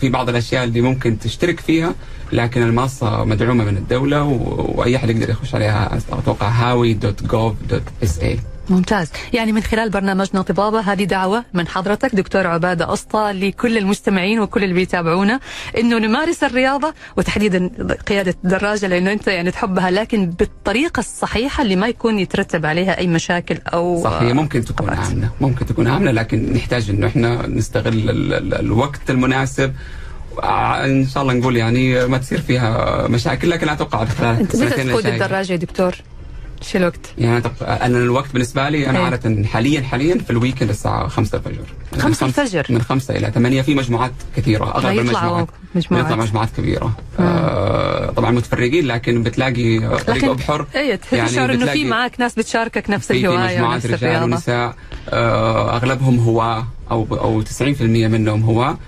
في 0.00 0.08
بعض 0.08 0.28
الأشياء 0.28 0.64
اللي 0.64 0.80
ممكن 0.80 1.18
تشترك 1.18 1.60
فيها 1.60 1.94
لكن 2.32 2.62
المنصة 2.62 3.24
مدعومة 3.24 3.64
من 3.64 3.76
الدولة 3.76 4.22
وأي 4.74 4.96
أحد 4.96 5.10
يقدر 5.10 5.30
يخش 5.30 5.54
عليها 5.54 5.98
أتوقع 6.12 6.48
هاوي 6.48 6.94
dot 6.94 7.22
gov 7.22 7.54
dot 7.70 7.82
SA 8.02 8.18
اي 8.18 8.38
ممتاز 8.70 9.10
يعني 9.32 9.52
من 9.52 9.62
خلال 9.62 9.90
برنامجنا 9.90 10.42
طبابة 10.42 10.80
هذه 10.80 11.04
دعوة 11.04 11.44
من 11.54 11.68
حضرتك 11.68 12.14
دكتور 12.14 12.46
عبادة 12.46 12.92
أسطى 12.92 13.32
لكل 13.32 13.78
المستمعين 13.78 14.40
وكل 14.40 14.62
اللي 14.64 14.74
بيتابعونا 14.74 15.40
أنه 15.78 15.98
نمارس 15.98 16.44
الرياضة 16.44 16.94
وتحديدا 17.16 17.70
قيادة 18.08 18.34
الدراجة 18.44 18.86
لأنه 18.86 19.12
أنت 19.12 19.28
يعني 19.28 19.50
تحبها 19.50 19.90
لكن 19.90 20.26
بالطريقة 20.30 21.00
الصحيحة 21.00 21.62
اللي 21.62 21.76
ما 21.76 21.88
يكون 21.88 22.18
يترتب 22.18 22.66
عليها 22.66 22.98
أي 22.98 23.06
مشاكل 23.06 23.58
أو 23.66 24.04
صح 24.04 24.12
هي 24.12 24.32
ممكن 24.32 24.64
تكون 24.64 24.86
طبعاً. 24.86 25.06
آمنة 25.06 25.30
ممكن 25.40 25.66
تكون 25.66 25.86
آمنة 25.86 26.10
لكن 26.10 26.52
نحتاج 26.52 26.90
إنه 26.90 27.06
إحنا 27.06 27.46
نستغل 27.46 28.10
ال- 28.10 28.32
ال- 28.34 28.54
الوقت 28.54 29.10
المناسب 29.10 29.74
ع- 30.38 30.84
إن 30.84 31.06
شاء 31.06 31.22
الله 31.22 31.34
نقول 31.34 31.56
يعني 31.56 32.06
ما 32.06 32.18
تصير 32.18 32.40
فيها 32.40 33.06
مشاكل 33.08 33.50
لكن 33.50 33.68
أتوقع 33.68 34.04
خلال 34.04 34.38
أنت 34.40 34.56
متى 34.56 34.84
تقود 34.84 35.06
الدراجة 35.06 35.52
يا 35.52 35.56
دكتور؟ 35.58 35.94
شو 36.62 36.78
الوقت؟ 36.78 37.00
يعني 37.18 37.42
أتوقع- 37.42 37.62
أنا 37.62 37.98
الوقت 37.98 38.32
بالنسبة 38.32 38.68
لي 38.68 38.90
أنا 38.90 38.98
إيه. 38.98 39.04
عادة 39.04 39.44
حاليا 39.48 39.80
حاليا 39.82 40.18
في 40.18 40.30
الويكند 40.30 40.68
الساعة 40.70 41.08
5 41.08 41.38
الفجر. 41.38 41.62
من 41.92 42.00
خمسة 42.00 42.26
خمس- 42.26 42.38
الفجر؟ 42.38 42.66
من 42.70 42.82
5 42.82 43.16
إلى 43.16 43.30
8 43.30 43.62
في 43.62 43.74
مجموعات 43.74 44.12
كثيرة 44.36 44.64
أغلب 44.64 44.76
يطلعوا 44.76 45.00
المجموعات. 45.00 45.48
مجموعات. 45.74 46.06
بيطلع 46.06 46.22
مجموعات 46.24 46.48
كبيرة. 46.56 46.96
آه 47.20 48.10
طبعا 48.10 48.30
متفرقين 48.30 48.86
لكن 48.86 49.22
بتلاقي 49.22 49.78
طريق 49.80 50.10
لكن 50.10 50.28
أبحر. 50.28 50.66
إيه 50.74 50.94
تشعر 51.10 51.52
إنه 51.54 51.66
في 51.66 51.84
معك 51.84 52.20
ناس 52.20 52.34
بتشاركك 52.34 52.90
نفس 52.90 53.06
في 53.08 53.14
في 53.14 53.20
الهواية 53.20 53.54
مجموعات 53.56 53.86
رجال 53.86 54.22
ونساء. 54.22 54.74
آه 55.08 55.76
أغلبهم 55.76 56.18
هواة 56.18 56.66
أو 56.90 57.06
أو 57.10 57.42
90% 57.42 58.08
منهم 58.08 58.42
هواة 58.42 58.78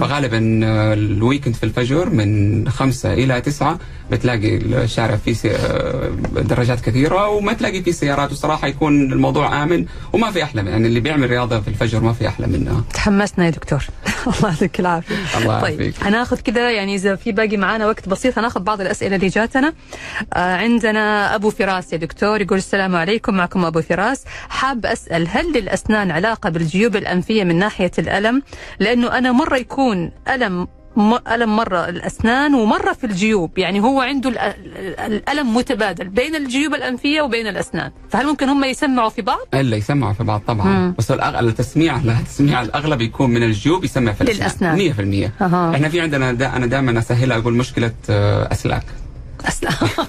فغالبا 0.00 0.60
آه، 0.64 0.94
ال 0.94 1.01
weekend 1.01 1.54
في 1.54 1.62
الفجر 1.62 2.10
من 2.10 2.68
خمسة 2.70 3.12
إلى 3.12 3.40
تسعة 3.40 3.78
بتلاقي 4.10 4.56
الشارع 4.56 5.16
فيه 5.16 5.36
آه، 5.50 6.08
دراجات 6.40 6.80
كثيرة 6.80 7.28
وما 7.28 7.52
تلاقي 7.52 7.82
فيه 7.82 7.92
سيارات. 7.92 8.32
وصراحة 8.32 8.68
يكون 8.68 9.12
الموضوع 9.12 9.62
آمن 9.62 9.86
وما 10.12 10.30
في 10.30 10.42
أحلى 10.42 10.70
يعني 10.70 10.86
اللي 10.86 11.00
بيعمل 11.00 11.30
رياضة 11.30 11.60
في 11.60 11.68
الفجر 11.68 12.00
ما 12.00 12.12
في 12.12 12.28
أحلى 12.28 12.46
منها. 12.46 12.84
تحمسنا 12.94 13.44
يا 13.44 13.50
دكتور. 13.50 13.84
الله 14.26 14.48
يعطيك 14.50 14.80
العافية. 14.80 15.14
الله 15.38 15.60
طيب. 15.60 15.94
هناخذ 16.02 16.38
كده 16.40 16.70
يعني 16.70 16.94
إذا 16.94 17.16
في 17.16 17.32
باقي 17.32 17.56
معنا 17.56 17.86
وقت 17.86 18.08
بسيط 18.08 18.38
هناخذ 18.38 18.60
بعض 18.60 18.80
الأسئلة 18.80 19.16
اللي 19.16 19.28
جاتنا. 19.28 19.72
آه 20.34 20.56
عندنا 20.56 21.34
أبو 21.34 21.50
فراس 21.50 21.92
يا 21.92 21.98
دكتور 21.98 22.40
يقول 22.40 22.58
السلام 22.58 22.96
عليكم 22.96 23.34
معكم 23.34 23.64
أبو 23.64 23.80
فراس. 23.82 24.24
حاب 24.48 24.86
أسأل 24.86 25.28
هل 25.28 25.52
للأسنان 25.52 26.10
علاقة 26.10 26.50
بالجيوب 26.50 26.96
الأنفية 26.96 27.44
من 27.44 27.58
ناحية 27.58 27.90
الألم؟ 27.98 28.42
لأنه 28.80 29.18
أنا 29.18 29.32
مرة 29.32 29.56
يكون 29.56 30.10
ألم 30.28 30.68
ألم 31.34 31.56
مرة 31.56 31.88
الأسنان 31.88 32.54
ومرة 32.54 32.92
في 32.92 33.04
الجيوب 33.04 33.58
يعني 33.58 33.80
هو 33.80 34.00
عنده 34.00 34.30
ال- 34.30 34.38
ال- 34.38 34.98
الألم 35.00 35.56
متبادل 35.56 36.08
بين 36.08 36.34
الجيوب 36.36 36.74
الأنفية 36.74 37.22
وبين 37.22 37.46
الأسنان 37.46 37.90
فهل 38.10 38.26
ممكن 38.26 38.48
هم 38.48 38.64
يسمعوا 38.64 39.08
في 39.08 39.22
بعض؟ 39.22 39.38
الا 39.54 39.76
يسمعوا 39.76 40.12
في 40.12 40.24
بعض 40.24 40.42
طبعا 40.46 40.66
مم. 40.66 40.94
بس. 40.98 41.10
التسميع 41.10 41.96
التسميع 41.96 42.62
الأغلب 42.62 43.00
يكون 43.00 43.30
من 43.30 43.42
الجيوب 43.42 43.84
يسمع 43.84 44.12
في. 44.12 44.20
الأسنان 44.20 44.76
100% 44.78 45.42
أها. 45.42 45.74
إحنا 45.74 45.88
في 45.88 46.00
عندنا 46.00 46.32
دا... 46.32 46.56
أنا 46.56 46.66
دائما 46.66 46.98
أسهلها 46.98 47.36
أقول 47.36 47.54
مشكلة 47.54 47.92
آه، 48.10 48.52
أسنان 48.52 48.80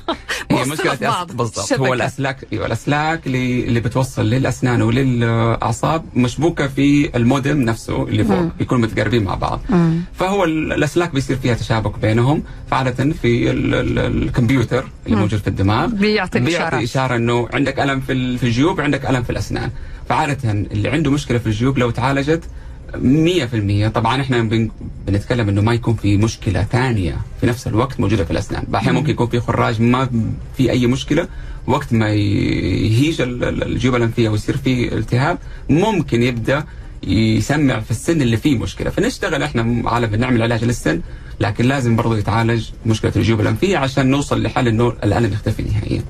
هي 0.52 0.66
مشكلة. 0.66 1.24
بالضبط. 1.26 1.74
هو 1.74 1.94
الأسلاك 1.94 2.38
أيوه 2.54 2.66
الأسلاك 2.66 3.28
اللي 3.28 3.64
اللي 3.64 3.80
بتوصل 3.80 4.26
للأسنان 4.30 4.82
وللأعصاب 4.82 6.06
مشبوكة 6.16 6.68
في 6.68 7.18
المودم 7.18 7.62
نفسه 7.62 8.04
اللي 8.04 8.24
فوق 8.24 8.38
مم. 8.40 8.52
بيكونوا 8.60 8.84
متقربين 8.88 9.24
مع 9.24 9.36
بعض 9.36 9.62
مم. 9.70 10.02
فهو 10.14 10.44
ال- 10.44 10.74
الأسلاك 10.74 11.14
بيصير 11.14 11.38
فيها 11.38 11.54
تشابك 11.54 12.00
بينهم 12.00 12.44
فعادة 12.72 13.12
في 13.14 13.52
ال... 13.52 13.74
ال... 13.76 14.00
الكمبيوتر 14.00 14.84
اللي 15.06 15.16
مم. 15.16 15.22
موجود 15.22 15.40
في 15.40 15.48
الدماغ 15.48 15.88
بيعطيك 15.88 16.42
بيعطي 16.42 16.58
إشارات. 16.68 16.84
إشارة 16.84 17.16
إنه 17.16 17.48
عندك 17.54 17.80
ألم 17.80 18.00
في 18.00 18.12
ال- 18.14 18.38
في 18.38 18.44
الجيوب 18.44 18.82
عندك 18.82 19.06
ألم 19.10 19.24
في 19.24 19.30
الأسنان 19.30 19.70
فعادة 20.10 20.52
اللي 20.52 20.90
عنده 20.90 21.12
مشكلة 21.12 21.38
في 21.38 21.48
الجيوب 21.48 21.78
لو 21.78 21.90
تعالجت 21.90 22.44
100% 22.96 23.88
طبعا 23.88 24.22
إحنا 24.22 24.44
بن- 24.44 24.70
بنتكلم 25.08 25.50
إنه 25.50 25.62
ما 25.62 25.74
يكون 25.74 25.96
في 25.96 26.18
مشكلة 26.18 26.64
ثانية 26.64 27.18
في 27.42 27.48
نفس 27.48 27.68
الوقت 27.68 28.00
موجودة 28.00 28.24
في 28.26 28.32
الأسنان، 28.32 28.64
أحيانا 28.76 29.00
ممكن 29.00 29.12
يكون 29.12 29.28
في 29.28 29.40
خراج 29.40 29.82
ما 29.82 30.10
في 30.58 30.72
أي 30.72 30.88
مشكلة 30.88 31.28
وقت 31.68 31.94
ما 31.94 32.10
يهيج 32.10 33.22
ال- 33.22 33.44
ال- 33.44 33.64
الجيوب 33.64 33.96
الأنفية 33.96 34.30
ويصير 34.30 34.58
في 34.58 34.96
التهاب 34.96 35.38
ممكن 35.70 36.24
يبدأ 36.24 36.64
يسمع 37.08 37.80
في 37.80 37.92
السن 37.92 38.22
اللي 38.22 38.38
فيه 38.38 38.58
مشكلة، 38.58 38.90
فنشتغل 38.90 39.44
إحنا 39.44 39.90
على 39.90 40.08
بنعمل 40.08 40.42
علاج 40.42 40.64
للسن 40.64 41.02
لكن 41.40 41.66
لازم 41.66 41.96
برضه 41.96 42.18
يتعالج 42.18 42.70
مشكلة 42.86 43.12
الجيوب 43.16 43.42
الأنفية 43.42 43.78
عشان 43.78 44.08
نوصل 44.08 44.44
لحل 44.44 44.68
انه 44.68 44.88
الالم 44.88 45.34
يختفي 45.34 45.64
نهائيا. 45.64 46.04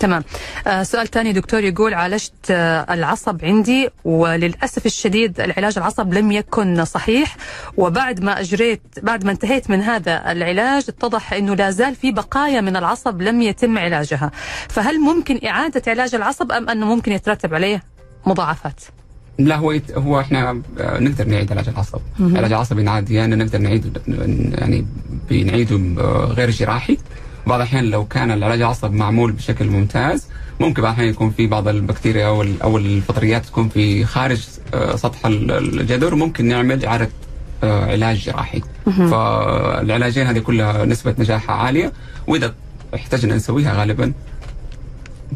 تمام. 0.00 0.24
آه 0.66 0.82
سؤال 0.82 1.10
ثاني 1.10 1.32
دكتور 1.32 1.64
يقول 1.64 1.94
عالجت 1.94 2.32
آه 2.50 2.94
العصب 2.94 3.44
عندي 3.44 3.88
وللأسف 4.04 4.86
الشديد 4.86 5.40
العلاج 5.40 5.78
العصب 5.78 6.14
لم 6.14 6.32
يكن 6.32 6.84
صحيح 6.84 7.36
وبعد 7.76 8.20
ما 8.20 8.40
أجريت 8.40 8.82
بعد 9.02 9.24
ما 9.24 9.32
انتهيت 9.32 9.70
من 9.70 9.80
هذا 9.80 10.32
العلاج 10.32 10.84
اتضح 10.88 11.32
أنه 11.32 11.54
لا 11.54 11.70
زال 11.70 11.94
في 11.94 12.12
بقايا 12.12 12.60
من 12.60 12.76
العصب 12.76 13.22
لم 13.22 13.42
يتم 13.42 13.78
علاجها. 13.78 14.30
فهل 14.68 15.00
ممكن 15.00 15.40
إعادة 15.46 15.82
علاج 15.86 16.14
العصب 16.14 16.52
أم 16.52 16.68
أنه 16.68 16.86
ممكن 16.86 17.12
يترتب 17.12 17.54
عليه 17.54 17.82
مضاعفات؟ 18.26 18.80
لا 19.38 19.56
هو 19.56 19.72
يت... 19.72 19.98
هو 19.98 20.20
إحنا 20.20 20.62
آه، 20.80 21.00
نقدر 21.00 21.28
نعيد 21.28 21.52
علاج 21.52 21.68
العصب، 21.68 22.00
علاج 22.20 22.52
العصب 22.52 22.78
ينعاد 22.78 23.10
يعني 23.10 23.36
نقدر 23.36 23.58
نعيده 23.58 23.90
يعني 24.58 24.86
بنعيده 25.30 25.76
غير 26.26 26.50
جراحي، 26.50 26.98
بعض 27.46 27.60
الأحيان 27.60 27.84
لو 27.84 28.04
كان 28.04 28.30
العلاج 28.30 28.60
العصب 28.60 28.92
معمول 28.92 29.32
بشكل 29.32 29.66
ممتاز 29.66 30.28
ممكن 30.60 30.82
بعض 30.82 30.92
الأحيان 30.92 31.10
يكون 31.10 31.30
في 31.30 31.46
بعض 31.46 31.68
البكتيريا 31.68 32.26
أو 32.26 32.44
أو 32.62 32.78
الفطريات 32.78 33.46
تكون 33.46 33.68
في 33.68 34.04
خارج 34.04 34.42
آه، 34.74 34.96
سطح 34.96 35.26
ال- 35.26 35.80
الجذر 35.80 36.14
ممكن 36.14 36.44
نعمل 36.48 36.84
إعادة 36.84 37.08
آه، 37.64 37.84
علاج 37.92 38.16
جراحي. 38.16 38.60
فالعلاجين 38.86 40.26
هذه 40.26 40.38
كلها 40.38 40.84
نسبة 40.84 41.14
نجاحها 41.18 41.56
عالية 41.56 41.92
وإذا 42.26 42.54
احتاجنا 42.94 43.34
نسويها 43.36 43.74
غالبا 43.80 44.12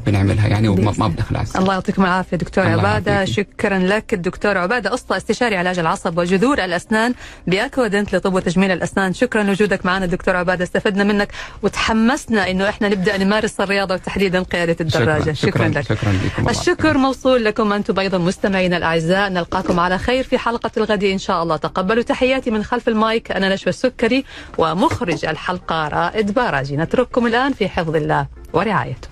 بنعملها 0.06 0.48
يعني 0.48 0.68
وما 0.68 0.94
ما 0.98 1.08
بنخلع 1.08 1.42
السن. 1.42 1.58
الله 1.58 1.74
يعطيكم 1.74 2.04
العافية 2.04 2.36
دكتور 2.36 2.64
الله 2.64 2.88
يعافيك. 2.88 3.34
شكرا 3.34 3.78
لك 3.78 4.14
الدكتور 4.14 4.58
عبادة. 4.58 4.94
أسطى 4.94 5.16
استشاري 5.16 5.56
علاج 5.56 5.78
العصب 5.78 6.18
وجذور 6.18 6.64
الأسنان 6.64 7.14
بأكودنت 7.46 8.14
لطب 8.14 8.34
وتجميل 8.34 8.70
الأسنان. 8.70 9.12
شكرا 9.12 9.42
لوجودك 9.42 9.86
معنا 9.86 10.06
دكتور 10.06 10.36
عبادة. 10.36 10.64
استفدنا 10.64 11.04
منك 11.04 11.28
وتحمسنا 11.62 12.50
أنه 12.50 12.68
إحنا 12.68 12.88
نبدأ 12.88 13.16
نمارس 13.16 13.60
الرياضة 13.60 13.94
وتحديدا 13.94 14.42
قيادة 14.42 14.76
الدراجة. 14.80 15.32
شكرا. 15.32 15.68
لك. 15.68 15.80
شكرا 15.80 16.12
لكم 16.12 16.38
الله 16.38 16.50
الشكر 16.50 16.98
موصول 16.98 17.44
لكم 17.44 17.72
أنتم 17.72 17.98
أيضا 17.98 18.18
مستمعينا 18.18 18.76
الأعزاء. 18.76 19.30
نلقاكم 19.30 19.80
على 19.80 19.98
خير 19.98 20.24
في 20.24 20.38
حلقة 20.38 20.70
الغد 20.76 21.04
إن 21.04 21.18
شاء 21.18 21.42
الله. 21.42 21.56
تقبلوا 21.56 22.02
تحياتي 22.02 22.50
من 22.50 22.62
خلف 22.62 22.88
المايك. 22.88 23.32
أنا 23.32 23.54
نشوى 23.54 23.70
السكري 23.70 24.24
ومخرج 24.58 25.24
الحلقة 25.24 25.88
رائد 25.88 26.34
باراجي. 26.34 26.76
نترككم 26.76 27.26
الآن 27.26 27.52
في 27.52 27.68
حفظ 27.68 27.96
الله 27.96 28.26
ورعايته. 28.52 29.08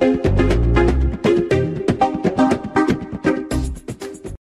Música 0.00 0.77